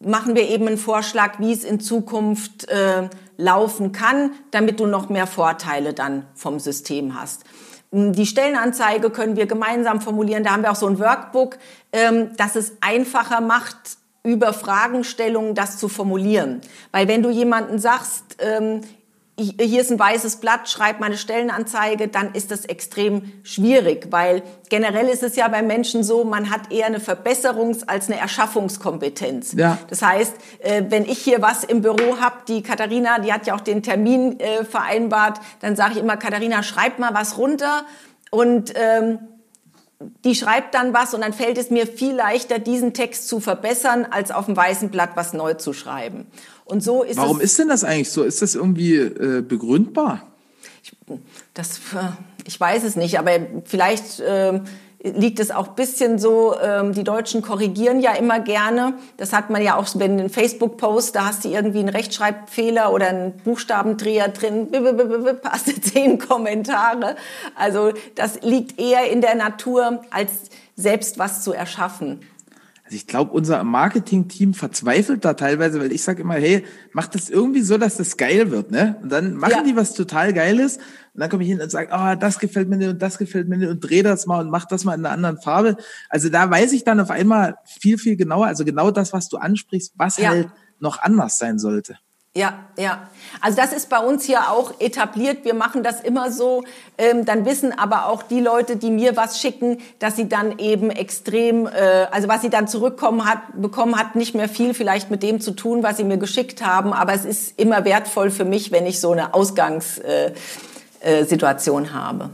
machen 0.00 0.34
wir 0.34 0.48
eben 0.48 0.66
einen 0.66 0.78
Vorschlag, 0.78 1.38
wie 1.38 1.52
es 1.52 1.64
in 1.64 1.80
Zukunft 1.80 2.68
äh, 2.68 3.08
laufen 3.36 3.92
kann, 3.92 4.32
damit 4.50 4.80
du 4.80 4.86
noch 4.86 5.08
mehr 5.08 5.26
Vorteile 5.26 5.92
dann 5.92 6.26
vom 6.34 6.58
System 6.58 7.20
hast. 7.20 7.44
Hm, 7.92 8.12
die 8.12 8.26
Stellenanzeige 8.26 9.10
können 9.10 9.36
wir 9.36 9.46
gemeinsam 9.46 10.00
formulieren. 10.00 10.44
Da 10.44 10.52
haben 10.52 10.62
wir 10.62 10.70
auch 10.70 10.76
so 10.76 10.86
ein 10.86 10.98
Workbook, 10.98 11.58
ähm, 11.92 12.30
das 12.36 12.56
es 12.56 12.72
einfacher 12.80 13.40
macht, 13.40 13.76
über 14.22 14.52
Fragestellungen 14.52 15.54
das 15.54 15.78
zu 15.78 15.88
formulieren. 15.88 16.60
Weil 16.90 17.06
wenn 17.08 17.22
du 17.22 17.30
jemanden 17.30 17.78
sagst, 17.78 18.36
ähm, 18.40 18.80
hier 19.38 19.82
ist 19.82 19.90
ein 19.90 19.98
weißes 19.98 20.36
Blatt, 20.36 20.68
schreib 20.70 20.98
meine 20.98 21.18
Stellenanzeige, 21.18 22.08
dann 22.08 22.32
ist 22.32 22.50
das 22.50 22.64
extrem 22.64 23.32
schwierig, 23.42 24.06
weil 24.10 24.42
generell 24.70 25.08
ist 25.08 25.22
es 25.22 25.36
ja 25.36 25.46
bei 25.48 25.60
Menschen 25.62 26.02
so, 26.02 26.24
man 26.24 26.50
hat 26.50 26.72
eher 26.72 26.86
eine 26.86 27.00
Verbesserungs- 27.00 27.86
als 27.86 28.08
eine 28.08 28.18
Erschaffungskompetenz. 28.18 29.52
Ja. 29.52 29.76
Das 29.88 30.00
heißt, 30.00 30.34
äh, 30.60 30.84
wenn 30.88 31.04
ich 31.04 31.18
hier 31.18 31.42
was 31.42 31.64
im 31.64 31.82
Büro 31.82 32.18
habe, 32.18 32.36
die 32.48 32.62
Katharina, 32.62 33.18
die 33.18 33.30
hat 33.30 33.46
ja 33.46 33.54
auch 33.54 33.60
den 33.60 33.82
Termin 33.82 34.40
äh, 34.40 34.64
vereinbart, 34.64 35.38
dann 35.60 35.76
sage 35.76 35.94
ich 35.94 35.98
immer, 35.98 36.16
Katharina, 36.16 36.62
schreib 36.62 36.98
mal 36.98 37.12
was 37.12 37.36
runter 37.36 37.84
und 38.30 38.72
ähm, 38.74 39.18
die 40.24 40.34
schreibt 40.34 40.74
dann 40.74 40.92
was 40.94 41.14
und 41.14 41.22
dann 41.22 41.32
fällt 41.32 41.58
es 41.58 41.70
mir 41.70 41.86
viel 41.86 42.14
leichter, 42.14 42.58
diesen 42.58 42.92
Text 42.94 43.28
zu 43.28 43.40
verbessern, 43.40 44.06
als 44.10 44.30
auf 44.30 44.46
dem 44.46 44.56
weißen 44.56 44.90
Blatt 44.90 45.10
was 45.14 45.32
neu 45.32 45.54
zu 45.54 45.72
schreiben. 45.72 46.26
Und 46.66 46.82
so 46.82 47.04
ist 47.04 47.16
Warum 47.16 47.40
ist 47.40 47.58
denn 47.58 47.68
das 47.68 47.84
eigentlich 47.84 48.10
so? 48.10 48.24
Ist 48.24 48.42
das 48.42 48.56
irgendwie 48.56 48.96
äh, 48.96 49.40
begründbar? 49.40 50.22
Ich, 50.82 50.92
das, 51.54 51.78
äh, 51.94 52.10
ich 52.44 52.58
weiß 52.58 52.82
es 52.82 52.96
nicht, 52.96 53.18
aber 53.18 53.30
vielleicht 53.64 54.18
äh, 54.18 54.60
liegt 54.98 55.38
es 55.38 55.52
auch 55.52 55.68
bisschen 55.68 56.18
so, 56.18 56.56
ähm, 56.60 56.92
die 56.92 57.04
Deutschen 57.04 57.40
korrigieren 57.40 58.00
ja 58.00 58.14
immer 58.14 58.40
gerne. 58.40 58.94
Das 59.16 59.32
hat 59.32 59.48
man 59.48 59.62
ja 59.62 59.76
auch, 59.76 59.86
wenn 59.94 60.18
ein 60.18 60.28
Facebook-Post, 60.28 61.14
da 61.14 61.26
hast 61.26 61.44
du 61.44 61.50
irgendwie 61.50 61.78
einen 61.78 61.88
Rechtschreibfehler 61.88 62.92
oder 62.92 63.08
einen 63.08 63.36
Buchstabendreher 63.38 64.28
drin, 64.28 64.68
hast 65.44 65.68
du 65.68 65.80
zehn 65.80 66.18
Kommentare. 66.18 67.14
Also 67.54 67.92
das 68.16 68.40
liegt 68.42 68.80
eher 68.80 69.08
in 69.08 69.20
der 69.20 69.36
Natur, 69.36 70.02
als 70.10 70.32
selbst 70.74 71.18
was 71.18 71.42
zu 71.42 71.52
erschaffen. 71.52 72.20
Also 72.86 72.96
ich 72.98 73.08
glaube, 73.08 73.32
unser 73.32 73.64
Marketing-Team 73.64 74.54
verzweifelt 74.54 75.24
da 75.24 75.34
teilweise, 75.34 75.80
weil 75.80 75.90
ich 75.90 76.04
sage 76.04 76.22
immer, 76.22 76.34
hey, 76.34 76.64
mach 76.92 77.08
das 77.08 77.28
irgendwie 77.28 77.62
so, 77.62 77.78
dass 77.78 77.96
das 77.96 78.16
geil 78.16 78.52
wird, 78.52 78.70
ne? 78.70 78.96
Und 79.02 79.10
dann 79.10 79.34
machen 79.34 79.50
ja. 79.50 79.62
die 79.64 79.74
was 79.74 79.94
total 79.94 80.32
Geiles 80.32 80.76
und 80.76 81.20
dann 81.20 81.28
komme 81.28 81.42
ich 81.42 81.48
hin 81.48 81.60
und 81.60 81.68
sage, 81.68 81.92
ah, 81.92 82.12
oh, 82.12 82.14
das 82.14 82.38
gefällt 82.38 82.68
mir 82.68 82.76
nicht 82.76 82.90
und 82.90 83.02
das 83.02 83.18
gefällt 83.18 83.48
mir 83.48 83.58
nicht 83.58 83.70
und 83.70 83.80
dreh 83.80 84.02
das 84.02 84.26
mal 84.26 84.40
und 84.40 84.50
mach 84.50 84.66
das 84.66 84.84
mal 84.84 84.94
in 84.94 85.04
einer 85.04 85.12
anderen 85.12 85.42
Farbe. 85.42 85.76
Also 86.08 86.28
da 86.28 86.48
weiß 86.48 86.72
ich 86.74 86.84
dann 86.84 87.00
auf 87.00 87.10
einmal 87.10 87.56
viel, 87.64 87.98
viel 87.98 88.16
genauer, 88.16 88.46
also 88.46 88.64
genau 88.64 88.92
das, 88.92 89.12
was 89.12 89.28
du 89.28 89.36
ansprichst, 89.36 89.94
was 89.96 90.18
ja. 90.18 90.28
halt 90.28 90.50
noch 90.78 91.02
anders 91.02 91.38
sein 91.38 91.58
sollte. 91.58 91.98
Ja, 92.36 92.66
ja. 92.76 93.08
Also 93.40 93.56
das 93.56 93.72
ist 93.72 93.88
bei 93.88 93.98
uns 93.98 94.24
hier 94.24 94.50
auch 94.50 94.78
etabliert. 94.78 95.46
Wir 95.46 95.54
machen 95.54 95.82
das 95.82 96.02
immer 96.02 96.30
so. 96.30 96.64
Ähm, 96.98 97.24
dann 97.24 97.46
wissen 97.46 97.72
aber 97.72 98.08
auch 98.08 98.22
die 98.22 98.40
Leute, 98.40 98.76
die 98.76 98.90
mir 98.90 99.16
was 99.16 99.40
schicken, 99.40 99.78
dass 100.00 100.16
sie 100.16 100.28
dann 100.28 100.58
eben 100.58 100.90
extrem, 100.90 101.66
äh, 101.66 102.08
also 102.10 102.28
was 102.28 102.42
sie 102.42 102.50
dann 102.50 102.68
zurückkommen 102.68 103.24
hat, 103.24 103.38
bekommen 103.54 103.98
hat, 103.98 104.16
nicht 104.16 104.34
mehr 104.34 104.50
viel 104.50 104.74
vielleicht 104.74 105.10
mit 105.10 105.22
dem 105.22 105.40
zu 105.40 105.52
tun, 105.52 105.82
was 105.82 105.96
sie 105.96 106.04
mir 106.04 106.18
geschickt 106.18 106.62
haben. 106.62 106.92
Aber 106.92 107.14
es 107.14 107.24
ist 107.24 107.58
immer 107.58 107.86
wertvoll 107.86 108.30
für 108.30 108.44
mich, 108.44 108.70
wenn 108.70 108.84
ich 108.84 109.00
so 109.00 109.12
eine 109.12 109.32
Ausgangssituation 109.32 111.84
äh, 111.84 111.88
äh, 111.88 111.90
habe. 111.90 112.28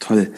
Toll. 0.00 0.34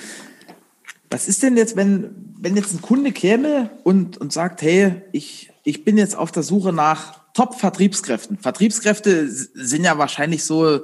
Was 1.10 1.26
ist 1.26 1.42
denn 1.42 1.56
jetzt, 1.56 1.74
wenn, 1.74 2.36
wenn 2.38 2.54
jetzt 2.54 2.72
ein 2.72 2.82
Kunde 2.82 3.10
käme 3.10 3.70
und, 3.82 4.18
und 4.18 4.32
sagt, 4.32 4.62
hey, 4.62 5.02
ich, 5.10 5.50
ich 5.64 5.84
bin 5.84 5.98
jetzt 5.98 6.16
auf 6.16 6.30
der 6.30 6.44
Suche 6.44 6.72
nach 6.72 7.19
Top-Vertriebskräften. 7.34 8.38
Vertriebskräfte 8.38 9.28
sind 9.28 9.84
ja 9.84 9.98
wahrscheinlich 9.98 10.44
so, 10.44 10.80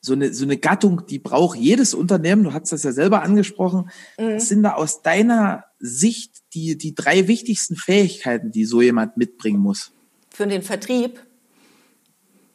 so 0.00 0.14
eine, 0.14 0.34
so 0.34 0.44
eine 0.44 0.56
Gattung, 0.56 1.06
die 1.06 1.18
braucht 1.18 1.56
jedes 1.58 1.94
Unternehmen. 1.94 2.44
Du 2.44 2.52
hast 2.52 2.72
das 2.72 2.82
ja 2.82 2.92
selber 2.92 3.22
angesprochen. 3.22 3.90
Mhm. 4.18 4.36
Was 4.36 4.48
sind 4.48 4.62
da 4.62 4.74
aus 4.74 5.02
deiner 5.02 5.64
Sicht 5.78 6.42
die, 6.54 6.76
die 6.76 6.94
drei 6.94 7.28
wichtigsten 7.28 7.76
Fähigkeiten, 7.76 8.50
die 8.50 8.64
so 8.64 8.82
jemand 8.82 9.16
mitbringen 9.16 9.60
muss? 9.60 9.92
Für 10.30 10.46
den 10.46 10.62
Vertrieb? 10.62 11.20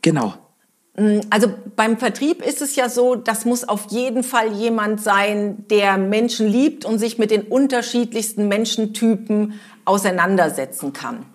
Genau. 0.02 0.36
Mm, 0.98 1.20
also 1.30 1.54
beim 1.76 1.98
Vertrieb 1.98 2.46
ist 2.46 2.62
es 2.62 2.76
ja 2.76 2.90
so, 2.90 3.16
das 3.16 3.46
muss 3.46 3.64
auf 3.64 3.92
jeden 3.92 4.24
Fall 4.24 4.54
jemand 4.54 5.02
sein, 5.02 5.66
der 5.70 5.98
Menschen 5.98 6.48
liebt 6.48 6.86
und 6.86 7.00
sich 7.00 7.18
mit 7.18 7.32
den 7.32 7.44
unterschiedlichsten 7.44 8.48
Menschentypen 8.48 9.54
auseinandersetzen 9.86 10.92
kann. 10.92 11.26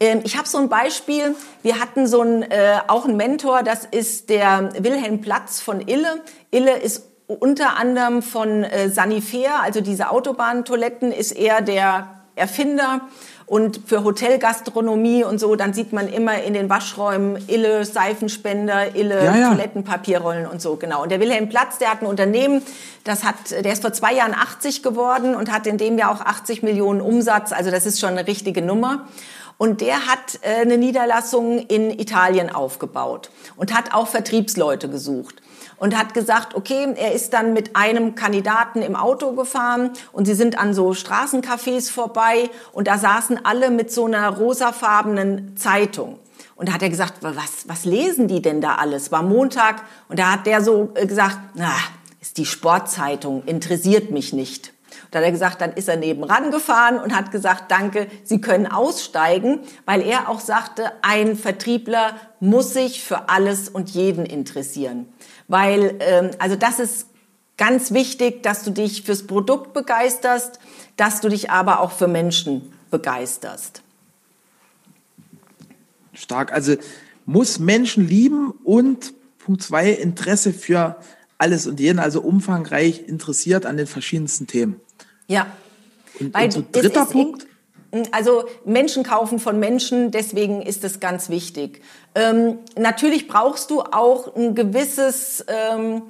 Ähm, 0.00 0.22
ich 0.24 0.36
habe 0.36 0.48
so 0.48 0.58
ein 0.58 0.68
Beispiel. 0.68 1.36
Wir 1.62 1.78
hatten 1.78 2.06
so 2.06 2.22
ein, 2.22 2.42
äh, 2.42 2.80
auch 2.88 3.04
einen 3.04 3.16
Mentor, 3.16 3.62
das 3.62 3.84
ist 3.84 4.30
der 4.30 4.70
Wilhelm 4.78 5.20
Platz 5.20 5.60
von 5.60 5.86
Ille. 5.86 6.22
Ille 6.50 6.78
ist 6.78 7.04
unter 7.26 7.76
anderem 7.76 8.22
von 8.22 8.64
äh, 8.64 8.88
Sanifair, 8.88 9.62
also 9.62 9.80
diese 9.80 10.10
Autobahntoiletten, 10.10 11.12
ist 11.12 11.32
er 11.32 11.60
der 11.60 12.08
Erfinder. 12.34 13.02
Und 13.46 13.80
für 13.86 14.04
Hotelgastronomie 14.04 15.24
und 15.24 15.40
so, 15.40 15.56
dann 15.56 15.72
sieht 15.74 15.92
man 15.92 16.08
immer 16.08 16.40
in 16.40 16.54
den 16.54 16.70
Waschräumen 16.70 17.36
Ille, 17.48 17.84
Seifenspender, 17.84 18.94
Ille, 18.94 19.24
Ja, 19.24 19.36
ja. 19.36 19.48
Toilettenpapierrollen 19.48 20.46
und 20.46 20.62
so, 20.62 20.76
genau. 20.76 21.02
Und 21.02 21.10
der 21.10 21.18
Wilhelm 21.18 21.48
Platz, 21.48 21.78
der 21.78 21.90
hat 21.90 22.00
ein 22.00 22.06
Unternehmen, 22.06 22.62
das 23.02 23.24
hat, 23.24 23.50
der 23.50 23.72
ist 23.72 23.82
vor 23.82 23.92
zwei 23.92 24.14
Jahren 24.14 24.34
80 24.34 24.84
geworden 24.84 25.34
und 25.34 25.52
hat 25.52 25.66
in 25.66 25.78
dem 25.78 25.98
Jahr 25.98 26.12
auch 26.12 26.20
80 26.20 26.62
Millionen 26.62 27.00
Umsatz. 27.00 27.50
Also 27.50 27.72
das 27.72 27.86
ist 27.86 27.98
schon 27.98 28.10
eine 28.10 28.28
richtige 28.28 28.62
Nummer. 28.62 29.08
Und 29.60 29.82
der 29.82 30.06
hat 30.06 30.38
äh, 30.40 30.62
eine 30.62 30.78
Niederlassung 30.78 31.58
in 31.58 31.90
Italien 31.90 32.48
aufgebaut 32.48 33.28
und 33.56 33.76
hat 33.76 33.92
auch 33.92 34.08
Vertriebsleute 34.08 34.88
gesucht 34.88 35.42
und 35.76 35.98
hat 35.98 36.14
gesagt, 36.14 36.54
okay, 36.54 36.94
er 36.96 37.12
ist 37.12 37.34
dann 37.34 37.52
mit 37.52 37.76
einem 37.76 38.14
Kandidaten 38.14 38.80
im 38.80 38.96
Auto 38.96 39.32
gefahren 39.32 39.90
und 40.12 40.24
sie 40.24 40.32
sind 40.32 40.58
an 40.58 40.72
so 40.72 40.92
Straßencafés 40.92 41.90
vorbei 41.90 42.48
und 42.72 42.88
da 42.88 42.96
saßen 42.96 43.44
alle 43.44 43.70
mit 43.70 43.92
so 43.92 44.06
einer 44.06 44.30
rosafarbenen 44.30 45.58
Zeitung. 45.58 46.18
Und 46.56 46.70
da 46.70 46.72
hat 46.72 46.82
er 46.82 46.88
gesagt, 46.88 47.16
was, 47.20 47.68
was 47.68 47.84
lesen 47.84 48.28
die 48.28 48.40
denn 48.40 48.62
da 48.62 48.76
alles? 48.76 49.12
War 49.12 49.22
Montag 49.22 49.82
und 50.08 50.18
da 50.18 50.32
hat 50.32 50.46
der 50.46 50.62
so 50.62 50.88
äh, 50.94 51.04
gesagt, 51.06 51.36
na, 51.52 51.74
ist 52.22 52.38
die 52.38 52.46
Sportzeitung, 52.46 53.44
interessiert 53.44 54.10
mich 54.10 54.32
nicht. 54.32 54.72
Da 55.10 55.18
hat 55.18 55.24
er 55.24 55.32
gesagt, 55.32 55.60
dann 55.60 55.72
ist 55.72 55.88
er 55.88 55.96
nebenan 55.96 56.50
gefahren 56.50 56.98
und 56.98 57.14
hat 57.14 57.32
gesagt, 57.32 57.70
danke, 57.70 58.06
Sie 58.22 58.40
können 58.40 58.66
aussteigen, 58.66 59.60
weil 59.84 60.02
er 60.02 60.28
auch 60.28 60.40
sagte, 60.40 60.92
ein 61.02 61.36
Vertriebler 61.36 62.14
muss 62.38 62.72
sich 62.72 63.02
für 63.02 63.28
alles 63.28 63.68
und 63.68 63.90
jeden 63.90 64.24
interessieren. 64.24 65.08
Weil, 65.48 65.96
ähm, 66.00 66.30
also 66.38 66.54
das 66.54 66.78
ist 66.78 67.06
ganz 67.56 67.92
wichtig, 67.92 68.42
dass 68.42 68.62
du 68.62 68.70
dich 68.70 69.02
fürs 69.02 69.26
Produkt 69.26 69.72
begeisterst, 69.72 70.60
dass 70.96 71.20
du 71.20 71.28
dich 71.28 71.50
aber 71.50 71.80
auch 71.80 71.90
für 71.90 72.08
Menschen 72.08 72.72
begeisterst. 72.90 73.82
Stark. 76.12 76.52
Also 76.52 76.76
muss 77.26 77.58
Menschen 77.58 78.06
lieben 78.06 78.50
und 78.64 79.12
Punkt 79.38 79.62
zwei, 79.62 79.90
Interesse 79.90 80.52
für 80.52 80.96
alles 81.38 81.66
und 81.66 81.80
jeden, 81.80 81.98
also 81.98 82.20
umfangreich 82.20 83.08
interessiert 83.08 83.66
an 83.66 83.76
den 83.76 83.86
verschiedensten 83.86 84.46
Themen. 84.46 84.80
Ja. 85.30 85.46
Und, 86.18 86.34
Weil 86.34 86.44
und 86.46 86.52
so 86.52 86.64
dritter 86.72 87.06
Punkt. 87.06 87.46
Also 88.12 88.44
Menschen 88.64 89.02
kaufen 89.02 89.38
von 89.38 89.58
Menschen, 89.58 90.10
deswegen 90.10 90.62
ist 90.62 90.84
es 90.84 91.00
ganz 91.00 91.28
wichtig. 91.28 91.82
Ähm, 92.14 92.58
natürlich 92.76 93.26
brauchst 93.26 93.70
du 93.70 93.80
auch 93.80 94.36
ein 94.36 94.54
gewisses, 94.54 95.44
ähm, 95.48 96.02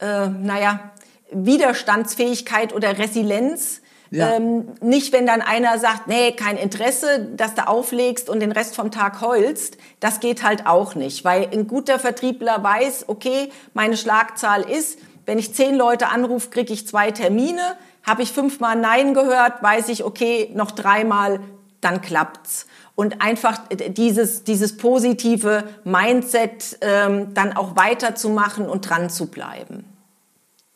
äh, 0.00 0.28
naja, 0.28 0.90
Widerstandsfähigkeit 1.30 2.74
oder 2.74 2.98
Resilienz. 2.98 3.80
Ja. 4.10 4.34
Ähm, 4.34 4.68
nicht, 4.80 5.12
wenn 5.12 5.26
dann 5.26 5.40
einer 5.40 5.78
sagt, 5.78 6.06
nee, 6.06 6.32
kein 6.32 6.56
Interesse, 6.56 7.28
dass 7.36 7.54
du 7.54 7.66
auflegst 7.66 8.28
und 8.28 8.40
den 8.40 8.52
Rest 8.52 8.76
vom 8.76 8.90
Tag 8.90 9.20
heulst. 9.20 9.76
Das 9.98 10.20
geht 10.20 10.44
halt 10.44 10.66
auch 10.66 10.94
nicht, 10.94 11.24
weil 11.24 11.48
ein 11.52 11.66
guter 11.66 11.98
Vertriebler 11.98 12.62
weiß, 12.62 13.08
okay, 13.08 13.50
meine 13.72 13.96
Schlagzahl 13.96 14.62
ist, 14.62 14.98
wenn 15.26 15.38
ich 15.38 15.54
zehn 15.54 15.74
Leute 15.74 16.08
anrufe, 16.08 16.50
kriege 16.50 16.72
ich 16.72 16.86
zwei 16.86 17.10
Termine. 17.10 17.76
Habe 18.04 18.22
ich 18.22 18.32
fünfmal 18.32 18.76
Nein 18.78 19.14
gehört, 19.14 19.62
weiß 19.62 19.88
ich, 19.88 20.04
okay, 20.04 20.50
noch 20.54 20.70
dreimal, 20.70 21.40
dann 21.80 22.00
klappt's. 22.00 22.66
Und 22.94 23.20
einfach 23.20 23.60
dieses, 23.68 24.44
dieses 24.44 24.76
positive 24.76 25.64
Mindset 25.84 26.78
ähm, 26.80 27.34
dann 27.34 27.52
auch 27.54 27.76
weiterzumachen 27.76 28.68
und 28.68 28.88
dran 28.88 29.10
zu 29.10 29.26
bleiben. 29.26 29.84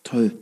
Toll. 0.03 0.33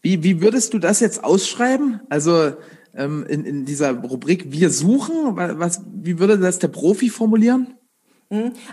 Wie, 0.00 0.22
wie 0.22 0.40
würdest 0.40 0.72
du 0.74 0.78
das 0.78 1.00
jetzt 1.00 1.22
ausschreiben? 1.24 2.00
Also 2.08 2.52
ähm, 2.94 3.26
in, 3.28 3.44
in 3.44 3.64
dieser 3.64 3.92
Rubrik 3.92 4.52
Wir 4.52 4.70
suchen, 4.70 5.36
wa- 5.36 5.54
was, 5.58 5.82
wie 5.92 6.18
würde 6.18 6.38
das 6.38 6.60
der 6.60 6.68
Profi 6.68 7.10
formulieren? 7.10 7.74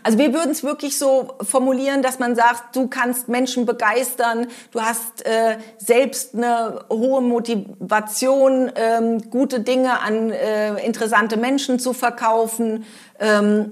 Also 0.03 0.17
wir 0.17 0.33
würden 0.33 0.51
es 0.51 0.65
wirklich 0.65 0.97
so 0.97 1.29
formulieren, 1.41 2.01
dass 2.01 2.19
man 2.19 2.35
sagt, 2.35 2.75
du 2.75 2.87
kannst 2.87 3.29
Menschen 3.29 3.65
begeistern, 3.65 4.47
du 4.71 4.81
hast 4.81 5.25
äh, 5.25 5.57
selbst 5.77 6.35
eine 6.35 6.83
hohe 6.89 7.21
Motivation, 7.21 8.69
ähm, 8.75 9.29
gute 9.29 9.61
Dinge 9.61 10.01
an 10.01 10.31
äh, 10.31 10.75
interessante 10.85 11.37
Menschen 11.37 11.79
zu 11.79 11.93
verkaufen. 11.93 12.83
Ähm, 13.17 13.71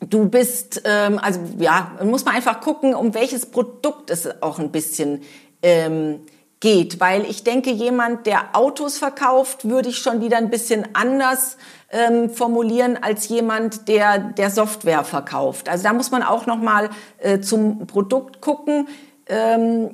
du 0.00 0.28
bist, 0.28 0.82
ähm, 0.84 1.18
also 1.22 1.40
ja, 1.58 1.92
muss 2.04 2.26
man 2.26 2.34
einfach 2.34 2.60
gucken, 2.60 2.94
um 2.94 3.14
welches 3.14 3.46
Produkt 3.46 4.10
es 4.10 4.42
auch 4.42 4.58
ein 4.58 4.72
bisschen 4.72 5.22
ähm, 5.62 6.20
geht, 6.60 7.00
weil 7.00 7.24
ich 7.24 7.44
denke, 7.44 7.70
jemand, 7.70 8.26
der 8.26 8.54
Autos 8.54 8.98
verkauft, 8.98 9.68
würde 9.68 9.88
ich 9.88 9.98
schon 9.98 10.20
wieder 10.20 10.36
ein 10.36 10.50
bisschen 10.50 10.86
anders 10.94 11.56
ähm, 11.90 12.30
formulieren 12.30 12.98
als 13.00 13.28
jemand, 13.28 13.88
der 13.88 14.18
der 14.18 14.50
Software 14.50 15.04
verkauft. 15.04 15.68
Also 15.68 15.84
da 15.84 15.92
muss 15.92 16.10
man 16.10 16.22
auch 16.22 16.46
noch 16.46 16.58
mal 16.58 16.90
äh, 17.18 17.40
zum 17.40 17.86
Produkt 17.86 18.40
gucken. 18.40 18.88
Ähm, 19.28 19.90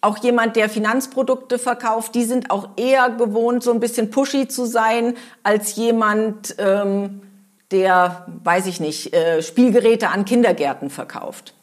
auch 0.00 0.18
jemand, 0.18 0.56
der 0.56 0.68
Finanzprodukte 0.68 1.58
verkauft, 1.60 2.16
die 2.16 2.24
sind 2.24 2.50
auch 2.50 2.70
eher 2.76 3.10
gewohnt, 3.10 3.62
so 3.62 3.72
ein 3.72 3.78
bisschen 3.78 4.10
pushy 4.10 4.48
zu 4.48 4.64
sein, 4.66 5.14
als 5.44 5.76
jemand, 5.76 6.56
ähm, 6.58 7.22
der, 7.70 8.26
weiß 8.42 8.66
ich 8.66 8.80
nicht, 8.80 9.14
äh, 9.14 9.42
Spielgeräte 9.42 10.08
an 10.08 10.24
Kindergärten 10.24 10.90
verkauft. 10.90 11.54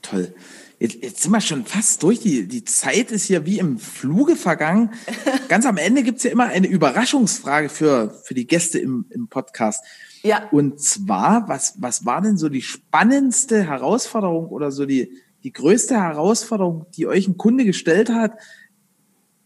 Toll. 0.00 0.34
Jetzt, 0.80 1.02
jetzt 1.02 1.22
sind 1.22 1.30
wir 1.30 1.42
schon 1.42 1.66
fast 1.66 2.02
durch. 2.02 2.20
Die, 2.20 2.48
die 2.48 2.64
Zeit 2.64 3.10
ist 3.10 3.26
hier 3.26 3.44
wie 3.44 3.58
im 3.58 3.78
Fluge 3.78 4.34
vergangen. 4.34 4.90
Ganz 5.48 5.66
am 5.66 5.76
Ende 5.76 6.02
gibt's 6.02 6.22
ja 6.22 6.30
immer 6.30 6.46
eine 6.46 6.68
Überraschungsfrage 6.68 7.68
für, 7.68 8.18
für 8.24 8.32
die 8.32 8.46
Gäste 8.46 8.78
im, 8.78 9.04
im 9.10 9.28
Podcast. 9.28 9.84
Ja. 10.22 10.48
Und 10.50 10.80
zwar, 10.80 11.48
was, 11.48 11.74
was 11.78 12.06
war 12.06 12.22
denn 12.22 12.38
so 12.38 12.48
die 12.48 12.62
spannendste 12.62 13.64
Herausforderung 13.64 14.48
oder 14.48 14.70
so 14.70 14.86
die, 14.86 15.12
die 15.44 15.52
größte 15.52 15.94
Herausforderung, 16.00 16.86
die 16.96 17.06
euch 17.06 17.28
ein 17.28 17.36
Kunde 17.36 17.66
gestellt 17.66 18.08
hat, 18.08 18.38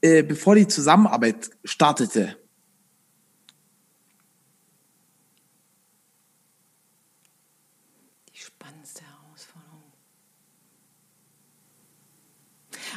äh, 0.02 0.22
bevor 0.22 0.54
die 0.54 0.68
Zusammenarbeit 0.68 1.50
startete? 1.64 2.36
Die 8.32 8.38
spannendste 8.38 9.02
Herausforderung. 9.02 9.82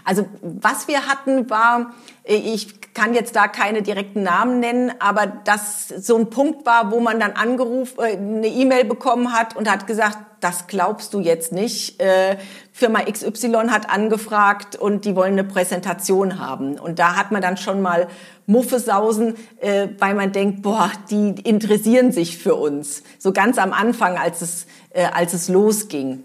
Also 0.08 0.26
was 0.42 0.88
wir 0.88 1.06
hatten 1.06 1.50
war, 1.50 1.92
ich 2.24 2.94
kann 2.94 3.14
jetzt 3.14 3.36
da 3.36 3.50
keine 3.50 3.82
direkten 3.82 4.24
Namen 4.24 4.62
nennen, 4.62 4.94
aber 5.00 5.28
dass 5.28 5.90
so 5.90 6.16
ein 6.16 6.30
Punkt 6.30 6.66
war, 6.66 6.92
wo 6.92 7.02
man 7.02 7.20
dann 7.20 7.34
angerufen, 7.34 8.00
äh, 8.00 8.16
eine 8.16 8.48
E-Mail 8.48 8.86
bekommen 8.86 9.34
hat 9.34 9.58
und 9.58 9.70
hat 9.70 9.86
gesagt, 9.86 10.18
das 10.40 10.68
glaubst 10.68 11.14
du 11.14 11.20
jetzt 11.20 11.52
nicht. 11.52 12.00
Äh, 12.00 12.38
Firma 12.72 13.02
XY 13.02 13.68
hat 13.70 13.90
angefragt 13.90 14.78
und 14.78 15.04
die 15.04 15.14
wollen 15.14 15.34
eine 15.34 15.44
Präsentation 15.44 16.40
haben. 16.40 16.80
Und 16.80 17.00
da 17.00 17.18
hat 17.18 17.32
man 17.32 17.42
dann 17.42 17.58
schon 17.58 17.82
mal 17.82 18.08
Muffesausen, 18.46 19.36
äh, 19.60 19.90
weil 20.00 20.16
man 20.16 20.32
denkt, 20.32 20.62
boah, 20.62 20.90
die 21.10 21.32
interessieren 21.44 22.14
sich 22.14 22.38
für 22.38 22.56
uns. 22.56 23.04
So 23.20 23.34
ganz 23.34 23.58
am 23.58 23.74
Anfang, 23.74 24.18
als 24.18 24.42
es, 24.42 24.68
äh, 24.92 25.04
als 25.04 25.34
es 25.34 25.50
losging. 25.50 26.24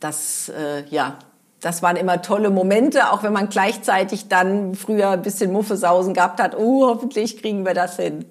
Das, 0.00 0.48
äh, 0.48 0.84
ja, 0.90 1.18
das 1.60 1.82
waren 1.82 1.96
immer 1.96 2.22
tolle 2.22 2.50
Momente, 2.50 3.10
auch 3.10 3.22
wenn 3.22 3.32
man 3.32 3.48
gleichzeitig 3.48 4.28
dann 4.28 4.74
früher 4.74 5.10
ein 5.10 5.22
bisschen 5.22 5.52
Muffesausen 5.52 6.14
gehabt 6.14 6.40
hat. 6.40 6.56
Oh, 6.56 6.86
hoffentlich 6.86 7.40
kriegen 7.40 7.66
wir 7.66 7.74
das 7.74 7.96
hin. 7.96 8.24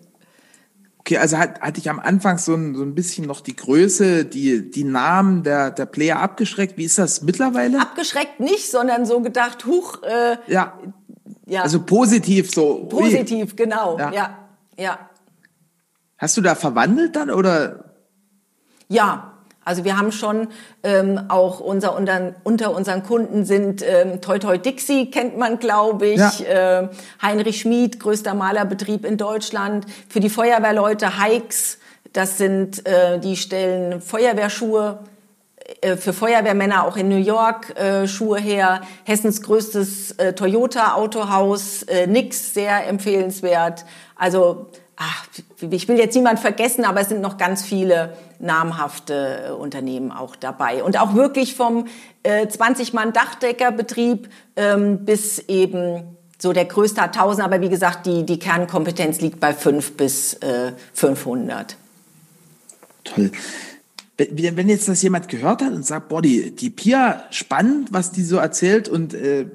Okay, 1.00 1.18
also 1.18 1.38
hat, 1.38 1.62
hatte 1.62 1.80
ich 1.80 1.90
am 1.90 2.00
Anfang 2.00 2.38
so 2.38 2.54
ein, 2.54 2.76
so 2.76 2.84
ein 2.84 2.94
bisschen 2.94 3.26
noch 3.26 3.40
die 3.42 3.56
Größe, 3.56 4.26
die, 4.26 4.70
die 4.70 4.84
Namen 4.84 5.44
der, 5.44 5.72
der 5.72 5.86
Player 5.86 6.20
abgeschreckt. 6.20 6.78
Wie 6.78 6.84
ist 6.84 6.98
das 6.98 7.22
mittlerweile? 7.22 7.80
Abgeschreckt 7.80 8.40
nicht, 8.40 8.70
sondern 8.70 9.06
so 9.06 9.22
gedacht, 9.22 9.66
huch, 9.66 10.04
äh, 10.04 10.38
ja, 10.48 10.78
ja, 11.46 11.62
also 11.62 11.82
positiv 11.82 12.52
so. 12.52 12.82
ui. 12.82 12.88
positiv, 12.90 13.56
genau, 13.56 13.98
Ja. 13.98 14.12
ja, 14.12 14.38
ja. 14.78 15.00
Hast 16.18 16.36
du 16.36 16.42
da 16.42 16.56
verwandelt 16.56 17.16
dann 17.16 17.30
oder? 17.30 17.94
Ja, 18.90 19.37
also 19.68 19.84
wir 19.84 19.98
haben 19.98 20.14
schon 20.14 20.48
ähm, 20.82 21.20
auch 21.28 21.60
unser, 21.60 21.98
unter, 21.98 22.36
unter 22.46 22.74
unseren 22.74 23.04
Kunden 23.04 23.44
sind 23.44 23.84
ähm, 23.86 24.22
Toi 24.22 24.40
Toi 24.40 24.58
Dixie, 24.58 25.12
kennt 25.12 25.38
man, 25.38 25.60
glaube 25.60 26.08
ich. 26.08 26.40
Ja. 26.40 26.84
Äh, 26.84 26.90
Heinrich 27.22 27.60
Schmid, 27.60 28.00
größter 28.00 28.34
Malerbetrieb 28.34 29.06
in 29.06 29.18
Deutschland. 29.18 29.86
Für 30.08 30.22
die 30.22 30.30
Feuerwehrleute 30.30 31.22
Hikes, 31.22 31.80
das 32.14 32.38
sind, 32.38 32.88
äh, 32.88 33.20
die 33.20 33.36
stellen 33.36 34.00
Feuerwehrschuhe 34.00 35.00
äh, 35.82 35.98
für 35.98 36.14
Feuerwehrmänner 36.14 36.86
auch 36.86 36.96
in 36.96 37.10
New 37.10 37.18
York 37.18 37.78
äh, 37.78 38.08
Schuhe 38.08 38.40
her. 38.40 38.80
Hessens 39.04 39.42
größtes 39.42 40.12
äh, 40.12 40.32
Toyota-Autohaus, 40.32 41.84
äh, 41.84 42.08
Nix, 42.08 42.54
sehr 42.54 42.88
empfehlenswert. 42.88 43.84
Also 44.16 44.68
ach, 44.98 45.28
ich 45.70 45.88
will 45.88 45.98
jetzt 45.98 46.16
niemand 46.16 46.40
vergessen, 46.40 46.84
aber 46.84 47.02
es 47.02 47.10
sind 47.10 47.22
noch 47.22 47.38
ganz 47.38 47.64
viele 47.64 48.18
namhafte 48.40 49.46
äh, 49.48 49.52
Unternehmen 49.52 50.12
auch 50.12 50.36
dabei. 50.36 50.84
Und 50.84 51.00
auch 51.00 51.14
wirklich 51.14 51.56
vom 51.56 51.88
äh, 52.24 52.48
20-Mann-Dachdeckerbetrieb 52.48 54.28
ähm, 54.56 55.06
bis 55.06 55.40
eben 55.40 56.18
so 56.40 56.54
der 56.54 56.66
größte 56.66 57.02
hat 57.02 57.16
1000, 57.18 57.46
aber 57.46 57.62
wie 57.62 57.70
gesagt, 57.70 58.06
die, 58.06 58.24
die 58.24 58.38
Kernkompetenz 58.38 59.22
liegt 59.22 59.40
bei 59.40 59.54
5 59.54 59.98
bis 59.98 60.34
äh, 60.36 60.74
500. 60.94 61.78
Toll. 63.04 63.32
Wenn 64.18 64.70
jetzt 64.70 64.88
das 64.88 65.02
jemand 65.04 65.30
gehört 65.30 65.62
hat 65.62 65.74
und 65.74 65.86
sagt, 65.86 66.10
boah, 66.10 66.24
die, 66.24 66.56
die 66.56 66.72
Pia, 66.72 67.24
spannend, 67.30 67.94
was 67.94 68.12
die 68.12 68.24
so 68.24 68.38
erzählt 68.38 68.90
und 68.90 69.14
äh, 69.14 69.46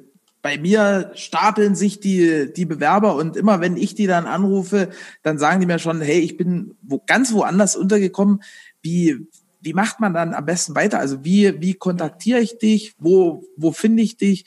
bei 0.42 0.58
mir 0.58 1.12
stapeln 1.14 1.76
sich 1.76 2.00
die, 2.00 2.52
die 2.52 2.66
Bewerber 2.66 3.14
und 3.14 3.36
immer 3.36 3.60
wenn 3.60 3.76
ich 3.76 3.94
die 3.94 4.08
dann 4.08 4.26
anrufe, 4.26 4.90
dann 5.22 5.38
sagen 5.38 5.60
die 5.60 5.66
mir 5.66 5.78
schon, 5.78 6.00
hey, 6.00 6.18
ich 6.18 6.36
bin 6.36 6.74
wo, 6.82 7.00
ganz 7.06 7.32
woanders 7.32 7.76
untergekommen. 7.76 8.42
Wie, 8.82 9.28
wie 9.60 9.72
macht 9.72 10.00
man 10.00 10.12
dann 10.12 10.34
am 10.34 10.44
besten 10.44 10.74
weiter? 10.74 10.98
Also 10.98 11.24
wie, 11.24 11.60
wie 11.60 11.74
kontaktiere 11.74 12.40
ich 12.40 12.58
dich? 12.58 12.94
Wo, 12.98 13.44
wo 13.56 13.70
finde 13.70 14.02
ich 14.02 14.16
dich? 14.16 14.44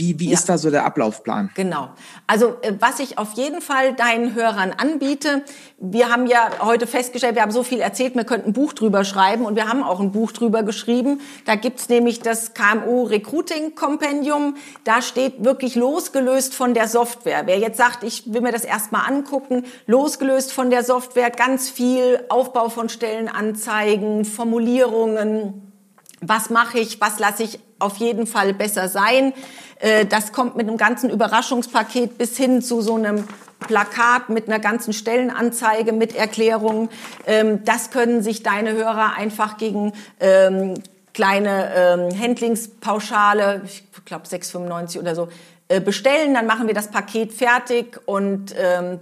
Wie, 0.00 0.20
wie 0.20 0.28
ja. 0.28 0.34
ist 0.34 0.48
da 0.48 0.58
so 0.58 0.70
der 0.70 0.84
Ablaufplan? 0.84 1.50
Genau. 1.56 1.90
Also 2.28 2.56
äh, 2.62 2.72
was 2.78 3.00
ich 3.00 3.18
auf 3.18 3.32
jeden 3.32 3.60
Fall 3.60 3.94
deinen 3.94 4.32
Hörern 4.36 4.70
anbiete, 4.70 5.42
wir 5.76 6.08
haben 6.08 6.28
ja 6.28 6.50
heute 6.60 6.86
festgestellt, 6.86 7.34
wir 7.34 7.42
haben 7.42 7.50
so 7.50 7.64
viel 7.64 7.80
erzählt, 7.80 8.14
wir 8.14 8.22
könnten 8.22 8.50
ein 8.50 8.52
Buch 8.52 8.74
drüber 8.74 9.02
schreiben 9.02 9.44
und 9.44 9.56
wir 9.56 9.68
haben 9.68 9.82
auch 9.82 9.98
ein 9.98 10.12
Buch 10.12 10.30
drüber 10.30 10.62
geschrieben. 10.62 11.20
Da 11.46 11.56
gibt's 11.56 11.88
nämlich 11.88 12.20
das 12.20 12.54
KMU 12.54 13.02
Recruiting 13.06 13.74
Kompendium. 13.74 14.54
Da 14.84 15.02
steht 15.02 15.44
wirklich 15.44 15.74
losgelöst 15.74 16.54
von 16.54 16.74
der 16.74 16.86
Software. 16.86 17.42
Wer 17.46 17.58
jetzt 17.58 17.76
sagt, 17.76 18.04
ich 18.04 18.32
will 18.32 18.40
mir 18.40 18.52
das 18.52 18.64
erstmal 18.64 19.04
angucken, 19.10 19.64
losgelöst 19.86 20.52
von 20.52 20.70
der 20.70 20.84
Software, 20.84 21.30
ganz 21.30 21.70
viel 21.70 22.24
Aufbau 22.28 22.68
von 22.68 22.88
Stellenanzeigen, 22.88 24.24
Formulierungen, 24.24 25.72
was 26.20 26.50
mache 26.50 26.78
ich, 26.78 27.00
was 27.00 27.18
lasse 27.18 27.42
ich 27.42 27.58
auf 27.78 27.96
jeden 27.96 28.26
Fall 28.26 28.54
besser 28.54 28.88
sein. 28.88 29.32
Äh, 29.80 30.06
das 30.06 30.32
kommt 30.32 30.56
mit 30.56 30.68
einem 30.68 30.76
ganzen 30.76 31.10
Überraschungspaket 31.10 32.18
bis 32.18 32.36
hin 32.36 32.62
zu 32.62 32.80
so 32.80 32.96
einem 32.96 33.24
Plakat 33.60 34.28
mit 34.28 34.46
einer 34.46 34.58
ganzen 34.58 34.92
Stellenanzeige 34.92 35.92
mit 35.92 36.14
Erklärungen. 36.14 36.88
Ähm, 37.26 37.64
das 37.64 37.90
können 37.90 38.22
sich 38.22 38.42
deine 38.42 38.72
Hörer 38.72 39.14
einfach 39.16 39.56
gegen 39.56 39.92
ähm, 40.20 40.74
kleine 41.12 41.72
ähm, 41.74 42.20
Handlingspauschale, 42.20 43.62
ich 43.64 43.84
glaube 44.04 44.26
6,95 44.26 45.00
oder 45.00 45.14
so, 45.14 45.28
äh, 45.68 45.80
bestellen. 45.80 46.34
Dann 46.34 46.46
machen 46.46 46.66
wir 46.66 46.74
das 46.74 46.90
Paket 46.90 47.32
fertig 47.32 48.00
und 48.06 48.54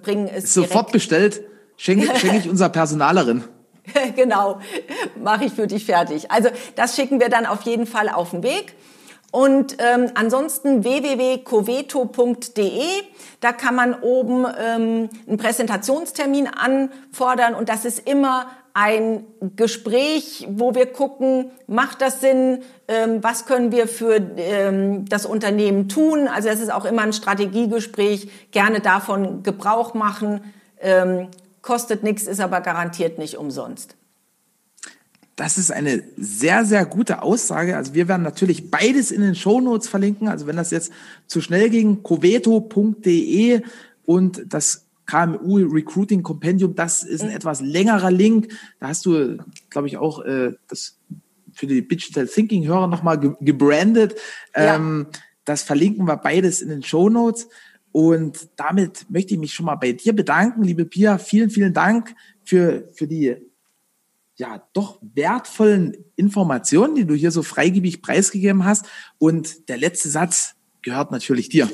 bringen 0.02 0.28
es 0.32 0.54
sofort 0.54 0.92
bestellt. 0.92 1.42
Schenke, 1.76 2.16
schenke 2.16 2.38
ich 2.38 2.48
unserer 2.48 2.70
Personalerin. 2.70 3.44
genau, 4.16 4.60
mache 5.22 5.44
ich 5.46 5.52
für 5.52 5.66
dich 5.66 5.84
fertig. 5.86 6.30
Also 6.30 6.50
das 6.74 6.96
schicken 6.96 7.20
wir 7.20 7.28
dann 7.28 7.46
auf 7.46 7.62
jeden 7.62 7.86
Fall 7.86 8.08
auf 8.08 8.30
den 8.30 8.42
Weg. 8.42 8.74
Und 9.32 9.76
ähm, 9.80 10.12
ansonsten 10.14 10.84
www.coveto.de, 10.84 12.80
da 13.40 13.52
kann 13.52 13.74
man 13.74 13.94
oben 14.00 14.46
ähm, 14.46 15.10
einen 15.26 15.36
Präsentationstermin 15.36 16.46
anfordern 16.46 17.54
und 17.54 17.68
das 17.68 17.84
ist 17.84 18.08
immer 18.08 18.46
ein 18.72 19.24
Gespräch, 19.56 20.46
wo 20.50 20.74
wir 20.74 20.86
gucken, 20.86 21.50
macht 21.66 22.02
das 22.02 22.20
Sinn, 22.20 22.62
ähm, 22.88 23.22
was 23.22 23.46
können 23.46 23.72
wir 23.72 23.88
für 23.88 24.16
ähm, 24.36 25.06
das 25.06 25.24
Unternehmen 25.26 25.88
tun. 25.88 26.28
Also 26.28 26.50
es 26.50 26.60
ist 26.60 26.70
auch 26.70 26.84
immer 26.84 27.02
ein 27.02 27.14
Strategiegespräch, 27.14 28.50
gerne 28.52 28.80
davon 28.80 29.42
Gebrauch 29.42 29.94
machen. 29.94 30.52
Ähm, 30.78 31.28
kostet 31.66 32.02
nichts, 32.02 32.26
ist 32.26 32.40
aber 32.40 32.62
garantiert 32.62 33.18
nicht 33.18 33.36
umsonst. 33.36 33.96
Das 35.34 35.58
ist 35.58 35.70
eine 35.70 36.02
sehr, 36.16 36.64
sehr 36.64 36.86
gute 36.86 37.20
Aussage. 37.20 37.76
Also 37.76 37.92
wir 37.92 38.08
werden 38.08 38.22
natürlich 38.22 38.70
beides 38.70 39.10
in 39.10 39.20
den 39.20 39.34
Show 39.34 39.60
Notes 39.60 39.86
verlinken. 39.86 40.28
Also 40.28 40.46
wenn 40.46 40.56
das 40.56 40.70
jetzt 40.70 40.90
zu 41.26 41.42
schnell 41.42 41.68
ging, 41.68 42.02
coveto.de 42.02 43.60
und 44.06 44.44
das 44.48 44.86
KMU 45.04 45.58
Recruiting 45.58 46.22
Compendium, 46.22 46.74
das 46.74 47.02
ist 47.02 47.20
ein 47.20 47.28
mhm. 47.28 47.36
etwas 47.36 47.60
längerer 47.60 48.10
Link. 48.10 48.50
Da 48.80 48.88
hast 48.88 49.04
du, 49.04 49.36
glaube 49.68 49.88
ich, 49.88 49.98
auch 49.98 50.24
äh, 50.24 50.54
das 50.68 50.96
für 51.52 51.66
die 51.66 51.86
Digital 51.86 52.26
Thinking 52.26 52.66
Hörer 52.66 52.86
nochmal 52.86 53.20
ge 53.20 53.32
gebrandet. 53.40 54.14
Ja. 54.56 54.76
Ähm, 54.76 55.06
das 55.44 55.62
verlinken 55.62 56.06
wir 56.06 56.16
beides 56.16 56.62
in 56.62 56.70
den 56.70 56.82
Show 56.82 57.10
Notes. 57.10 57.48
Und 57.92 58.48
damit 58.56 59.06
möchte 59.08 59.34
ich 59.34 59.40
mich 59.40 59.54
schon 59.54 59.66
mal 59.66 59.76
bei 59.76 59.92
dir 59.92 60.14
bedanken, 60.14 60.62
liebe 60.62 60.84
Pia. 60.84 61.18
Vielen, 61.18 61.50
vielen 61.50 61.72
Dank 61.72 62.14
für, 62.44 62.88
für 62.94 63.06
die 63.06 63.36
ja 64.36 64.62
doch 64.72 64.98
wertvollen 65.14 65.96
Informationen, 66.14 66.94
die 66.94 67.06
du 67.06 67.14
hier 67.14 67.30
so 67.30 67.42
freigebig 67.42 68.02
preisgegeben 68.02 68.64
hast. 68.64 68.86
Und 69.18 69.68
der 69.68 69.78
letzte 69.78 70.08
Satz 70.08 70.54
gehört 70.82 71.10
natürlich 71.10 71.48
dir. 71.48 71.68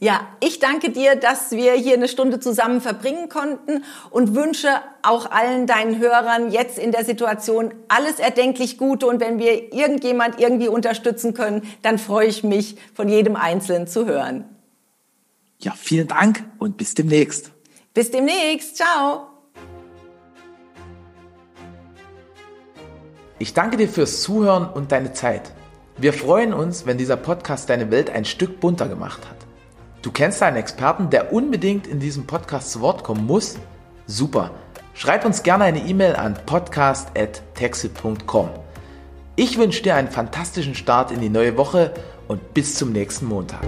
Ja, 0.00 0.26
ich 0.40 0.58
danke 0.58 0.90
dir, 0.90 1.14
dass 1.14 1.52
wir 1.52 1.72
hier 1.72 1.94
eine 1.94 2.08
Stunde 2.08 2.40
zusammen 2.40 2.80
verbringen 2.80 3.28
konnten 3.28 3.84
und 4.10 4.34
wünsche 4.34 4.68
auch 5.02 5.30
allen 5.30 5.66
deinen 5.66 5.98
Hörern 5.98 6.50
jetzt 6.50 6.78
in 6.78 6.90
der 6.90 7.04
Situation 7.04 7.72
alles 7.88 8.18
erdenklich 8.18 8.76
Gute. 8.76 9.06
Und 9.06 9.20
wenn 9.20 9.38
wir 9.38 9.72
irgendjemand 9.72 10.40
irgendwie 10.40 10.68
unterstützen 10.68 11.32
können, 11.32 11.62
dann 11.82 11.98
freue 11.98 12.26
ich 12.26 12.42
mich, 12.42 12.76
von 12.92 13.08
jedem 13.08 13.36
Einzelnen 13.36 13.86
zu 13.86 14.04
hören. 14.04 14.44
Ja, 15.64 15.72
vielen 15.72 16.06
Dank 16.08 16.44
und 16.58 16.76
bis 16.76 16.94
demnächst. 16.94 17.52
Bis 17.94 18.10
demnächst. 18.10 18.76
Ciao. 18.76 19.28
Ich 23.38 23.54
danke 23.54 23.78
dir 23.78 23.88
fürs 23.88 24.20
Zuhören 24.20 24.68
und 24.68 24.92
deine 24.92 25.14
Zeit. 25.14 25.52
Wir 25.96 26.12
freuen 26.12 26.52
uns, 26.52 26.84
wenn 26.84 26.98
dieser 26.98 27.16
Podcast 27.16 27.70
deine 27.70 27.90
Welt 27.90 28.10
ein 28.10 28.26
Stück 28.26 28.60
bunter 28.60 28.88
gemacht 28.88 29.26
hat. 29.28 29.38
Du 30.02 30.12
kennst 30.12 30.42
einen 30.42 30.58
Experten, 30.58 31.08
der 31.08 31.32
unbedingt 31.32 31.86
in 31.86 31.98
diesem 31.98 32.26
Podcast 32.26 32.72
zu 32.72 32.82
Wort 32.82 33.02
kommen 33.02 33.24
muss? 33.26 33.56
Super. 34.06 34.50
Schreib 34.92 35.24
uns 35.24 35.42
gerne 35.42 35.64
eine 35.64 35.86
E-Mail 35.86 36.14
an 36.14 36.36
podcast.texit.com. 36.44 38.50
Ich 39.36 39.56
wünsche 39.56 39.82
dir 39.82 39.94
einen 39.94 40.10
fantastischen 40.10 40.74
Start 40.74 41.10
in 41.10 41.20
die 41.20 41.30
neue 41.30 41.56
Woche 41.56 41.94
und 42.28 42.52
bis 42.52 42.74
zum 42.74 42.92
nächsten 42.92 43.24
Montag. 43.24 43.62